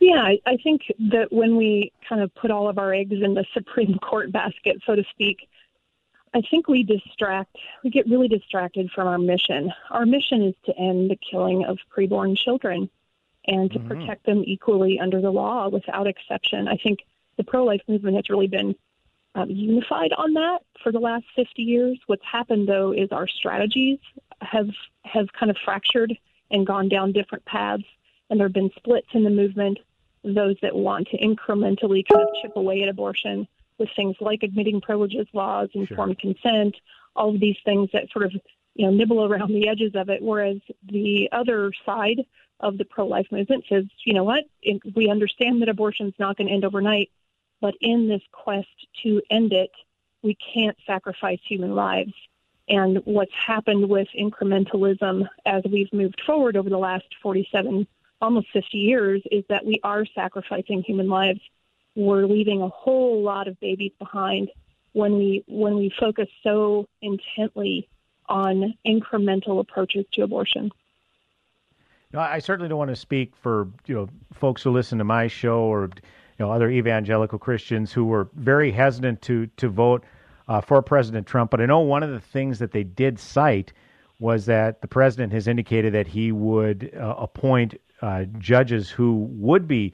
Yeah, 0.00 0.20
I, 0.20 0.38
I 0.46 0.56
think 0.62 0.82
that 1.10 1.32
when 1.32 1.56
we 1.56 1.92
kind 2.08 2.20
of 2.20 2.34
put 2.34 2.50
all 2.50 2.68
of 2.68 2.78
our 2.78 2.92
eggs 2.92 3.16
in 3.22 3.34
the 3.34 3.44
Supreme 3.54 3.98
Court 3.98 4.32
basket, 4.32 4.76
so 4.86 4.94
to 4.94 5.04
speak, 5.10 5.48
I 6.34 6.42
think 6.50 6.66
we 6.66 6.82
distract, 6.82 7.56
we 7.84 7.90
get 7.90 8.08
really 8.08 8.26
distracted 8.26 8.90
from 8.90 9.06
our 9.06 9.18
mission. 9.18 9.72
Our 9.90 10.04
mission 10.04 10.42
is 10.42 10.54
to 10.66 10.76
end 10.76 11.10
the 11.10 11.18
killing 11.30 11.64
of 11.64 11.78
preborn 11.96 12.36
children 12.36 12.90
and 13.46 13.70
to 13.70 13.78
mm-hmm. 13.78 13.88
protect 13.88 14.26
them 14.26 14.42
equally 14.44 14.98
under 14.98 15.20
the 15.20 15.30
law 15.30 15.68
without 15.68 16.08
exception. 16.08 16.66
I 16.66 16.76
think 16.76 17.00
the 17.36 17.44
pro 17.44 17.64
life 17.64 17.82
movement 17.86 18.16
has 18.16 18.28
really 18.28 18.48
been 18.48 18.74
um, 19.36 19.48
unified 19.48 20.12
on 20.12 20.34
that 20.34 20.62
for 20.82 20.90
the 20.90 20.98
last 20.98 21.24
50 21.36 21.62
years. 21.62 21.98
What's 22.06 22.24
happened 22.24 22.68
though 22.68 22.92
is 22.92 23.12
our 23.12 23.28
strategies 23.28 23.98
have 24.40 24.70
have 25.04 25.32
kind 25.32 25.50
of 25.50 25.56
fractured 25.64 26.16
and 26.50 26.66
gone 26.66 26.88
down 26.88 27.12
different 27.12 27.44
paths, 27.44 27.84
and 28.28 28.38
there 28.38 28.46
have 28.46 28.52
been 28.52 28.70
splits 28.76 29.08
in 29.12 29.22
the 29.22 29.30
movement. 29.30 29.78
Those 30.24 30.56
that 30.62 30.74
want 30.74 31.08
to 31.08 31.18
incrementally 31.18 32.04
kind 32.06 32.22
of 32.22 32.28
chip 32.40 32.56
away 32.56 32.82
at 32.82 32.88
abortion 32.88 33.46
with 33.84 33.96
things 33.96 34.16
like 34.20 34.42
admitting 34.42 34.80
privileges 34.80 35.26
laws, 35.32 35.68
informed 35.74 36.16
sure. 36.20 36.32
consent, 36.32 36.76
all 37.16 37.34
of 37.34 37.40
these 37.40 37.56
things 37.64 37.90
that 37.92 38.10
sort 38.10 38.24
of 38.24 38.32
you 38.74 38.86
know 38.86 38.92
nibble 38.92 39.24
around 39.24 39.52
the 39.52 39.68
edges 39.68 39.92
of 39.94 40.08
it. 40.08 40.22
Whereas 40.22 40.58
the 40.86 41.28
other 41.32 41.72
side 41.86 42.24
of 42.60 42.78
the 42.78 42.84
pro-life 42.84 43.26
movement 43.30 43.64
says, 43.68 43.84
you 44.04 44.14
know 44.14 44.24
what, 44.24 44.44
we 44.94 45.08
understand 45.10 45.60
that 45.62 45.68
abortion 45.68 46.06
is 46.06 46.14
not 46.18 46.36
going 46.36 46.48
to 46.48 46.54
end 46.54 46.64
overnight 46.64 47.10
but 47.64 47.74
in 47.80 48.08
this 48.08 48.20
quest 48.30 48.68
to 49.02 49.22
end 49.30 49.54
it, 49.54 49.70
we 50.22 50.36
can't 50.54 50.76
sacrifice 50.86 51.38
human 51.48 51.74
lives. 51.74 52.12
And 52.68 52.98
what's 53.06 53.32
happened 53.34 53.88
with 53.88 54.06
incrementalism 54.18 55.26
as 55.46 55.62
we've 55.64 55.90
moved 55.90 56.20
forward 56.26 56.58
over 56.58 56.68
the 56.68 56.76
last 56.76 57.06
47, 57.22 57.86
almost 58.20 58.48
50 58.52 58.76
years 58.76 59.22
is 59.32 59.44
that 59.48 59.64
we 59.64 59.80
are 59.82 60.04
sacrificing 60.14 60.82
human 60.82 61.08
lives. 61.08 61.40
We're 61.96 62.26
leaving 62.26 62.62
a 62.62 62.68
whole 62.68 63.22
lot 63.22 63.48
of 63.48 63.58
babies 63.60 63.92
behind 63.98 64.50
when 64.92 65.16
we 65.16 65.44
when 65.46 65.76
we 65.76 65.92
focus 65.98 66.28
so 66.42 66.88
intently 67.02 67.88
on 68.28 68.74
incremental 68.86 69.60
approaches 69.60 70.04
to 70.12 70.22
abortion. 70.22 70.70
No, 72.12 72.20
I 72.20 72.38
certainly 72.38 72.68
don't 72.68 72.78
want 72.78 72.90
to 72.90 72.96
speak 72.96 73.34
for 73.36 73.68
you 73.86 73.94
know 73.94 74.08
folks 74.32 74.62
who 74.62 74.70
listen 74.70 74.98
to 74.98 75.04
my 75.04 75.26
show 75.26 75.60
or 75.60 75.84
you 75.84 76.46
know 76.46 76.50
other 76.50 76.70
evangelical 76.70 77.38
Christians 77.38 77.92
who 77.92 78.04
were 78.04 78.28
very 78.34 78.70
hesitant 78.70 79.20
to 79.22 79.46
to 79.56 79.68
vote 79.68 80.04
uh, 80.48 80.60
for 80.60 80.80
President 80.82 81.26
Trump. 81.26 81.50
But 81.50 81.60
I 81.60 81.66
know 81.66 81.80
one 81.80 82.02
of 82.02 82.10
the 82.10 82.20
things 82.20 82.58
that 82.60 82.72
they 82.72 82.84
did 82.84 83.18
cite 83.18 83.72
was 84.18 84.46
that 84.46 84.80
the 84.80 84.88
president 84.88 85.32
has 85.32 85.48
indicated 85.48 85.92
that 85.92 86.06
he 86.06 86.32
would 86.32 86.92
uh, 86.96 87.14
appoint 87.18 87.74
uh, 88.00 88.24
judges 88.38 88.90
who 88.90 89.28
would 89.32 89.66
be 89.66 89.92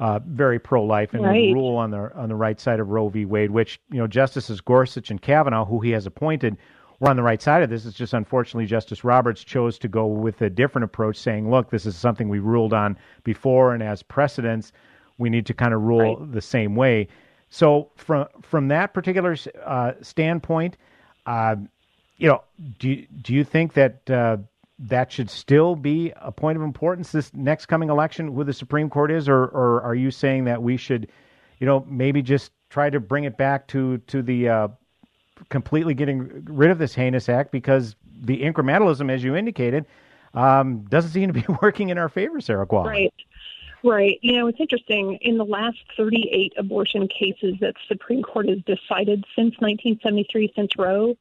uh, 0.00 0.20
very 0.26 0.58
pro-life 0.58 1.14
and 1.14 1.24
right. 1.24 1.52
rule 1.52 1.76
on 1.76 1.90
the 1.90 2.12
on 2.14 2.28
the 2.28 2.36
right 2.36 2.60
side 2.60 2.80
of 2.80 2.88
Roe 2.88 3.08
v. 3.08 3.24
Wade. 3.24 3.50
Which 3.50 3.80
you 3.90 3.98
know 3.98 4.06
Justices 4.06 4.60
Gorsuch 4.60 5.10
and 5.10 5.20
Kavanaugh, 5.20 5.64
who 5.64 5.80
he 5.80 5.90
has 5.90 6.06
appointed, 6.06 6.56
were 7.00 7.10
on 7.10 7.16
the 7.16 7.22
right 7.22 7.42
side 7.42 7.62
of 7.62 7.70
this. 7.70 7.86
It's 7.86 7.96
just 7.96 8.14
unfortunately 8.14 8.66
Justice 8.66 9.04
Roberts 9.04 9.42
chose 9.42 9.78
to 9.80 9.88
go 9.88 10.06
with 10.06 10.40
a 10.42 10.50
different 10.50 10.84
approach, 10.84 11.16
saying, 11.16 11.50
"Look, 11.50 11.70
this 11.70 11.86
is 11.86 11.96
something 11.96 12.28
we 12.28 12.38
ruled 12.38 12.72
on 12.72 12.96
before, 13.24 13.74
and 13.74 13.82
as 13.82 14.02
precedents." 14.02 14.72
we 15.18 15.28
need 15.28 15.46
to 15.46 15.54
kind 15.54 15.74
of 15.74 15.82
rule 15.82 16.16
right. 16.16 16.32
the 16.32 16.40
same 16.40 16.74
way. 16.74 17.08
So 17.50 17.90
from 17.96 18.26
from 18.42 18.68
that 18.68 18.94
particular 18.94 19.36
uh, 19.64 19.92
standpoint, 20.00 20.76
uh, 21.26 21.56
you 22.16 22.28
know, 22.28 22.42
do 22.78 22.90
you, 22.90 23.06
do 23.22 23.34
you 23.34 23.44
think 23.44 23.74
that 23.74 24.10
uh, 24.10 24.38
that 24.78 25.10
should 25.10 25.28
still 25.28 25.74
be 25.74 26.12
a 26.16 26.30
point 26.30 26.56
of 26.56 26.62
importance 26.62 27.10
this 27.10 27.32
next 27.34 27.66
coming 27.66 27.90
election, 27.90 28.34
who 28.34 28.44
the 28.44 28.52
Supreme 28.52 28.88
Court 28.88 29.10
is, 29.10 29.28
or 29.28 29.44
or 29.44 29.82
are 29.82 29.94
you 29.94 30.10
saying 30.10 30.44
that 30.44 30.62
we 30.62 30.76
should, 30.76 31.08
you 31.58 31.66
know, 31.66 31.84
maybe 31.88 32.22
just 32.22 32.52
try 32.70 32.88
to 32.90 33.00
bring 33.00 33.24
it 33.24 33.36
back 33.36 33.66
to 33.68 33.98
to 33.98 34.22
the 34.22 34.48
uh, 34.48 34.68
completely 35.48 35.94
getting 35.94 36.44
rid 36.44 36.70
of 36.70 36.78
this 36.78 36.94
heinous 36.94 37.28
act 37.28 37.50
because 37.50 37.96
the 38.20 38.40
incrementalism, 38.42 39.10
as 39.10 39.22
you 39.22 39.36
indicated, 39.36 39.86
um, 40.34 40.80
doesn't 40.88 41.10
seem 41.10 41.32
to 41.32 41.40
be 41.40 41.44
working 41.62 41.88
in 41.88 41.98
our 41.98 42.08
favor, 42.08 42.40
Sarah 42.40 42.66
Qualley. 42.66 42.86
Right. 42.86 43.14
Right. 43.84 44.18
You 44.22 44.36
know, 44.36 44.48
it's 44.48 44.58
interesting. 44.58 45.18
In 45.20 45.38
the 45.38 45.44
last 45.44 45.78
38 45.96 46.52
abortion 46.56 47.06
cases 47.06 47.54
that 47.60 47.74
the 47.74 47.80
Supreme 47.86 48.24
Court 48.24 48.48
has 48.48 48.58
decided 48.58 49.24
since 49.36 49.54
1973, 49.60 50.52
since 50.56 50.72
Roe, 50.76 51.16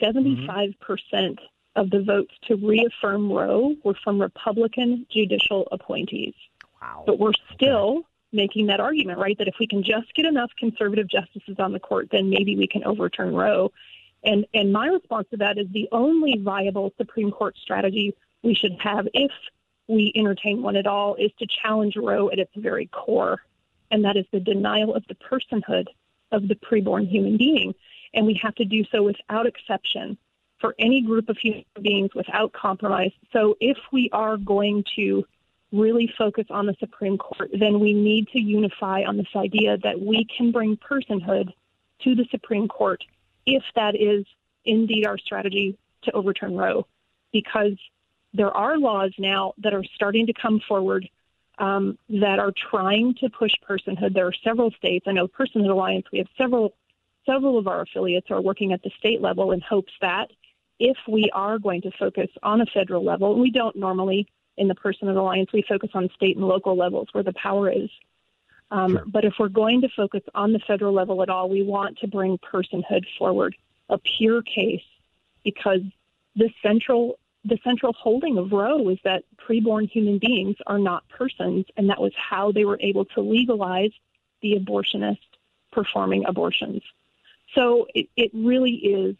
75% 0.00 1.38
of 1.78 1.90
the 1.90 2.02
votes 2.02 2.34
to 2.48 2.56
reaffirm 2.56 3.30
Roe 3.30 3.76
were 3.84 3.94
from 4.02 4.20
Republican 4.20 5.06
judicial 5.10 5.68
appointees. 5.70 6.34
Wow. 6.82 7.04
But 7.06 7.20
we're 7.20 7.38
still 7.54 7.98
okay. 7.98 8.06
making 8.32 8.66
that 8.66 8.80
argument, 8.80 9.20
right? 9.20 9.38
That 9.38 9.46
if 9.46 9.54
we 9.60 9.68
can 9.68 9.84
just 9.84 10.12
get 10.14 10.26
enough 10.26 10.50
conservative 10.58 11.08
justices 11.08 11.56
on 11.60 11.72
the 11.72 11.78
court, 11.78 12.08
then 12.10 12.28
maybe 12.28 12.56
we 12.56 12.66
can 12.66 12.84
overturn 12.84 13.32
Roe. 13.32 13.70
And 14.24 14.44
and 14.52 14.72
my 14.72 14.88
response 14.88 15.28
to 15.30 15.36
that 15.36 15.56
is 15.56 15.68
the 15.72 15.88
only 15.92 16.36
viable 16.38 16.92
Supreme 16.98 17.30
Court 17.30 17.56
strategy 17.56 18.12
we 18.42 18.54
should 18.54 18.76
have 18.80 19.06
if 19.14 19.30
we 19.86 20.12
entertain 20.16 20.60
one 20.60 20.74
at 20.74 20.86
all 20.88 21.14
is 21.14 21.30
to 21.38 21.46
challenge 21.62 21.94
Roe 21.96 22.28
at 22.30 22.40
its 22.40 22.52
very 22.56 22.86
core, 22.86 23.40
and 23.92 24.04
that 24.04 24.16
is 24.16 24.26
the 24.32 24.40
denial 24.40 24.96
of 24.96 25.04
the 25.08 25.14
personhood 25.14 25.86
of 26.32 26.48
the 26.48 26.56
preborn 26.56 27.08
human 27.08 27.36
being. 27.36 27.72
And 28.14 28.26
we 28.26 28.40
have 28.42 28.56
to 28.56 28.64
do 28.64 28.84
so 28.90 29.04
without 29.04 29.46
exception 29.46 30.18
for 30.60 30.74
any 30.78 31.02
group 31.02 31.28
of 31.28 31.36
human 31.38 31.64
beings 31.80 32.10
without 32.14 32.52
compromise. 32.52 33.12
So 33.32 33.56
if 33.60 33.78
we 33.92 34.10
are 34.12 34.36
going 34.36 34.84
to 34.96 35.24
really 35.72 36.12
focus 36.16 36.46
on 36.50 36.66
the 36.66 36.74
Supreme 36.80 37.18
Court, 37.18 37.50
then 37.52 37.78
we 37.80 37.92
need 37.92 38.28
to 38.28 38.40
unify 38.40 39.02
on 39.02 39.16
this 39.16 39.28
idea 39.36 39.76
that 39.78 40.00
we 40.00 40.26
can 40.36 40.50
bring 40.50 40.76
personhood 40.76 41.52
to 42.04 42.14
the 42.14 42.26
Supreme 42.30 42.68
Court 42.68 43.04
if 43.46 43.62
that 43.74 43.94
is 43.94 44.24
indeed 44.64 45.06
our 45.06 45.18
strategy 45.18 45.76
to 46.02 46.12
overturn 46.12 46.56
Roe. 46.56 46.86
Because 47.32 47.76
there 48.32 48.50
are 48.50 48.78
laws 48.78 49.12
now 49.18 49.54
that 49.58 49.74
are 49.74 49.84
starting 49.94 50.26
to 50.26 50.32
come 50.32 50.60
forward 50.66 51.08
um, 51.58 51.98
that 52.08 52.38
are 52.38 52.52
trying 52.70 53.14
to 53.14 53.28
push 53.28 53.52
personhood. 53.68 54.14
There 54.14 54.26
are 54.26 54.34
several 54.44 54.70
states. 54.72 55.06
I 55.08 55.12
know 55.12 55.28
Personhood 55.28 55.70
Alliance. 55.70 56.06
We 56.12 56.18
have 56.18 56.28
several 56.36 56.74
several 57.26 57.58
of 57.58 57.66
our 57.68 57.82
affiliates 57.82 58.30
are 58.30 58.40
working 58.40 58.72
at 58.72 58.82
the 58.82 58.90
state 58.98 59.20
level 59.20 59.52
in 59.52 59.60
hopes 59.60 59.92
that 60.00 60.30
if 60.78 60.96
we 61.08 61.30
are 61.32 61.58
going 61.58 61.82
to 61.82 61.90
focus 61.98 62.28
on 62.42 62.60
a 62.60 62.66
federal 62.66 63.04
level, 63.04 63.32
and 63.32 63.40
we 63.40 63.50
don't 63.50 63.76
normally 63.76 64.28
in 64.56 64.68
the 64.68 64.74
Personhood 64.74 65.16
Alliance, 65.16 65.50
we 65.52 65.62
focus 65.68 65.90
on 65.94 66.08
state 66.14 66.36
and 66.36 66.46
local 66.46 66.76
levels 66.76 67.08
where 67.12 67.24
the 67.24 67.32
power 67.34 67.70
is. 67.70 67.90
Um, 68.70 68.92
Sure. 68.92 69.04
But 69.06 69.24
if 69.24 69.34
we're 69.38 69.48
going 69.48 69.80
to 69.80 69.88
focus 69.88 70.22
on 70.34 70.52
the 70.52 70.58
federal 70.60 70.92
level 70.92 71.22
at 71.22 71.28
all, 71.28 71.48
we 71.48 71.62
want 71.62 71.98
to 71.98 72.06
bring 72.06 72.38
personhood 72.38 73.06
forward, 73.18 73.56
a 73.88 73.98
pure 73.98 74.42
case, 74.42 74.84
because 75.44 75.80
the 76.36 76.50
central 76.62 77.18
the 77.44 77.58
central 77.64 77.92
holding 77.92 78.36
of 78.36 78.52
Roe 78.52 78.88
is 78.90 78.98
that 79.04 79.24
preborn 79.38 79.88
human 79.88 80.18
beings 80.18 80.56
are 80.66 80.78
not 80.78 81.08
persons, 81.08 81.64
and 81.76 81.88
that 81.88 82.00
was 82.00 82.12
how 82.16 82.52
they 82.52 82.64
were 82.64 82.78
able 82.80 83.04
to 83.06 83.20
legalize 83.20 83.92
the 84.42 84.54
abortionist 84.54 85.18
performing 85.72 86.24
abortions. 86.26 86.82
So 87.54 87.86
it, 87.94 88.08
it 88.16 88.30
really 88.34 88.74
is 88.74 89.16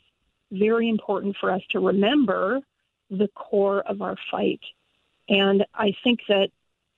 very 0.51 0.89
important 0.89 1.37
for 1.41 1.51
us 1.51 1.63
to 1.71 1.81
remember 1.81 2.61
the 3.11 3.29
core 3.35 3.81
of 3.81 4.03
our 4.03 4.17
fight. 4.31 4.61
And 5.29 5.65
I 5.75 5.95
think 6.03 6.21
that, 6.29 6.51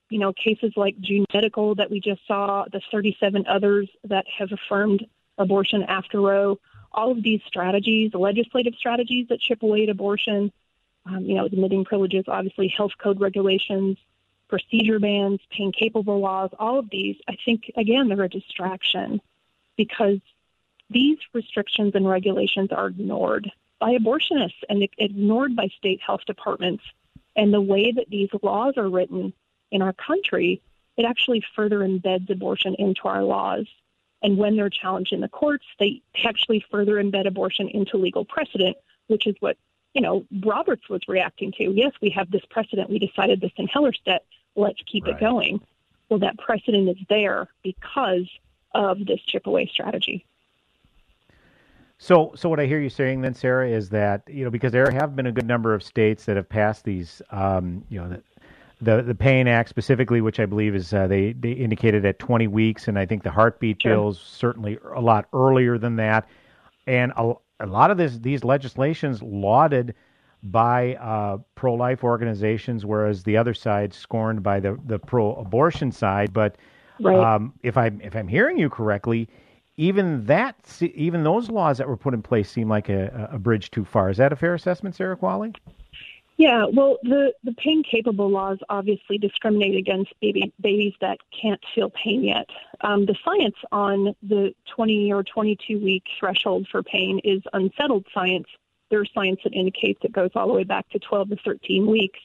you 0.09 0.19
know, 0.19 0.33
cases 0.33 0.73
like 0.77 0.99
June 1.01 1.25
Medical 1.33 1.75
that 1.77 1.91
we 1.91 2.01
just 2.01 2.27
saw, 2.27 2.65
the 2.71 2.81
37 2.91 3.47
others 3.47 3.89
that 4.05 4.25
have 4.39 4.51
affirmed 4.53 5.07
abortion 5.39 5.83
after 5.85 6.21
Roe, 6.21 6.59
all 6.93 7.13
of 7.13 7.23
these 7.23 7.41
strategies, 7.47 8.13
legislative 8.15 8.75
strategies 8.75 9.29
that 9.29 9.41
chip 9.41 9.63
away 9.63 9.85
at 9.85 9.89
abortion, 9.89 10.53
um, 11.07 11.25
you 11.25 11.35
know, 11.35 11.47
admitting 11.47 11.85
privileges, 11.85 12.25
obviously 12.29 12.69
health 12.69 12.93
code 12.99 13.21
regulations, 13.21 13.97
procedure 14.49 14.99
bans, 14.99 15.41
pain 15.51 15.73
capable 15.73 16.21
laws, 16.21 16.51
all 16.59 16.79
of 16.79 16.91
these, 16.91 17.17
I 17.29 17.37
think, 17.45 17.71
again, 17.77 18.09
they're 18.09 18.25
a 18.25 18.29
distraction 18.29 19.21
because 19.77 20.19
these 20.91 21.19
restrictions 21.33 21.93
and 21.95 22.09
regulations 22.09 22.71
are 22.73 22.89
ignored 22.89 23.51
by 23.79 23.97
abortionists 23.97 24.63
and 24.69 24.87
ignored 24.99 25.57
by 25.57 25.69
state 25.79 26.01
health 26.05 26.23
departments. 26.27 26.85
And 27.37 27.55
the 27.55 27.61
way 27.61 27.93
that 27.93 28.11
these 28.11 28.29
laws 28.43 28.75
are 28.77 28.89
written 28.89 29.33
in 29.71 29.83
our 29.83 29.93
country, 29.93 30.61
it 30.97 31.05
actually 31.05 31.43
further 31.57 31.79
embeds 31.79 32.29
abortion 32.29 32.75
into 32.75 33.03
our 33.05 33.23
laws. 33.23 33.67
And 34.23 34.37
when 34.37 34.57
they're 34.57 34.69
challenged 34.69 35.13
in 35.13 35.21
the 35.21 35.29
courts, 35.29 35.65
they 35.79 36.03
actually 36.25 36.65
further 36.71 36.97
embed 37.03 37.27
abortion 37.27 37.69
into 37.69 37.97
legal 37.97 38.25
precedent, 38.25 38.77
which 39.07 39.27
is 39.27 39.37
what, 39.41 39.57
you 39.95 40.03
know, 40.03 40.27
Roberts 40.45 40.89
was 40.91 41.01
reacting 41.09 41.53
to. 41.53 41.71
Yes, 41.73 41.93
we 42.03 42.11
have 42.11 42.31
this 42.31 42.45
precedent. 42.51 42.91
We 42.91 42.99
decided 42.99 43.41
this 43.41 43.53
in 43.57 43.67
Hellerstedt. 43.69 44.21
Let's 44.57 44.83
keep 44.83 45.07
it 45.07 45.19
going. 45.19 45.61
Well, 46.09 46.19
that 46.19 46.39
precedent 46.39 46.89
is 46.89 46.99
there 47.09 47.49
because 47.63 48.29
of 48.75 49.07
this 49.07 49.21
chip 49.23 49.47
away 49.47 49.71
strategy. 49.73 50.27
So, 52.03 52.33
so 52.35 52.49
what 52.49 52.59
I 52.59 52.65
hear 52.65 52.81
you 52.81 52.89
saying 52.89 53.21
then, 53.21 53.35
Sarah, 53.35 53.69
is 53.69 53.91
that 53.91 54.23
you 54.27 54.43
know 54.43 54.51
because 54.51 54.73
there 54.73 54.91
have 54.91 55.15
been 55.15 55.27
a 55.27 55.33
good 55.33 55.47
number 55.47 55.75
of 55.75 55.83
states 55.83 56.25
that 56.25 56.37
have 56.37 56.49
passed 56.49 56.83
these, 56.85 57.21
um, 57.31 57.85
you 57.91 58.01
know, 58.01 58.09
the, 58.09 58.23
the 58.81 59.03
the 59.03 59.15
Pain 59.15 59.47
Act 59.47 59.69
specifically, 59.69 60.23
which 60.23 60.41
I 60.41 60.47
believe 60.47 60.75
is 60.75 60.95
uh, 60.95 61.07
they 61.07 61.35
they 61.35 61.53
indicated 61.53 62.07
at 62.07 62.19
20 62.19 62.47
weeks, 62.47 62.89
and 62.89 62.99
I 62.99 63.05
think 63.05 63.23
the 63.23 63.31
heartbeat 63.31 63.83
Sure. 63.83 63.93
bills 63.93 64.19
certainly 64.19 64.79
a 64.95 65.01
lot 65.01 65.27
earlier 65.35 65.77
than 65.77 65.97
that, 65.97 66.27
and 66.87 67.13
a, 67.19 67.35
a 67.61 67.67
lot 67.67 67.91
of 67.91 67.99
this 67.99 68.17
these 68.17 68.45
legislations 68.45 69.23
lauded 69.23 69.95
by 70.43 70.95
uh, 70.95 71.37
pro-life 71.55 72.03
organizations, 72.03 72.87
whereas 72.87 73.25
the 73.25 73.37
other 73.37 73.53
side 73.53 73.93
scorned 73.93 74.43
by 74.43 74.59
the 74.59 74.79
the 74.87 74.99
pro-abortion 74.99 75.93
side. 75.93 76.33
But 76.33 76.57
Right. 76.99 77.17
um, 77.19 77.53
if 77.63 77.77
I 77.77 77.91
if 78.03 78.17
I'm 78.17 78.29
hearing 78.29 78.57
you 78.59 78.71
correctly, 78.71 79.29
even 79.81 80.27
that 80.27 80.57
even 80.95 81.25
those 81.25 81.49
laws 81.49 81.79
that 81.79 81.89
were 81.89 81.97
put 81.97 82.13
in 82.13 82.21
place 82.21 82.51
seem 82.51 82.69
like 82.69 82.91
a, 82.91 83.31
a 83.33 83.39
bridge 83.39 83.71
too 83.71 83.85
far. 83.87 84.11
Is 84.11 84.19
that 84.19 84.31
a 84.31 84.37
fair 84.37 84.53
assessment, 84.53 84.95
Sarah 84.95 85.17
Quale? 85.17 85.53
Yeah, 86.37 86.67
well, 86.71 86.99
the, 87.03 87.33
the 87.45 87.53
pain 87.55 87.83
capable 87.83 88.29
laws 88.31 88.59
obviously 88.69 89.17
discriminate 89.17 89.77
against 89.77 90.13
baby, 90.21 90.53
babies 90.61 90.93
that 91.01 91.19
can't 91.39 91.61
feel 91.75 91.91
pain 91.91 92.23
yet. 92.25 92.49
Um, 92.83 93.07
the 93.07 93.17
science 93.25 93.57
on 93.73 94.15
the 94.23 94.55
20 94.75 95.13
or 95.15 95.23
22 95.23 95.79
week 95.79 96.05
threshold 96.19 96.67
for 96.71 96.83
pain 96.83 97.19
is 97.25 97.43
unsettled 97.55 98.07
science. 98.13 98.49
There's 98.91 99.11
science 99.15 99.41
that 99.45 99.55
indicates 99.55 100.01
it 100.03 100.13
goes 100.13 100.31
all 100.35 100.47
the 100.47 100.55
way 100.55 100.65
back 100.65 100.89
to 100.91 100.99
12 100.99 101.31
to 101.31 101.37
13 101.37 101.87
weeks. 101.87 102.21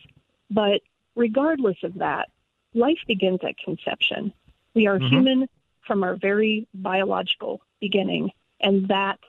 But 0.52 0.82
regardless 1.16 1.78
of 1.84 1.96
that, 1.96 2.30
life 2.74 3.00
begins 3.08 3.40
at 3.44 3.58
conception. 3.58 4.34
We 4.74 4.88
are 4.88 5.00
Mhm. 5.00 5.10
human 5.10 5.50
from 5.86 6.04
our 6.04 6.16
very 6.16 6.68
biological 6.74 7.62
beginning, 7.80 8.32
and 8.60 8.88
that 8.88 9.20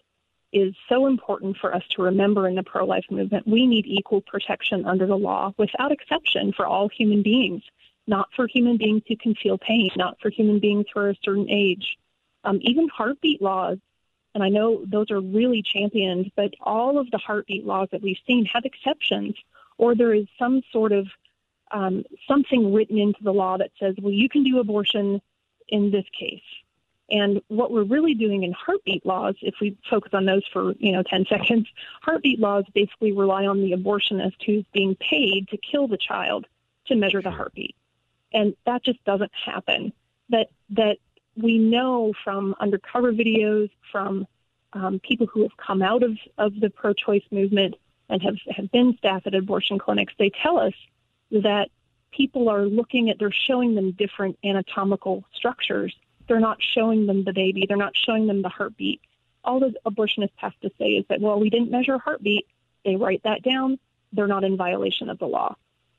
is 0.53 0.75
so 0.89 1.07
important 1.07 1.57
for 1.59 1.75
us 1.75 1.83
to 1.91 2.03
remember 2.03 2.49
in 2.49 2.55
the 2.55 2.63
pro 2.63 2.87
life 2.87 3.05
movement. 3.11 3.47
We 3.47 3.67
need 3.67 3.87
equal 3.87 4.23
protection 4.23 4.87
under 4.87 5.07
the 5.07 5.17
law 5.17 5.53
without 5.59 5.93
exception 5.93 6.53
for 6.53 6.67
all 6.67 6.89
human 6.89 7.23
beings, 7.23 7.63
not 8.07 8.29
for 8.35 8.47
human 8.47 8.77
beings 8.77 9.03
who 9.07 9.17
can 9.17 9.35
feel 9.35 9.59
pain, 9.59 9.91
not 9.97 10.19
for 10.21 10.31
human 10.31 10.59
beings 10.59 10.87
who 10.93 11.01
are 11.01 11.11
a 11.11 11.17
certain 11.23 11.51
age. 11.51 11.99
Um, 12.45 12.59
even 12.63 12.89
heartbeat 12.89 13.43
laws, 13.43 13.79
and 14.35 14.43
I 14.43 14.49
know 14.49 14.85
those 14.87 15.11
are 15.11 15.21
really 15.21 15.63
championed, 15.63 16.31
but 16.37 16.55
all 16.61 16.99
of 16.99 17.11
the 17.11 17.19
heartbeat 17.19 17.67
laws 17.67 17.89
that 17.91 18.03
we've 18.03 18.19
seen 18.27 18.47
have 18.47 18.65
exceptions, 18.65 19.35
or 19.79 19.95
there 19.95 20.15
is 20.15 20.27
some 20.39 20.63
sort 20.73 20.93
of 20.93 21.07
um, 21.73 22.05
something 22.29 22.73
written 22.73 22.99
into 22.99 23.23
the 23.23 23.33
law 23.33 23.59
that 23.59 23.73
says, 23.81 23.97
well, 24.01 24.13
you 24.13 24.29
can 24.29 24.45
do 24.45 24.61
abortion 24.61 25.21
in 25.69 25.91
this 25.91 26.05
case. 26.19 26.43
And 27.09 27.41
what 27.49 27.71
we're 27.71 27.85
really 27.85 28.14
doing 28.14 28.43
in 28.43 28.53
heartbeat 28.53 29.07
laws, 29.07 29.37
if 29.41 29.55
we 29.61 29.77
focus 29.89 30.12
on 30.12 30.25
those 30.25 30.43
for 30.53 30.73
you 30.79 30.93
know 30.93 31.03
10 31.03 31.27
seconds, 31.29 31.69
heartbeat 32.03 32.41
laws 32.41 32.64
basically 32.75 33.12
rely 33.12 33.47
on 33.47 33.61
the 33.61 33.73
abortionist 33.73 34.37
who's 34.45 34.64
being 34.73 34.97
paid 34.97 35.49
to 35.49 35.57
kill 35.59 35.87
the 35.87 35.99
child 35.99 36.47
to 36.87 36.97
measure 36.97 37.23
the 37.23 37.31
heartbeat, 37.31 37.77
and 38.33 38.57
that 38.64 38.85
just 38.85 39.03
doesn't 39.05 39.33
happen. 39.45 39.93
That 40.31 40.49
that 40.71 40.99
we 41.37 41.59
know 41.59 42.12
from 42.25 42.55
undercover 42.59 43.12
videos, 43.12 43.71
from 43.93 44.27
um, 44.73 45.01
people 45.01 45.27
who 45.27 45.43
have 45.43 45.57
come 45.57 45.83
out 45.83 46.03
of, 46.03 46.17
of 46.39 46.59
the 46.61 46.71
pro-choice 46.71 47.23
movement 47.31 47.75
and 48.09 48.23
have, 48.23 48.37
have 48.55 48.71
been 48.71 48.97
staff 48.99 49.23
at 49.27 49.35
abortion 49.35 49.79
clinics, 49.79 50.12
they 50.19 50.31
tell 50.43 50.59
us 50.59 50.75
that 51.31 51.69
people 52.13 52.49
are 52.49 52.67
looking 52.67 53.11
at, 53.11 53.19
they're 53.19 53.31
showing 53.33 53.75
them 53.75 53.93
different 53.93 54.39
anatomical 54.45 55.25
structures. 55.35 55.95
They're 56.29 56.41
not 56.41 56.59
showing 56.61 57.07
them 57.07 57.25
the 57.25 57.33
baby. 57.33 57.67
They're 57.67 57.77
not 57.77 57.97
showing 57.97 58.27
them 58.27 58.43
the 58.43 58.49
heartbeat. 58.49 59.01
All 59.45 59.61
the 59.61 59.75
abortionist 59.87 60.33
has 60.37 60.53
to 60.63 60.71
say 60.79 60.91
is 60.91 61.05
that, 61.09 61.21
well, 61.21 61.39
we 61.39 61.51
didn't 61.51 61.71
measure 61.71 61.99
heartbeat. 61.99 62.47
They 62.85 62.97
write 62.97 63.23
that 63.25 63.43
down. 63.43 63.79
They're 64.13 64.27
not 64.27 64.45
in 64.45 64.57
violation 64.57 65.09
of 65.09 65.19
the 65.19 65.27
law. 65.27 65.57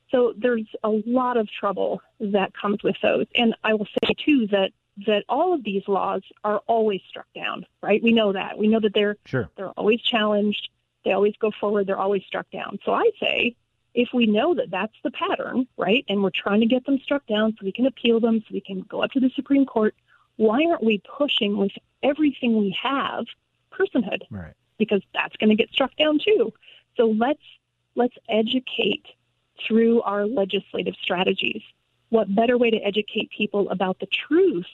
So 0.09 0.33
there's 0.37 0.65
a 0.83 0.89
lot 0.89 1.37
of 1.37 1.49
trouble 1.49 2.01
that 2.19 2.53
comes 2.53 2.81
with 2.83 2.95
those. 3.01 3.25
And 3.35 3.55
I 3.63 3.73
will 3.73 3.85
say 3.85 4.13
too 4.17 4.47
that 4.47 4.71
that 5.05 5.23
all 5.29 5.53
of 5.53 5.63
these 5.63 5.87
laws 5.87 6.23
are 6.43 6.59
always 6.65 7.01
struck 7.07 7.27
down, 7.35 7.65
right? 7.83 8.01
We 8.01 8.13
know 8.13 8.33
that. 8.33 8.57
We 8.57 8.67
know 8.67 8.79
that 8.79 8.93
they're 8.95 9.15
Sure. 9.25 9.47
they're 9.55 9.69
always 9.71 10.01
challenged. 10.01 10.69
They 11.05 11.11
always 11.11 11.35
go 11.37 11.51
forward. 11.51 11.85
They're 11.85 11.99
always 11.99 12.23
struck 12.23 12.49
down. 12.49 12.79
So 12.83 12.93
I 12.93 13.11
say, 13.19 13.55
if 13.97 14.09
we 14.13 14.27
know 14.27 14.53
that 14.53 14.69
that's 14.69 14.93
the 15.03 15.09
pattern, 15.09 15.67
right, 15.75 16.05
and 16.07 16.21
we're 16.21 16.29
trying 16.29 16.59
to 16.59 16.67
get 16.67 16.85
them 16.85 16.99
struck 16.99 17.25
down 17.25 17.53
so 17.53 17.65
we 17.65 17.71
can 17.71 17.87
appeal 17.87 18.19
them, 18.19 18.39
so 18.41 18.53
we 18.53 18.61
can 18.61 18.81
go 18.81 19.01
up 19.01 19.09
to 19.11 19.19
the 19.19 19.31
Supreme 19.35 19.65
Court, 19.65 19.95
why 20.35 20.63
aren't 20.65 20.83
we 20.83 21.01
pushing 21.17 21.57
with 21.57 21.71
everything 22.03 22.59
we 22.59 22.77
have 22.79 23.25
personhood? 23.71 24.21
Right. 24.29 24.53
Because 24.77 25.01
that's 25.15 25.35
going 25.37 25.49
to 25.49 25.55
get 25.55 25.71
struck 25.71 25.95
down 25.97 26.19
too. 26.23 26.53
So 26.95 27.05
let's 27.05 27.41
let's 27.95 28.13
educate 28.29 29.03
through 29.67 30.03
our 30.03 30.27
legislative 30.27 30.93
strategies. 31.01 31.63
What 32.09 32.33
better 32.33 32.55
way 32.55 32.69
to 32.69 32.77
educate 32.77 33.31
people 33.35 33.67
about 33.71 33.97
the 33.99 34.05
truth, 34.05 34.67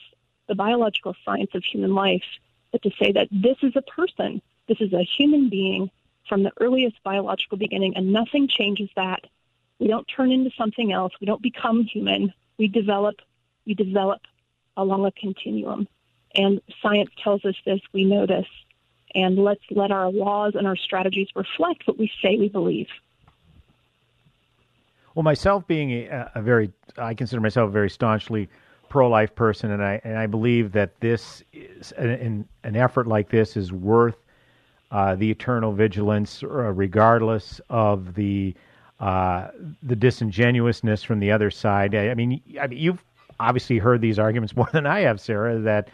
the 0.48 0.54
biological 0.54 1.16
science 1.24 1.52
of 1.54 1.64
human 1.64 1.94
life, 1.94 2.24
but 2.72 2.82
to 2.82 2.90
say 2.98 3.12
that 3.12 3.28
this 3.30 3.56
is 3.62 3.72
a 3.74 3.82
person, 3.82 4.42
this 4.68 4.82
is 4.82 4.92
a 4.92 5.02
human 5.02 5.48
being 5.48 5.90
from 6.28 6.42
the 6.42 6.52
earliest 6.60 7.02
biological 7.02 7.58
beginning, 7.58 7.96
and 7.96 8.12
nothing 8.12 8.48
changes 8.48 8.88
that. 8.96 9.24
We 9.78 9.88
don't 9.88 10.06
turn 10.06 10.30
into 10.30 10.50
something 10.56 10.92
else. 10.92 11.12
We 11.20 11.26
don't 11.26 11.42
become 11.42 11.82
human. 11.84 12.32
We 12.58 12.68
develop. 12.68 13.16
We 13.66 13.74
develop 13.74 14.20
along 14.76 15.06
a 15.06 15.12
continuum, 15.12 15.88
and 16.34 16.60
science 16.82 17.10
tells 17.22 17.44
us 17.44 17.56
this. 17.64 17.80
We 17.92 18.04
know 18.04 18.26
this, 18.26 18.46
and 19.14 19.38
let's 19.38 19.62
let 19.70 19.90
our 19.90 20.10
laws 20.10 20.54
and 20.54 20.66
our 20.66 20.76
strategies 20.76 21.28
reflect 21.34 21.86
what 21.86 21.98
we 21.98 22.10
say 22.22 22.36
we 22.36 22.48
believe. 22.48 22.88
Well, 25.14 25.22
myself 25.22 25.66
being 25.66 25.92
a, 25.92 26.30
a 26.34 26.42
very, 26.42 26.72
I 26.98 27.14
consider 27.14 27.40
myself 27.40 27.68
a 27.68 27.72
very 27.72 27.88
staunchly 27.88 28.48
pro-life 28.88 29.34
person, 29.34 29.70
and 29.70 29.82
I 29.82 30.00
and 30.04 30.18
I 30.18 30.26
believe 30.26 30.72
that 30.72 31.00
this 31.00 31.42
is 31.52 31.92
an, 31.92 32.48
an 32.64 32.76
effort 32.76 33.06
like 33.06 33.30
this 33.30 33.56
is 33.56 33.72
worth 33.72 34.23
uh, 34.94 35.16
the 35.16 35.28
eternal 35.28 35.72
vigilance, 35.72 36.44
uh, 36.44 36.46
regardless 36.46 37.60
of 37.68 38.14
the 38.14 38.54
uh, 39.00 39.48
the 39.82 39.96
disingenuousness 39.96 41.02
from 41.02 41.18
the 41.18 41.32
other 41.32 41.50
side. 41.50 41.96
I, 41.96 42.10
I 42.10 42.14
mean, 42.14 42.40
I 42.60 42.68
mean, 42.68 42.78
you've 42.78 43.04
obviously 43.40 43.78
heard 43.78 44.00
these 44.00 44.20
arguments 44.20 44.54
more 44.56 44.68
than 44.72 44.86
I 44.86 45.00
have, 45.00 45.20
Sarah. 45.20 45.58
That 45.58 45.88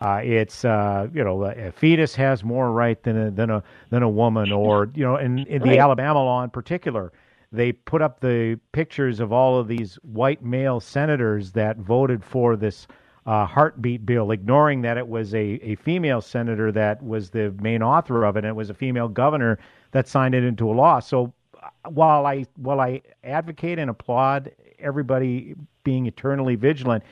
uh, 0.00 0.22
it's 0.24 0.64
uh, 0.64 1.08
you 1.12 1.22
know 1.22 1.44
a 1.44 1.70
fetus 1.70 2.14
has 2.14 2.42
more 2.42 2.72
right 2.72 3.02
than 3.02 3.18
a 3.26 3.30
than 3.30 3.50
a 3.50 3.62
than 3.90 4.02
a 4.02 4.08
woman, 4.08 4.50
or 4.52 4.90
you 4.94 5.04
know, 5.04 5.16
in, 5.16 5.40
in 5.40 5.60
the 5.60 5.68
Right. 5.68 5.78
Alabama 5.78 6.24
law 6.24 6.42
in 6.42 6.48
particular, 6.48 7.12
they 7.52 7.72
put 7.72 8.00
up 8.00 8.20
the 8.20 8.58
pictures 8.72 9.20
of 9.20 9.34
all 9.34 9.58
of 9.58 9.68
these 9.68 9.96
white 9.96 10.42
male 10.42 10.80
senators 10.80 11.52
that 11.52 11.76
voted 11.76 12.24
for 12.24 12.56
this 12.56 12.86
uh, 13.26 13.44
heartbeat 13.44 14.06
bill, 14.06 14.30
ignoring 14.30 14.82
that 14.82 14.96
it 14.96 15.08
was 15.08 15.34
a, 15.34 15.58
a 15.62 15.74
female 15.76 16.20
senator 16.20 16.70
that 16.72 17.02
was 17.02 17.30
the 17.30 17.50
main 17.60 17.82
author 17.82 18.24
of 18.24 18.36
it, 18.36 18.40
and 18.40 18.48
it 18.48 18.56
was 18.56 18.70
a 18.70 18.74
female 18.74 19.08
governor 19.08 19.58
that 19.90 20.06
signed 20.06 20.34
it 20.34 20.44
into 20.44 20.70
a 20.70 20.72
law. 20.72 21.00
So 21.00 21.32
uh, 21.60 21.90
while 21.90 22.26
I 22.26 22.46
while 22.56 22.80
I 22.80 23.02
advocate 23.24 23.78
and 23.78 23.90
applaud 23.90 24.52
everybody 24.78 25.56
being 25.82 26.06
eternally 26.06 26.54
vigilant, 26.54 27.02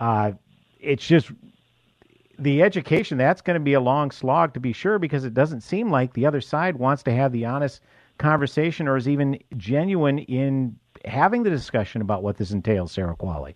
uh, 0.00 0.32
it's 0.80 1.06
just 1.06 1.30
the 2.38 2.62
education 2.62 3.18
that's 3.18 3.40
going 3.40 3.54
to 3.54 3.60
be 3.60 3.74
a 3.74 3.80
long 3.80 4.10
slog 4.10 4.54
to 4.54 4.60
be 4.60 4.72
sure 4.72 4.98
because 4.98 5.24
it 5.24 5.34
doesn't 5.34 5.60
seem 5.60 5.90
like 5.90 6.12
the 6.14 6.26
other 6.26 6.40
side 6.40 6.76
wants 6.76 7.04
to 7.04 7.12
have 7.12 7.30
the 7.30 7.44
honest 7.44 7.80
conversation 8.18 8.88
or 8.88 8.96
is 8.96 9.08
even 9.08 9.38
genuine 9.56 10.18
in 10.18 10.76
having 11.04 11.44
the 11.44 11.50
discussion 11.50 12.00
about 12.00 12.22
what 12.22 12.36
this 12.36 12.50
entails, 12.50 12.90
Sarah 12.90 13.14
Quale. 13.14 13.54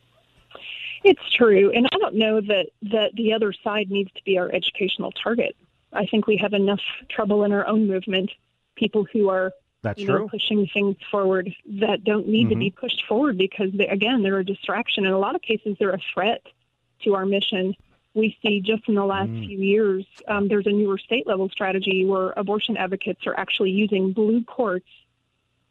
It's 1.07 1.33
true, 1.33 1.71
and 1.71 1.87
I 1.93 1.99
don't 1.99 2.17
know 2.17 2.41
that 2.41 2.67
that 2.91 3.15
the 3.15 3.33
other 3.33 3.53
side 3.53 3.91
needs 3.93 4.11
to 4.15 4.25
be 4.25 4.39
our 4.39 4.53
educational 4.53 5.13
target. 5.13 5.55
I 5.93 6.05
think 6.05 6.27
we 6.27 6.37
have 6.39 6.53
enough 6.53 6.81
trouble 7.09 7.45
in 7.45 7.53
our 7.53 7.65
own 7.65 7.87
movement, 7.87 8.33
people 8.75 9.07
who 9.13 9.29
are 9.29 9.53
That's 9.83 10.01
you 10.01 10.09
know, 10.09 10.19
true. 10.19 10.29
pushing 10.29 10.67
things 10.67 10.97
forward 11.09 11.55
that 11.81 12.03
don't 12.03 12.27
need 12.27 12.49
to 12.49 12.57
Mhm. 12.57 12.59
be 12.59 12.71
pushed 12.71 13.05
forward 13.07 13.39
because 13.39 13.71
they, 13.73 13.87
again 13.87 14.25
they're 14.25 14.41
a 14.41 14.45
distraction. 14.45 15.07
In 15.07 15.13
a 15.13 15.19
lot 15.19 15.37
of 15.37 15.43
cases, 15.43 15.77
they're 15.79 15.95
a 15.95 16.01
threat 16.13 16.43
to 17.05 17.15
our 17.15 17.25
mission. 17.25 17.77
We 18.15 18.37
see 18.43 18.61
just 18.61 18.89
in 18.89 18.97
the 18.97 19.05
last 19.05 19.31
few 19.31 19.59
years, 19.59 20.05
um, 20.27 20.49
there's 20.49 20.67
a 20.67 20.73
newer 20.73 20.99
state 20.99 21.27
level 21.27 21.49
strategy 21.51 22.05
where 22.05 22.33
abortion 22.37 22.77
advocates 22.77 23.29
are 23.29 23.39
actually 23.39 23.71
using 23.71 24.11
blue 24.11 24.43
courts 24.43 24.89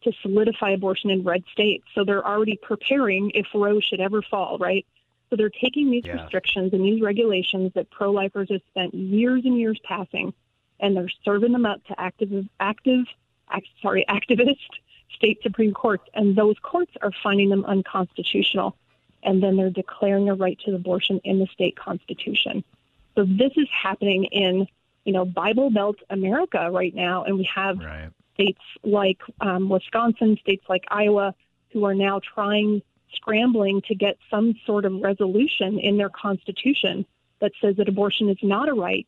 to 0.03 0.13
solidify 0.21 0.69
abortion 0.69 1.09
in 1.09 1.23
red 1.23 1.43
states. 1.51 1.83
So 1.93 2.05
they're 2.05 2.25
already 2.25 2.55
preparing 2.55 3.31
if 3.31 3.47
Roe 3.53 3.81
should 3.81 3.99
ever 3.99 4.21
fall, 4.21 4.57
right? 4.59 4.85
So 5.29 5.35
they're 5.35 5.49
taking 5.49 5.89
these 5.89 6.05
Yeah. 6.05 6.21
restrictions 6.21 6.73
and 6.73 6.83
these 6.83 7.01
regulations 7.01 7.73
that 7.73 7.89
pro 7.89 8.11
lifers 8.11 8.49
have 8.51 8.61
spent 8.67 8.93
years 8.93 9.43
and 9.45 9.57
years 9.59 9.79
passing, 9.83 10.33
and 10.79 10.95
they're 10.95 11.09
serving 11.23 11.51
them 11.51 11.65
up 11.65 11.83
to 11.85 11.99
active, 11.99 12.47
active, 12.59 13.05
act, 13.49 13.67
sorry, 13.81 14.05
activist 14.09 14.57
state 15.15 15.41
supreme 15.41 15.73
courts, 15.73 16.03
and 16.13 16.35
those 16.35 16.57
courts 16.59 16.91
are 17.01 17.11
finding 17.23 17.49
them 17.49 17.63
unconstitutional, 17.65 18.75
and 19.23 19.41
then 19.41 19.55
they're 19.55 19.69
declaring 19.69 20.29
a 20.29 20.35
right 20.35 20.59
to 20.65 20.75
abortion 20.75 21.19
in 21.23 21.39
the 21.39 21.47
state 21.47 21.75
constitution. 21.75 22.63
So 23.15 23.23
this 23.23 23.51
is 23.55 23.67
happening 23.69 24.25
in, 24.25 24.67
you 25.05 25.13
know, 25.13 25.23
Bible 25.25 25.69
Belt 25.69 25.97
America 26.09 26.69
right 26.71 26.93
now, 26.93 27.23
and 27.23 27.37
we 27.37 27.45
have 27.45 27.79
states 28.33 28.61
like 28.83 29.19
um, 29.39 29.69
Wisconsin, 29.69 30.37
states 30.41 30.65
like 30.67 30.83
Iowa, 30.89 31.33
who 31.71 31.85
are 31.85 31.95
now 31.95 32.19
trying, 32.19 32.81
scrambling 33.13 33.81
to 33.87 33.95
get 33.95 34.17
some 34.29 34.55
sort 34.65 34.85
of 34.85 35.01
resolution 35.01 35.79
in 35.79 35.97
their 35.97 36.09
constitution 36.09 37.05
that 37.39 37.51
says 37.61 37.75
that 37.77 37.89
abortion 37.89 38.29
is 38.29 38.37
not 38.41 38.69
a 38.69 38.73
right 38.73 39.07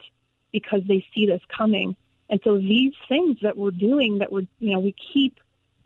because 0.52 0.82
they 0.88 1.06
see 1.14 1.26
this 1.26 1.42
coming. 1.56 1.96
And 2.30 2.40
so 2.44 2.58
these 2.58 2.94
things 3.08 3.38
that 3.42 3.58
we're 3.58 3.72
doing, 3.72 4.20
that 4.20 4.32
we're, 4.32 4.48
you 4.60 4.74
know, 4.74 4.80
we 4.80 4.96
keep 5.14 5.40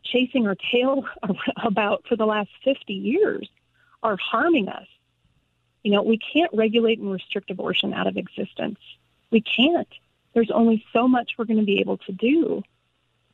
chasing 0.04 0.46
our 0.46 0.56
tail 0.72 1.04
about 1.64 2.04
for 2.08 2.16
the 2.16 2.26
last 2.26 2.50
50 2.64 2.92
years 2.92 3.48
are 4.02 4.16
harming 4.16 4.68
us. 4.68 4.86
You 5.82 5.92
know, 5.92 6.02
we 6.02 6.18
can't 6.18 6.50
regulate 6.52 6.98
and 6.98 7.10
restrict 7.10 7.50
abortion 7.50 7.92
out 7.92 8.06
of 8.06 8.16
existence. 8.16 8.78
We 9.30 9.40
can't. 9.40 9.88
There's 10.34 10.50
only 10.50 10.84
so 10.92 11.08
much 11.08 11.32
we're 11.36 11.44
going 11.44 11.58
to 11.58 11.66
be 11.66 11.80
able 11.80 11.98
to 11.98 12.12
do. 12.12 12.62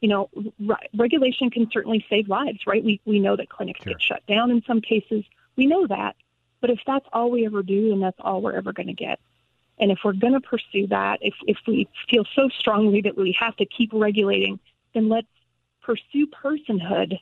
You 0.00 0.08
know, 0.08 0.30
re- 0.60 0.88
regulation 0.96 1.50
can 1.50 1.70
certainly 1.70 2.04
save 2.08 2.28
lives, 2.28 2.66
right? 2.66 2.84
We 2.84 3.00
we 3.04 3.18
know 3.18 3.36
that 3.36 3.48
clinics 3.48 3.84
get 3.84 4.00
shut 4.00 4.24
down 4.26 4.50
in 4.50 4.62
some 4.66 4.80
cases. 4.80 5.24
We 5.56 5.66
know 5.66 5.86
that. 5.86 6.16
But 6.60 6.70
if 6.70 6.80
that's 6.86 7.06
all 7.12 7.30
we 7.30 7.46
ever 7.46 7.62
do, 7.62 7.90
then 7.90 8.00
that's 8.00 8.18
all 8.20 8.42
we're 8.42 8.56
ever 8.56 8.72
going 8.72 8.88
to 8.88 8.94
get. 8.94 9.20
And 9.78 9.92
if 9.92 10.00
we're 10.04 10.12
going 10.12 10.32
to 10.32 10.40
pursue 10.40 10.86
that, 10.88 11.18
if 11.22 11.34
if 11.46 11.58
we 11.66 11.88
feel 12.08 12.24
so 12.34 12.48
strongly 12.48 13.00
that 13.02 13.16
we 13.16 13.36
have 13.38 13.56
to 13.56 13.66
keep 13.66 13.90
regulating, 13.92 14.58
then 14.94 15.08
let's 15.08 15.28
pursue 15.82 16.26
personhood 16.26 17.18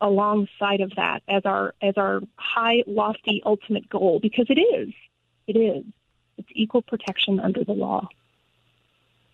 alongside 0.00 0.80
of 0.80 0.92
that 0.96 1.22
as 1.28 1.42
our 1.44 1.74
as 1.82 1.94
our 1.96 2.20
high 2.36 2.82
lofty 2.86 3.42
ultimate 3.44 3.88
goal 3.88 4.20
because 4.20 4.46
it 4.50 4.60
is 4.60 4.92
it 5.46 5.56
is 5.56 5.84
it's 6.36 6.48
equal 6.52 6.82
protection 6.82 7.40
under 7.40 7.64
the 7.64 7.72
law 7.72 8.06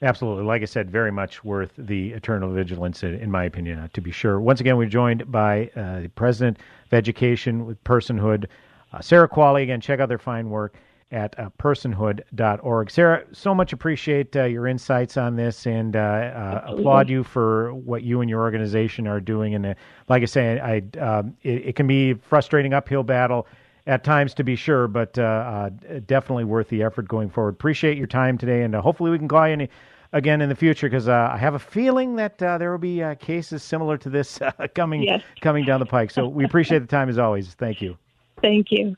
Absolutely. 0.03 0.43
Like 0.43 0.63
I 0.63 0.65
said, 0.65 0.91
very 0.91 1.13
much 1.13 1.45
worth 1.45 1.73
the 1.79 2.13
eternal 2.13 2.53
vigilance, 2.53 3.05
in 3.05 3.15
in 3.15 3.31
my 3.31 3.45
opinion, 3.45 3.79
uh, 3.79 3.89
to 3.93 4.01
be 4.01 4.11
sure. 4.11 4.41
Once 4.41 4.61
again, 4.61 4.77
we're 4.77 4.89
joined 4.89 5.31
by 5.31 5.71
uh, 5.77 6.01
the 6.01 6.11
President 6.17 6.59
of 6.59 6.93
Education 6.93 7.67
with 7.67 7.83
Personhood, 7.85 8.47
uh, 8.93 9.01
Sarah 9.01 9.29
Quale. 9.29 9.57
Again, 9.57 9.81
check 9.81 10.01
out 10.01 10.09
their 10.09 10.19
fine 10.19 10.51
work 10.51 10.75
at 11.13 11.39
uh, 11.39 11.51
personhood.org. 11.59 12.91
Sarah, 12.91 13.25
so 13.33 13.55
much 13.55 13.73
appreciate 13.73 14.35
uh, 14.35 14.45
your 14.45 14.67
insights 14.67 15.17
on 15.17 15.37
this 15.37 15.67
and 15.67 15.95
uh, 15.95 15.99
uh, 16.01 16.65
applaud 16.69 17.09
you 17.09 17.23
for 17.23 17.73
what 17.75 18.03
you 18.03 18.23
and 18.23 18.31
your 18.31 18.41
organization 18.41 19.07
are 19.07 19.21
doing. 19.21 19.55
And 19.55 19.67
uh, 19.67 19.75
like 20.09 20.23
I 20.23 20.27
say, 20.27 20.59
I, 20.59 20.99
um, 20.99 21.37
it, 21.43 21.67
it 21.67 21.77
can 21.77 21.87
be 21.87 22.13
a 22.13 22.17
frustrating 22.17 22.73
uphill 22.73 23.03
battle 23.03 23.47
at 23.87 24.05
times 24.05 24.35
to 24.35 24.45
be 24.45 24.57
sure, 24.57 24.89
but 24.89 25.19
uh, 25.19 25.23
uh, 25.23 25.71
definitely 26.07 26.45
worth 26.45 26.69
the 26.69 26.83
effort 26.83 27.09
going 27.09 27.29
forward. 27.29 27.55
Appreciate 27.55 27.99
your 27.99 28.07
time 28.07 28.39
today, 28.39 28.63
and 28.63 28.75
uh, 28.75 28.81
hopefully 28.81 29.11
we 29.11 29.19
can 29.19 29.29
call 29.29 29.47
you 29.47 29.53
any, 29.53 29.69
again 30.13 30.41
in 30.41 30.49
the 30.49 30.55
future 30.55 30.89
because 30.89 31.09
uh, 31.09 31.31
I 31.33 31.37
have 31.39 31.55
a 31.55 31.59
feeling 31.59 32.17
that 32.17 32.41
uh, 32.43 32.59
there 32.59 32.71
will 32.71 32.79
be 32.79 33.03
uh, 33.03 33.15
cases 33.17 33.63
similar 33.63 33.97
to 33.99 34.11
this 34.11 34.41
uh, 34.41 34.53
coming 34.75 35.03
Yes. 35.03 35.23
coming 35.41 35.65
down 35.65 35.81
the 35.81 35.87
pike. 35.87 36.11
So 36.11 36.29
we 36.29 36.45
appreciate 36.45 36.81
the 36.81 36.87
time 36.87 37.09
as 37.09 37.19
always. 37.19 37.55
Thank 37.55 37.81
you. 37.81 37.97
thank 38.41 38.71
you 38.71 38.97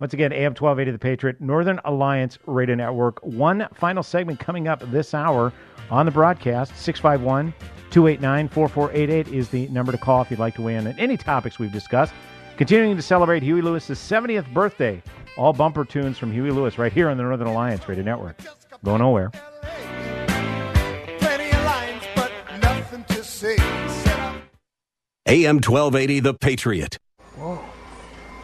Once 0.00 0.12
again, 0.14 0.32
AM 0.32 0.52
1280 0.54 0.90
The 0.92 0.98
Patriot, 0.98 1.40
Northern 1.40 1.80
Alliance 1.84 2.38
Radio 2.46 2.74
Network. 2.74 3.22
One 3.24 3.66
final 3.74 4.02
segment 4.02 4.40
coming 4.40 4.66
up 4.68 4.82
this 4.90 5.14
hour 5.14 5.52
on 5.90 6.06
the 6.06 6.12
broadcast. 6.12 6.76
651 6.76 7.52
289 7.90 8.48
4488 8.48 9.28
is 9.28 9.48
the 9.50 9.68
number 9.68 9.92
to 9.92 9.98
call 9.98 10.22
if 10.22 10.30
you'd 10.30 10.40
like 10.40 10.54
to 10.56 10.62
weigh 10.62 10.76
in 10.76 10.86
on 10.86 10.98
any 10.98 11.16
topics 11.16 11.58
we've 11.58 11.70
discussed. 11.72 12.12
Continuing 12.56 12.96
to 12.96 13.02
celebrate 13.02 13.42
Huey 13.42 13.62
Lewis's 13.62 13.98
70th 13.98 14.50
birthday. 14.52 15.02
All 15.36 15.52
bumper 15.52 15.84
tunes 15.84 16.18
from 16.18 16.32
Huey 16.32 16.50
Lewis 16.50 16.76
right 16.78 16.92
here 16.92 17.08
on 17.08 17.16
the 17.16 17.22
Northern 17.22 17.46
Alliance 17.48 17.88
Radio 17.88 18.04
Network. 18.04 18.38
Go 18.84 18.96
nowhere. 18.96 19.30
Plenty 21.18 21.50
of 21.50 21.64
lines, 21.64 22.02
but 22.14 22.30
nothing 22.60 23.04
to 23.08 23.24
say. 23.24 23.56
AM 25.26 25.56
1280 25.56 26.20
The 26.20 26.34
Patriot. 26.34 26.98
Whoa. 27.36 27.58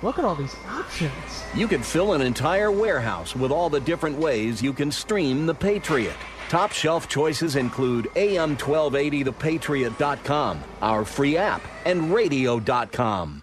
Look 0.03 0.19
at 0.19 0.25
all 0.25 0.35
these 0.37 0.55
options. 0.69 1.13
You 1.55 1.67
can 1.67 1.83
fill 1.83 2.13
an 2.13 2.21
entire 2.23 2.71
warehouse 2.71 3.35
with 3.35 3.51
all 3.51 3.69
the 3.69 3.81
different 3.81 4.17
ways 4.19 4.63
you 4.63 4.73
can 4.73 4.93
stream 4.93 5.47
The 5.47 5.55
Patriot. 5.55 6.15
Top 6.49 6.71
shelf 6.73 7.09
choices 7.09 7.57
include 7.57 8.05
AM1280thepatriot.com, 8.15 10.63
our 10.81 11.05
free 11.05 11.37
app, 11.37 11.61
and 11.85 12.15
radio.com. 12.15 13.43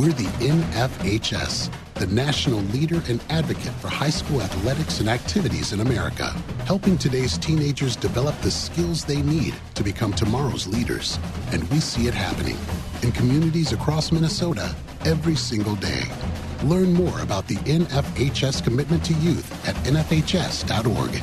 We're 0.00 0.12
the 0.12 0.32
NFHS, 0.40 1.70
the 1.96 2.06
national 2.06 2.60
leader 2.72 3.02
and 3.06 3.22
advocate 3.28 3.74
for 3.82 3.88
high 3.88 4.08
school 4.08 4.40
athletics 4.40 4.98
and 4.98 5.10
activities 5.10 5.74
in 5.74 5.80
America, 5.80 6.30
helping 6.64 6.96
today's 6.96 7.36
teenagers 7.36 7.96
develop 7.96 8.34
the 8.40 8.50
skills 8.50 9.04
they 9.04 9.20
need 9.20 9.54
to 9.74 9.84
become 9.84 10.14
tomorrow's 10.14 10.66
leaders. 10.66 11.18
And 11.52 11.68
we 11.68 11.80
see 11.80 12.06
it 12.06 12.14
happening 12.14 12.56
in 13.02 13.12
communities 13.12 13.72
across 13.72 14.10
Minnesota 14.10 14.74
every 15.04 15.36
single 15.36 15.74
day. 15.76 16.04
Learn 16.64 16.94
more 16.94 17.20
about 17.20 17.46
the 17.46 17.56
NFHS 17.56 18.64
commitment 18.64 19.04
to 19.04 19.12
youth 19.12 19.68
at 19.68 19.74
nfhs.org. 19.84 21.22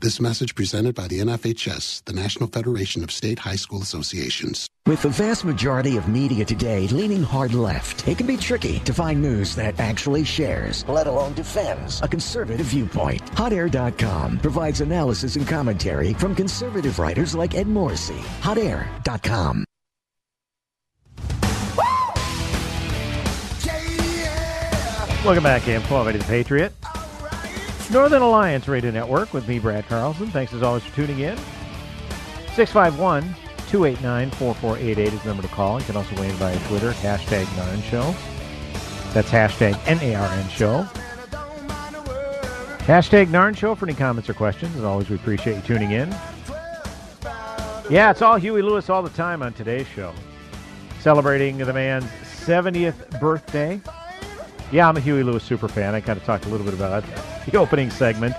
This 0.00 0.20
message 0.20 0.56
presented 0.56 0.96
by 0.96 1.06
the 1.06 1.20
NFHS, 1.20 2.02
the 2.02 2.12
National 2.12 2.48
Federation 2.48 3.04
of 3.04 3.12
State 3.12 3.38
High 3.38 3.54
School 3.54 3.80
Associations. 3.80 4.68
With 4.88 5.02
the 5.02 5.10
vast 5.10 5.44
majority 5.44 5.96
of 5.96 6.08
media 6.08 6.44
today 6.44 6.88
leaning 6.88 7.22
hard 7.22 7.54
left, 7.54 8.08
it 8.08 8.18
can 8.18 8.26
be 8.26 8.36
tricky 8.36 8.80
to 8.80 8.92
find 8.92 9.22
news 9.22 9.54
that 9.54 9.78
actually 9.78 10.24
shares, 10.24 10.84
let 10.88 11.06
alone 11.06 11.34
defends, 11.34 12.02
a 12.02 12.08
conservative 12.08 12.66
viewpoint. 12.66 13.24
HotAir.com 13.36 14.40
provides 14.40 14.80
analysis 14.80 15.36
and 15.36 15.46
commentary 15.46 16.14
from 16.14 16.34
conservative 16.34 16.98
writers 16.98 17.32
like 17.32 17.54
Ed 17.54 17.68
Morrissey. 17.68 18.18
HotAir.com. 18.40 19.64
Welcome 25.24 25.44
back, 25.44 25.68
AM 25.68 25.82
1280 25.82 26.18
The 26.18 26.24
Patriot. 26.24 26.72
Northern 27.92 28.22
Alliance 28.22 28.66
Radio 28.66 28.90
Network 28.90 29.32
with 29.32 29.46
me, 29.46 29.60
Brad 29.60 29.86
Carlson. 29.86 30.26
Thanks 30.32 30.52
as 30.52 30.64
always 30.64 30.82
for 30.82 30.96
tuning 30.96 31.20
in. 31.20 31.38
651 32.56 33.36
289 33.72 34.30
4488 34.32 35.14
is 35.14 35.22
the 35.22 35.28
number 35.28 35.42
to 35.42 35.48
call. 35.48 35.80
You 35.80 35.86
can 35.86 35.96
also 35.96 36.14
weigh 36.20 36.28
in 36.28 36.34
via 36.34 36.58
Twitter, 36.68 36.92
hashtag 36.92 37.46
NARN 37.56 37.82
Show. 37.82 38.14
That's 39.14 39.30
hashtag 39.30 39.80
N-A-R-N 39.86 40.48
Show. 40.50 40.82
Hashtag 42.84 43.28
NARN 43.28 43.56
Show 43.56 43.74
for 43.74 43.86
any 43.86 43.94
comments 43.94 44.28
or 44.28 44.34
questions. 44.34 44.76
As 44.76 44.84
always, 44.84 45.08
we 45.08 45.16
appreciate 45.16 45.56
you 45.56 45.62
tuning 45.62 45.92
in. 45.92 46.10
Yeah, 47.88 48.10
it's 48.10 48.20
all 48.20 48.36
Huey 48.36 48.60
Lewis 48.60 48.90
all 48.90 49.02
the 49.02 49.08
time 49.08 49.42
on 49.42 49.54
today's 49.54 49.86
show. 49.86 50.12
Celebrating 51.00 51.56
the 51.56 51.72
man's 51.72 52.04
70th 52.44 53.18
birthday. 53.20 53.80
Yeah, 54.70 54.86
I'm 54.86 54.98
a 54.98 55.00
Huey 55.00 55.22
Lewis 55.22 55.44
super 55.44 55.68
fan. 55.68 55.94
I 55.94 56.02
kind 56.02 56.18
of 56.18 56.26
talked 56.26 56.44
a 56.44 56.50
little 56.50 56.66
bit 56.66 56.74
about 56.74 57.04
it 57.04 57.10
the 57.50 57.56
opening 57.56 57.88
segment. 57.88 58.34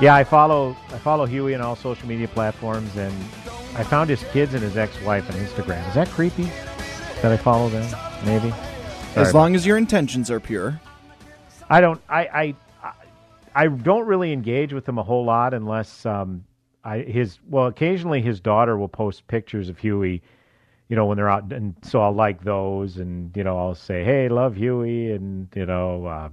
Yeah, 0.00 0.14
I 0.14 0.24
follow 0.24 0.74
I 0.88 0.98
follow 0.98 1.26
Huey 1.26 1.54
on 1.54 1.60
all 1.60 1.76
social 1.76 2.08
media 2.08 2.28
platforms, 2.28 2.96
and 2.96 3.14
I 3.76 3.82
found 3.84 4.08
his 4.08 4.22
kids 4.32 4.54
and 4.54 4.62
his 4.62 4.76
ex-wife 4.78 5.28
on 5.30 5.36
Instagram. 5.36 5.86
Is 5.88 5.94
that 5.94 6.08
creepy? 6.08 6.44
That 7.20 7.30
I 7.30 7.36
follow 7.36 7.68
them? 7.68 7.86
Maybe. 8.24 8.52
As 9.16 9.34
long 9.34 9.54
as 9.54 9.66
your 9.66 9.76
intentions 9.76 10.30
are 10.30 10.40
pure. 10.40 10.80
I 11.68 11.80
don't. 11.80 12.00
I 12.08 12.54
I 13.54 13.64
I- 13.64 13.66
don't 13.68 14.06
really 14.06 14.32
engage 14.32 14.72
with 14.72 14.88
him 14.88 14.98
a 14.98 15.02
whole 15.02 15.24
lot 15.24 15.52
unless 15.54 16.06
um, 16.06 16.44
I 16.84 16.98
his 16.98 17.38
well 17.48 17.66
occasionally 17.66 18.20
his 18.22 18.40
daughter 18.40 18.76
will 18.78 18.88
post 18.88 19.26
pictures 19.26 19.68
of 19.68 19.78
Huey, 19.78 20.22
you 20.88 20.96
know 20.96 21.06
when 21.06 21.16
they're 21.16 21.28
out, 21.28 21.52
and 21.52 21.74
so 21.82 22.00
I'll 22.00 22.12
like 22.12 22.44
those, 22.44 22.96
and 22.98 23.36
you 23.36 23.44
know 23.44 23.58
I'll 23.58 23.74
say 23.74 24.04
hey 24.04 24.28
love 24.28 24.56
Huey, 24.56 25.12
and 25.12 25.48
you 25.54 25.66
know 25.66 26.06
uh, 26.06 26.28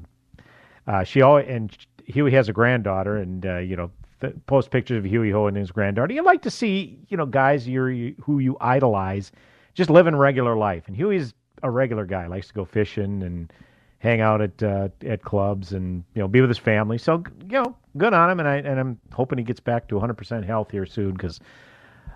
uh, 0.87 1.03
she 1.03 1.21
always 1.21 1.47
and 1.49 1.75
Huey 2.05 2.31
has 2.31 2.47
a 2.49 2.53
granddaughter, 2.53 3.17
and 3.17 3.45
uh, 3.45 3.57
you 3.57 3.75
know 3.75 3.91
post 4.31 4.71
pictures 4.71 4.97
of 4.97 5.05
Huey 5.05 5.31
Ho 5.31 5.47
and 5.47 5.57
his 5.57 5.71
granddaughter. 5.71 6.13
You 6.13 6.23
like 6.23 6.41
to 6.43 6.51
see 6.51 6.99
you 7.09 7.17
know 7.17 7.25
guys 7.25 7.67
you 7.67 8.15
who 8.21 8.39
you 8.39 8.57
idolize 8.61 9.31
just 9.73 9.89
living 9.89 10.15
regular 10.15 10.55
life, 10.55 10.83
and 10.87 10.95
Huey's 10.95 11.33
a 11.63 11.69
regular 11.69 12.05
guy, 12.05 12.27
likes 12.27 12.47
to 12.49 12.53
go 12.53 12.65
fishing 12.65 13.23
and 13.23 13.51
hang 13.99 14.19
out 14.19 14.41
at 14.41 14.61
uh, 14.61 14.89
at 15.05 15.21
clubs 15.23 15.73
and 15.73 16.03
you 16.13 16.21
know 16.21 16.27
be 16.27 16.41
with 16.41 16.49
his 16.49 16.57
family. 16.57 16.97
So 16.97 17.23
you 17.49 17.63
know, 17.63 17.75
good 17.97 18.13
on 18.13 18.29
him, 18.29 18.39
and 18.39 18.47
I 18.47 18.57
and 18.57 18.79
I'm 18.79 18.99
hoping 19.11 19.37
he 19.37 19.43
gets 19.43 19.59
back 19.59 19.87
to 19.87 19.95
100 19.95 20.13
percent 20.15 20.45
health 20.45 20.71
here 20.71 20.85
soon 20.85 21.13
because. 21.13 21.39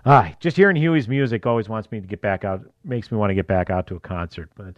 Ah, 0.06 0.32
just 0.38 0.56
hearing 0.56 0.76
Huey's 0.76 1.08
music 1.08 1.44
always 1.44 1.68
wants 1.68 1.90
me 1.90 2.00
to 2.00 2.06
get 2.06 2.22
back 2.22 2.44
out. 2.44 2.62
Makes 2.84 3.10
me 3.10 3.18
want 3.18 3.30
to 3.30 3.34
get 3.34 3.48
back 3.48 3.68
out 3.68 3.88
to 3.88 3.96
a 3.96 4.00
concert. 4.00 4.48
But 4.54 4.76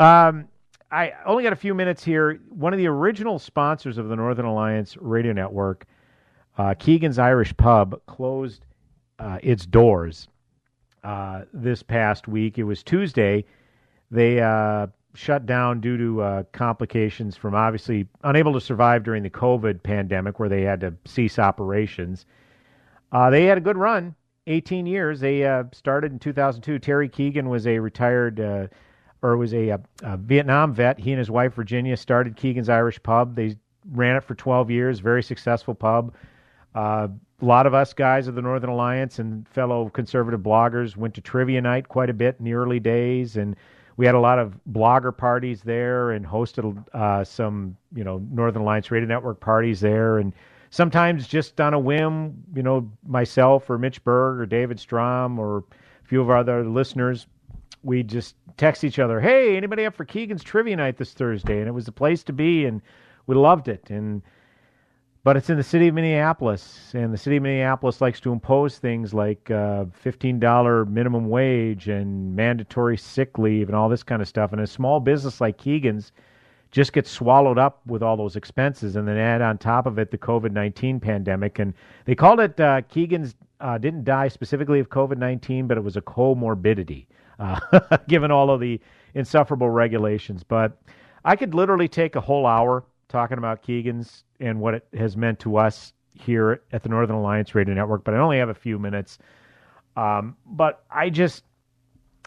um, 0.00 0.48
I 0.92 1.12
only 1.24 1.44
got 1.44 1.52
a 1.52 1.56
few 1.56 1.74
minutes 1.74 2.04
here. 2.04 2.40
One 2.50 2.72
of 2.72 2.78
the 2.78 2.86
original 2.86 3.38
sponsors 3.38 3.96
of 3.96 4.08
the 4.08 4.16
Northern 4.16 4.44
Alliance 4.44 4.96
Radio 4.98 5.32
Network, 5.32 5.86
uh, 6.60 6.74
Keegan's 6.74 7.18
Irish 7.18 7.56
Pub, 7.56 7.98
closed 8.04 8.66
uh, 9.18 9.38
its 9.42 9.64
doors 9.64 10.28
uh, 11.02 11.44
this 11.54 11.82
past 11.82 12.28
week. 12.28 12.58
It 12.58 12.64
was 12.64 12.82
Tuesday. 12.82 13.46
They 14.10 14.40
uh, 14.40 14.88
shut 15.14 15.46
down 15.46 15.80
due 15.80 15.96
to 15.96 16.20
uh, 16.20 16.42
complications 16.52 17.34
from 17.34 17.54
obviously 17.54 18.06
unable 18.24 18.52
to 18.52 18.60
survive 18.60 19.04
during 19.04 19.22
the 19.22 19.30
COVID 19.30 19.82
pandemic, 19.82 20.38
where 20.38 20.50
they 20.50 20.60
had 20.60 20.80
to 20.80 20.92
cease 21.06 21.38
operations. 21.38 22.26
Uh, 23.10 23.30
they 23.30 23.46
had 23.46 23.56
a 23.56 23.62
good 23.62 23.78
run, 23.78 24.14
18 24.46 24.84
years. 24.84 25.20
They 25.20 25.62
started 25.72 26.12
in 26.12 26.18
2002. 26.18 26.78
Terry 26.78 27.08
Keegan 27.08 27.48
was 27.48 27.66
a 27.66 27.78
retired, 27.78 28.38
or 29.22 29.36
was 29.38 29.54
a, 29.54 29.70
a, 29.70 29.80
a 30.02 30.16
Vietnam 30.18 30.74
vet. 30.74 30.98
He 30.98 31.10
and 31.12 31.18
his 31.18 31.30
wife 31.30 31.54
Virginia 31.54 31.96
started 31.96 32.36
Keegan's 32.36 32.68
Irish 32.68 33.02
Pub. 33.02 33.34
They 33.34 33.56
ran 33.92 34.16
it 34.16 34.24
for 34.24 34.34
12 34.34 34.70
years. 34.70 35.00
Very 35.00 35.22
successful 35.22 35.74
pub. 35.74 36.12
Uh, 36.74 37.08
a 37.40 37.44
lot 37.44 37.66
of 37.66 37.74
us 37.74 37.92
guys 37.92 38.28
of 38.28 38.34
the 38.34 38.42
Northern 38.42 38.70
Alliance 38.70 39.18
and 39.18 39.48
fellow 39.48 39.88
conservative 39.88 40.40
bloggers 40.40 40.96
went 40.96 41.14
to 41.14 41.20
trivia 41.20 41.60
night 41.60 41.88
quite 41.88 42.10
a 42.10 42.14
bit 42.14 42.36
in 42.38 42.44
the 42.44 42.54
early 42.54 42.78
days, 42.78 43.36
and 43.36 43.56
we 43.96 44.06
had 44.06 44.14
a 44.14 44.20
lot 44.20 44.38
of 44.38 44.58
blogger 44.70 45.16
parties 45.16 45.62
there 45.62 46.12
and 46.12 46.26
hosted 46.26 46.84
uh, 46.94 47.24
some, 47.24 47.76
you 47.94 48.04
know, 48.04 48.18
Northern 48.30 48.62
Alliance 48.62 48.90
Radio 48.90 49.08
Network 49.08 49.40
parties 49.40 49.80
there, 49.80 50.18
and 50.18 50.32
sometimes 50.70 51.26
just 51.26 51.60
on 51.60 51.74
a 51.74 51.78
whim, 51.78 52.34
you 52.54 52.62
know, 52.62 52.90
myself 53.06 53.68
or 53.68 53.78
Mitch 53.78 54.02
Berg 54.04 54.38
or 54.38 54.46
David 54.46 54.78
Strom 54.78 55.38
or 55.38 55.58
a 56.02 56.06
few 56.06 56.20
of 56.20 56.30
our 56.30 56.38
other 56.38 56.64
listeners, 56.64 57.26
we 57.82 58.02
just 58.02 58.36
text 58.56 58.84
each 58.84 58.98
other, 58.98 59.20
"Hey, 59.20 59.56
anybody 59.56 59.86
up 59.86 59.94
for 59.94 60.04
Keegan's 60.04 60.44
trivia 60.44 60.76
night 60.76 60.98
this 60.98 61.14
Thursday?" 61.14 61.58
And 61.58 61.68
it 61.68 61.72
was 61.72 61.86
the 61.86 61.92
place 61.92 62.22
to 62.24 62.32
be, 62.32 62.66
and 62.66 62.82
we 63.26 63.34
loved 63.34 63.68
it, 63.68 63.90
and 63.90 64.22
but 65.22 65.36
it's 65.36 65.50
in 65.50 65.56
the 65.58 65.62
city 65.62 65.88
of 65.88 65.94
Minneapolis, 65.94 66.92
and 66.94 67.12
the 67.12 67.18
city 67.18 67.36
of 67.36 67.42
Minneapolis 67.42 68.00
likes 68.00 68.20
to 68.20 68.32
impose 68.32 68.78
things 68.78 69.12
like 69.12 69.50
uh, 69.50 69.84
$15 70.04 70.88
minimum 70.88 71.28
wage 71.28 71.88
and 71.88 72.34
mandatory 72.34 72.96
sick 72.96 73.38
leave 73.38 73.68
and 73.68 73.76
all 73.76 73.90
this 73.90 74.02
kind 74.02 74.22
of 74.22 74.28
stuff. 74.28 74.52
And 74.52 74.62
a 74.62 74.66
small 74.66 74.98
business 74.98 75.40
like 75.40 75.58
Keegan's 75.58 76.12
just 76.70 76.92
gets 76.92 77.10
swallowed 77.10 77.58
up 77.58 77.80
with 77.86 78.02
all 78.02 78.16
those 78.16 78.36
expenses, 78.36 78.96
and 78.96 79.06
then 79.06 79.18
add 79.18 79.42
on 79.42 79.58
top 79.58 79.86
of 79.86 79.98
it 79.98 80.10
the 80.10 80.18
COVID 80.18 80.52
19 80.52 81.00
pandemic. 81.00 81.58
And 81.58 81.74
they 82.06 82.14
called 82.14 82.40
it 82.40 82.58
uh, 82.58 82.80
Keegan's 82.82 83.34
uh, 83.60 83.76
didn't 83.76 84.04
die 84.04 84.28
specifically 84.28 84.80
of 84.80 84.88
COVID 84.88 85.18
19, 85.18 85.66
but 85.66 85.76
it 85.76 85.84
was 85.84 85.96
a 85.96 86.00
comorbidity, 86.00 87.06
uh, 87.38 87.58
given 88.08 88.30
all 88.30 88.50
of 88.50 88.60
the 88.60 88.80
insufferable 89.12 89.68
regulations. 89.68 90.44
But 90.44 90.80
I 91.26 91.36
could 91.36 91.54
literally 91.54 91.88
take 91.88 92.16
a 92.16 92.20
whole 92.20 92.46
hour 92.46 92.84
talking 93.08 93.36
about 93.36 93.62
Keegan's 93.62 94.24
and 94.40 94.60
what 94.60 94.74
it 94.74 94.86
has 94.96 95.16
meant 95.16 95.38
to 95.40 95.56
us 95.56 95.92
here 96.14 96.62
at 96.72 96.82
the 96.82 96.88
Northern 96.88 97.16
Alliance 97.16 97.54
Radio 97.54 97.74
Network, 97.74 98.04
but 98.04 98.14
I 98.14 98.18
only 98.18 98.38
have 98.38 98.48
a 98.48 98.54
few 98.54 98.78
minutes. 98.78 99.18
Um, 99.96 100.36
but 100.46 100.84
I 100.90 101.10
just, 101.10 101.44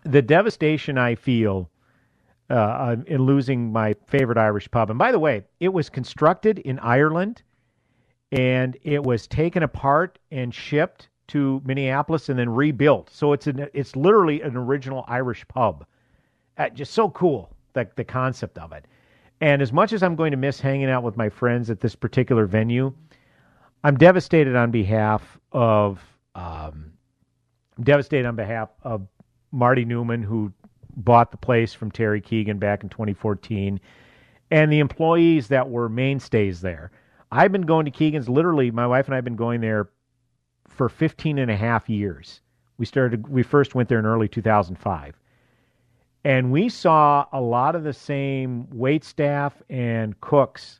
the 0.04 0.22
devastation 0.22 0.98
I 0.98 1.16
feel 1.16 1.70
uh, 2.50 2.96
in 3.08 3.22
losing 3.24 3.72
my 3.72 3.96
favorite 4.08 4.38
Irish 4.38 4.70
pub. 4.70 4.90
And 4.90 5.00
by 5.00 5.12
the 5.12 5.20
way, 5.20 5.44
it 5.60 5.70
was 5.70 5.90
constructed 5.90 6.60
in 6.60 6.80
Ireland, 6.80 7.42
and 8.32 8.78
it 8.84 9.04
was 9.04 9.28
taken 9.28 9.64
apart 9.64 10.20
and 10.32 10.54
shipped 10.54 11.10
to 11.28 11.62
Minneapolis 11.66 12.30
and 12.30 12.38
then 12.38 12.50
rebuilt. 12.50 13.10
So 13.10 13.34
it's 13.34 13.48
an 13.48 13.68
it's 13.74 13.96
literally 13.96 14.42
an 14.42 14.58
original 14.58 15.06
Irish 15.08 15.48
pub. 15.48 15.86
Uh, 16.58 16.70
just 16.70 16.94
so 16.94 17.10
cool, 17.10 17.56
like 17.76 17.96
the 17.96 18.04
concept 18.04 18.58
of 18.58 18.72
it. 18.72 18.86
And 19.44 19.62
as 19.62 19.74
much 19.74 19.92
as 19.92 20.02
I'm 20.02 20.16
going 20.16 20.32
to 20.32 20.38
miss 20.38 20.62
hanging 20.62 20.90
out 20.90 21.04
with 21.04 21.18
my 21.18 21.28
friends 21.28 21.70
at 21.70 21.82
this 21.82 21.96
particular 21.96 22.46
venue, 22.46 22.94
I'm 23.84 23.98
devastated 23.98 24.56
on 24.56 24.72
behalf 24.72 25.38
of 25.52 26.00
um, 26.34 26.94
I'm 27.78 27.84
devastated 27.84 28.26
on 28.26 28.38
behalf 28.38 28.70
of 28.84 29.06
Marty 29.52 29.84
Newman, 29.84 30.24
who 30.24 30.54
bought 30.96 31.32
the 31.32 31.38
place 31.38 31.74
from 31.74 31.92
Terry 31.92 32.22
Keegan 32.22 32.58
back 32.58 32.84
in 32.84 32.90
2014, 32.90 33.82
and 34.50 34.72
the 34.72 34.80
employees 34.80 35.50
that 35.50 35.70
were 35.70 35.90
mainstays 35.90 36.62
there. 36.62 36.92
I've 37.30 37.52
been 37.52 37.64
going 37.64 37.84
to 37.84 37.92
Keegan's 37.92 38.30
literally, 38.30 38.72
my 38.72 38.88
wife 38.88 39.08
and 39.08 39.14
I 39.14 39.18
have 39.18 39.26
been 39.26 39.36
going 39.36 39.60
there 39.60 39.90
for 40.70 40.88
15 40.88 41.38
and 41.38 41.52
a 41.52 41.58
half 41.58 41.90
years. 41.90 42.40
We 42.78 42.86
started, 42.86 43.28
we 43.28 43.44
first 43.44 43.76
went 43.76 43.90
there 43.90 44.00
in 44.00 44.06
early 44.06 44.30
2005. 44.30 45.20
And 46.26 46.52
we 46.52 46.70
saw 46.70 47.26
a 47.34 47.42
lot 47.42 47.76
of 47.76 47.84
the 47.84 47.94
same 47.94 48.68
wait 48.72 49.04
staff 49.04 49.62
and 49.70 50.20
cooks 50.22 50.80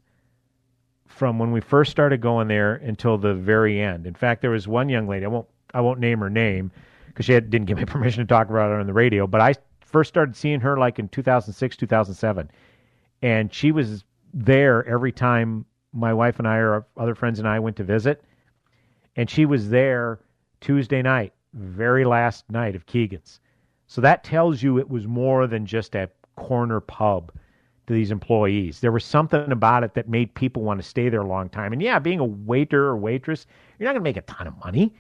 from 1.06 1.38
when 1.38 1.52
we 1.52 1.60
first 1.60 1.92
started 1.92 2.22
going 2.22 2.48
there 2.48 2.76
until 2.76 3.18
the 3.18 3.34
very 3.34 3.82
end. 3.82 4.08
In 4.08 4.14
fact, 4.14 4.42
there 4.42 4.52
was 4.52 4.68
one 4.68 4.90
young 4.90 5.08
lady, 5.08 5.26
I 5.26 5.28
won't, 5.28 5.48
I 5.74 5.82
won't 5.82 6.00
name 6.00 6.20
her 6.20 6.30
name 6.30 6.72
because 7.08 7.26
she 7.26 7.34
had, 7.34 7.50
didn't 7.50 7.68
give 7.68 7.78
me 7.78 7.86
permission 7.86 8.26
to 8.26 8.28
talk 8.28 8.50
about 8.50 8.72
it 8.72 8.80
on 8.80 8.88
the 8.88 8.94
radio, 8.94 9.28
but 9.28 9.42
I 9.42 9.54
first 9.82 10.10
started 10.10 10.36
seeing 10.36 10.62
her 10.62 10.78
like 10.78 10.98
in 10.98 11.10
2006, 11.10 11.78
2007. 11.78 12.52
And 13.22 13.54
she 13.54 13.72
was 13.72 14.04
there 14.34 14.86
every 14.88 15.12
time 15.12 15.66
my 15.94 16.14
wife 16.14 16.40
and 16.40 16.48
I 16.48 16.58
or 16.58 16.86
other 16.98 17.16
friends 17.16 17.40
and 17.40 17.48
I 17.48 17.60
went 17.60 17.76
to 17.78 17.84
visit. 17.84 18.24
And 19.16 19.30
she 19.30 19.46
was 19.46 19.70
there 19.70 20.20
Tuesday 20.62 21.02
night, 21.02 21.34
very 21.54 22.06
last 22.06 22.50
night 22.50 22.76
of 22.76 22.86
Keegan's. 22.86 23.40
So 23.94 24.02
that 24.02 24.24
tells 24.24 24.64
you 24.64 24.80
it 24.80 24.90
was 24.90 25.06
more 25.06 25.46
than 25.46 25.68
just 25.68 25.94
a 25.94 26.10
corner 26.36 26.80
pub 26.80 27.32
to 27.86 27.94
these 27.94 28.10
employees. 28.10 28.80
There 28.80 28.92
was 28.92 29.06
something 29.06 29.52
about 29.52 29.84
it 29.84 29.94
that 29.94 30.10
made 30.10 30.34
people 30.34 30.64
want 30.64 30.82
to 30.82 30.88
stay 30.88 31.10
there 31.10 31.22
a 31.22 31.28
long 31.28 31.48
time. 31.48 31.74
And 31.74 31.80
yeah, 31.80 32.00
being 32.00 32.18
a 32.18 32.26
waiter 32.26 32.86
or 32.86 32.98
waitress, 32.98 33.46
you're 33.78 33.86
not 33.86 33.94
going 33.94 34.04
to 34.04 34.10
make 34.10 34.18
a 34.18 34.22
ton 34.22 34.48
of 34.48 34.58
money. 34.58 34.96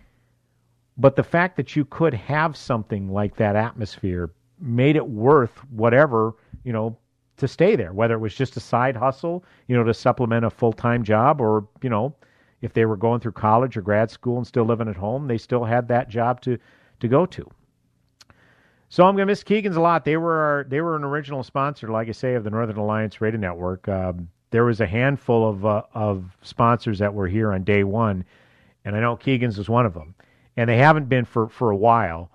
But 0.95 1.15
the 1.15 1.23
fact 1.23 1.57
that 1.57 1.75
you 1.75 1.85
could 1.85 2.13
have 2.13 2.55
something 2.55 3.11
like 3.11 3.35
that 3.37 3.55
atmosphere 3.55 4.29
made 4.59 4.95
it 4.95 5.07
worth 5.07 5.57
whatever, 5.71 6.35
you 6.63 6.71
know, 6.71 6.95
to 7.37 7.47
stay 7.47 7.75
there, 7.75 7.93
whether 7.93 8.13
it 8.13 8.19
was 8.19 8.35
just 8.35 8.57
a 8.57 8.59
side 8.59 8.95
hustle, 8.95 9.43
you 9.67 9.75
know, 9.75 9.83
to 9.83 9.93
supplement 9.95 10.45
a 10.45 10.51
full 10.51 10.71
time 10.71 11.03
job, 11.03 11.41
or, 11.41 11.67
you 11.81 11.89
know, 11.89 12.13
if 12.61 12.73
they 12.73 12.85
were 12.85 12.95
going 12.95 13.21
through 13.21 13.31
college 13.31 13.75
or 13.75 13.81
grad 13.81 14.11
school 14.11 14.37
and 14.37 14.45
still 14.45 14.65
living 14.65 14.87
at 14.87 14.95
home, 14.95 15.27
they 15.27 15.39
still 15.39 15.63
had 15.63 15.87
that 15.87 16.09
job 16.09 16.41
to, 16.41 16.59
to 16.99 17.07
go 17.07 17.25
to. 17.25 17.49
So 18.93 19.07
I'm 19.07 19.15
going 19.15 19.25
to 19.25 19.31
miss 19.31 19.43
Keegan's 19.43 19.75
a 19.75 19.81
lot. 19.81 20.05
They 20.05 20.17
were 20.17 20.37
our, 20.37 20.65
they 20.65 20.79
were 20.79 20.95
an 20.95 21.03
original 21.03 21.41
sponsor, 21.41 21.87
like 21.87 22.09
I 22.09 22.11
say, 22.11 22.35
of 22.35 22.43
the 22.43 22.51
Northern 22.51 22.77
Alliance 22.77 23.21
Radio 23.21 23.39
Network. 23.39 23.87
Um, 23.87 24.29
there 24.51 24.65
was 24.65 24.81
a 24.81 24.85
handful 24.85 25.49
of 25.49 25.65
uh, 25.65 25.81
of 25.95 26.37
sponsors 26.43 26.99
that 26.99 27.11
were 27.11 27.27
here 27.27 27.53
on 27.53 27.63
day 27.63 27.83
one, 27.83 28.23
and 28.85 28.95
I 28.95 28.99
know 28.99 29.15
Keegan's 29.15 29.57
was 29.57 29.67
one 29.67 29.87
of 29.87 29.95
them. 29.95 30.13
And 30.57 30.69
they 30.69 30.77
haven't 30.77 31.09
been 31.09 31.25
for 31.25 31.49
for 31.49 31.71
a 31.71 31.75
while, 31.75 32.29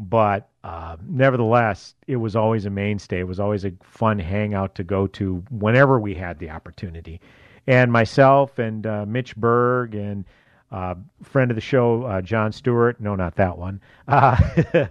but 0.00 0.48
uh, 0.64 0.96
nevertheless, 1.08 1.94
it 2.08 2.16
was 2.16 2.34
always 2.34 2.66
a 2.66 2.70
mainstay. 2.70 3.20
It 3.20 3.28
was 3.28 3.38
always 3.38 3.64
a 3.64 3.70
fun 3.84 4.18
hangout 4.18 4.74
to 4.74 4.82
go 4.82 5.06
to 5.06 5.44
whenever 5.48 6.00
we 6.00 6.12
had 6.12 6.40
the 6.40 6.50
opportunity. 6.50 7.20
And 7.68 7.92
myself 7.92 8.58
and 8.58 8.84
uh, 8.84 9.06
Mitch 9.06 9.36
Berg 9.36 9.94
and 9.94 10.24
uh, 10.72 10.96
friend 11.22 11.52
of 11.52 11.54
the 11.54 11.60
show, 11.60 12.02
uh, 12.02 12.20
John 12.20 12.50
Stewart. 12.50 13.00
No, 13.00 13.14
not 13.14 13.36
that 13.36 13.56
one. 13.56 13.80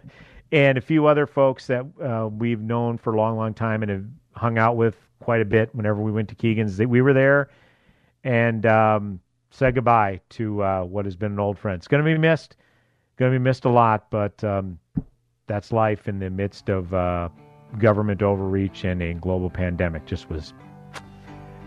And 0.53 0.77
a 0.77 0.81
few 0.81 1.07
other 1.07 1.25
folks 1.25 1.65
that 1.65 1.83
uh, 1.99 2.27
we've 2.27 2.61
known 2.61 2.99
for 2.99 3.15
a 3.15 3.17
long, 3.17 3.37
long 3.37 3.55
time 3.55 3.81
and 3.81 3.89
have 3.89 4.05
hung 4.35 4.59
out 4.59 4.77
with 4.77 4.95
quite 5.19 5.41
a 5.41 5.45
bit 5.45 5.73
whenever 5.73 5.99
we 5.99 6.11
went 6.11 6.29
to 6.29 6.35
Keegan's. 6.35 6.77
We 6.77 7.01
were 7.01 7.13
there 7.13 7.49
and 8.23 8.63
um, 8.67 9.19
said 9.49 9.73
goodbye 9.73 10.21
to 10.29 10.61
uh, 10.61 10.83
what 10.83 11.05
has 11.05 11.15
been 11.15 11.31
an 11.31 11.39
old 11.39 11.57
friend. 11.57 11.77
It's 11.77 11.87
going 11.87 12.05
to 12.05 12.09
be 12.09 12.17
missed. 12.19 12.55
Going 13.17 13.33
to 13.33 13.39
be 13.39 13.43
missed 13.43 13.65
a 13.65 13.69
lot, 13.69 14.11
but 14.11 14.43
um, 14.43 14.77
that's 15.47 15.71
life 15.71 16.07
in 16.07 16.19
the 16.19 16.29
midst 16.29 16.69
of 16.69 16.93
uh, 16.93 17.29
government 17.79 18.21
overreach 18.21 18.83
and 18.83 19.01
a 19.01 19.15
global 19.15 19.49
pandemic. 19.49 20.05
Just 20.05 20.29
was 20.29 20.53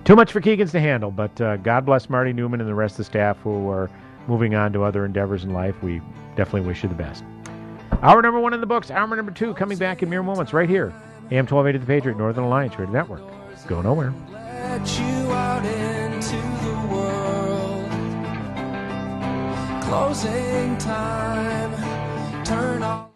too 0.05 0.15
much 0.15 0.31
for 0.31 0.41
Keegan's 0.41 0.71
to 0.73 0.81
handle. 0.81 1.11
But 1.11 1.41
uh, 1.41 1.57
God 1.57 1.87
bless 1.87 2.09
Marty 2.09 2.33
Newman 2.33 2.61
and 2.61 2.69
the 2.69 2.75
rest 2.75 2.93
of 2.93 2.99
the 2.99 3.05
staff 3.05 3.37
who 3.39 3.69
are 3.69 3.91
moving 4.29 4.55
on 4.55 4.73
to 4.75 4.85
other 4.85 5.05
endeavors 5.05 5.43
in 5.43 5.51
life. 5.51 5.75
We 5.83 6.01
definitely 6.37 6.69
wish 6.69 6.85
you 6.85 6.89
the 6.89 6.95
best. 6.95 7.25
Hour 8.03 8.23
number 8.23 8.41
one 8.41 8.55
in 8.55 8.61
the 8.61 8.67
books. 8.67 8.91
Hour 8.91 9.15
number 9.15 9.33
two 9.33 9.55
coming 9.55 9.79
back 9.79 10.03
in 10.03 10.11
mere 10.11 10.23
moments 10.23 10.53
right 10.53 10.69
here. 10.69 10.93
AM 11.31 11.47
1280 11.47 11.79
The 11.79 11.87
Patriot, 11.87 12.19
Northern 12.19 12.45
Alliance 12.45 12.79
Radio 12.79 12.93
Network. 12.93 13.23
Go 13.67 13.83
nowhere. 13.83 14.13
Closing 19.83 20.77
time. 20.79 22.45
Turn 22.45 22.83
off. 22.83 23.16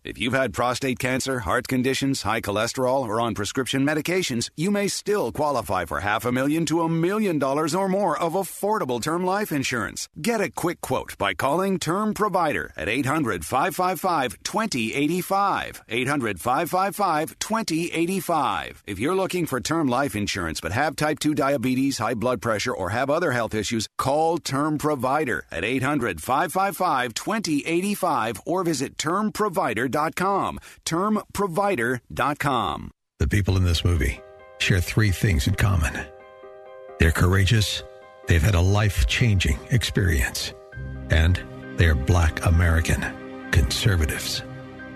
If 0.03 0.17
you've 0.17 0.33
had 0.33 0.51
prostate 0.53 0.97
cancer, 0.97 1.41
heart 1.41 1.67
conditions, 1.67 2.23
high 2.23 2.41
cholesterol, 2.41 3.07
or 3.07 3.21
on 3.21 3.35
prescription 3.35 3.85
medications, 3.85 4.49
you 4.57 4.71
may 4.71 4.87
still 4.87 5.31
qualify 5.31 5.85
for 5.85 5.99
half 5.99 6.25
a 6.25 6.31
million 6.31 6.65
to 6.65 6.81
a 6.81 6.89
million 6.89 7.37
dollars 7.37 7.75
or 7.75 7.87
more 7.87 8.17
of 8.17 8.33
affordable 8.33 8.99
term 8.99 9.23
life 9.23 9.51
insurance. 9.51 10.09
Get 10.19 10.41
a 10.41 10.49
quick 10.49 10.81
quote 10.81 11.15
by 11.19 11.35
calling 11.35 11.77
Term 11.77 12.15
Provider 12.15 12.73
at 12.75 12.89
800 12.89 13.45
555 13.45 14.41
2085. 14.41 15.83
800 15.87 16.39
555 16.39 17.37
2085. 17.37 18.83
If 18.87 18.97
you're 18.97 19.15
looking 19.15 19.45
for 19.45 19.59
term 19.59 19.87
life 19.87 20.15
insurance 20.15 20.59
but 20.61 20.71
have 20.71 20.95
type 20.95 21.19
2 21.19 21.35
diabetes, 21.35 21.99
high 21.99 22.15
blood 22.15 22.41
pressure, 22.41 22.73
or 22.73 22.89
have 22.89 23.11
other 23.11 23.33
health 23.33 23.53
issues, 23.53 23.87
call 23.99 24.39
Term 24.39 24.79
Provider 24.79 25.45
at 25.51 25.63
800 25.63 26.23
555 26.23 27.13
2085 27.13 28.41
or 28.47 28.63
visit 28.63 28.97
termprovider.com. 28.97 29.90
Termprovider.com. 29.91 32.91
The 33.19 33.27
people 33.27 33.57
in 33.57 33.63
this 33.63 33.85
movie 33.85 34.19
share 34.59 34.81
three 34.81 35.11
things 35.11 35.47
in 35.47 35.55
common 35.55 36.05
they're 37.01 37.11
courageous, 37.11 37.81
they've 38.27 38.43
had 38.43 38.53
a 38.53 38.61
life 38.61 39.07
changing 39.07 39.57
experience, 39.71 40.53
and 41.09 41.43
they're 41.77 41.95
black 41.95 42.45
American 42.45 43.03
conservatives. 43.49 44.43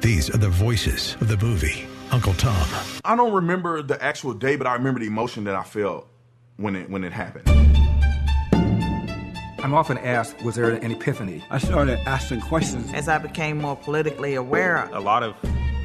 These 0.02 0.30
are 0.30 0.38
the 0.38 0.50
voices 0.50 1.18
of 1.20 1.30
the 1.30 1.38
movie 1.38 1.88
Uncle 2.12 2.36
Tom. 2.36 2.68
I 3.04 3.16
don't 3.16 3.34
remember 3.34 3.82
the 3.82 4.00
actual 4.04 4.36
day, 4.36 4.56
but 4.56 4.68
I 4.68 4.76
remember 4.76 5.00
the 5.00 5.08
emotion 5.08 5.46
that 5.46 5.56
I 5.56 5.64
felt 5.64 6.08
when 6.58 6.76
it 6.76 6.88
when 6.88 7.04
it 7.04 7.12
happened. 7.12 7.75
I'm 9.66 9.74
often 9.74 9.98
asked, 9.98 10.44
was 10.44 10.54
there 10.54 10.70
an 10.70 10.92
epiphany? 10.92 11.44
I 11.50 11.58
started 11.58 11.98
asking 12.06 12.42
questions. 12.42 12.94
As 12.94 13.08
I 13.08 13.18
became 13.18 13.58
more 13.58 13.76
politically 13.76 14.36
aware, 14.36 14.88
a 14.94 15.00
lot 15.00 15.24
of 15.24 15.36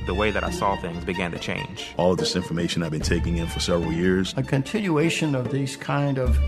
the 0.05 0.13
way 0.13 0.31
that 0.31 0.45
I 0.45 0.51
saw 0.51 0.77
things 0.83 1.03
began 1.03 1.33
to 1.33 1.39
change. 1.39 1.95
All 1.97 2.13
of 2.13 2.19
this 2.19 2.37
information 2.37 2.83
I've 2.83 2.91
been 2.91 3.01
taking 3.01 3.39
in 3.39 3.47
for 3.47 3.59
several 3.59 3.91
years. 3.91 4.35
A 4.37 4.43
continuation 4.43 5.35
of 5.35 5.51
these 5.51 5.79
kind 5.79 6.19
of 6.19 6.39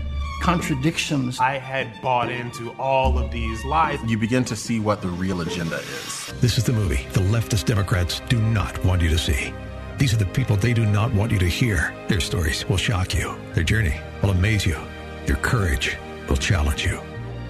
contradictions. 0.43 1.39
I 1.39 1.57
had 1.57 1.99
bought 2.03 2.29
into 2.31 2.71
all 2.73 3.17
of 3.17 3.31
these 3.31 3.65
lies. 3.65 3.97
You 4.05 4.19
begin 4.19 4.45
to 4.45 4.55
see 4.55 4.79
what 4.79 5.01
the 5.01 5.07
real 5.09 5.41
agenda 5.41 5.77
is. 5.77 6.33
This 6.39 6.59
is 6.59 6.65
the 6.65 6.73
movie 6.73 7.07
the 7.13 7.21
leftist 7.21 7.65
Democrats 7.65 8.21
do 8.29 8.39
not 8.39 8.85
want 8.85 9.01
you 9.01 9.09
to 9.09 9.17
see. 9.17 9.51
These 9.97 10.13
are 10.13 10.17
the 10.17 10.27
people 10.27 10.55
they 10.55 10.73
do 10.73 10.85
not 10.85 11.11
want 11.15 11.31
you 11.31 11.39
to 11.39 11.49
hear. 11.49 11.95
Their 12.09 12.19
stories 12.19 12.69
will 12.69 12.77
shock 12.77 13.15
you. 13.15 13.35
Their 13.55 13.63
journey 13.63 13.99
will 14.21 14.29
amaze 14.29 14.67
you. 14.67 14.77
Their 15.25 15.37
courage 15.37 15.97
will 16.29 16.37
challenge 16.37 16.85
you. 16.85 17.01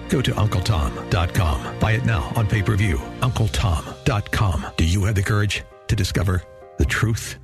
Go 0.08 0.20
to 0.22 0.32
UncleTom.com. 0.32 1.78
Buy 1.78 1.92
it 1.92 2.04
now 2.04 2.32
on 2.36 2.46
pay 2.46 2.62
per 2.62 2.76
view. 2.76 2.98
UncleTom.com. 3.20 4.66
Do 4.76 4.84
you 4.84 5.04
have 5.04 5.14
the 5.14 5.22
courage 5.22 5.64
to 5.88 5.96
discover 5.96 6.42
the 6.78 6.84
truth? 6.84 7.43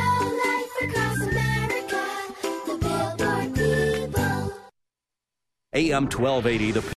AM 5.73 6.03
1280, 6.03 6.71
the 6.71 6.81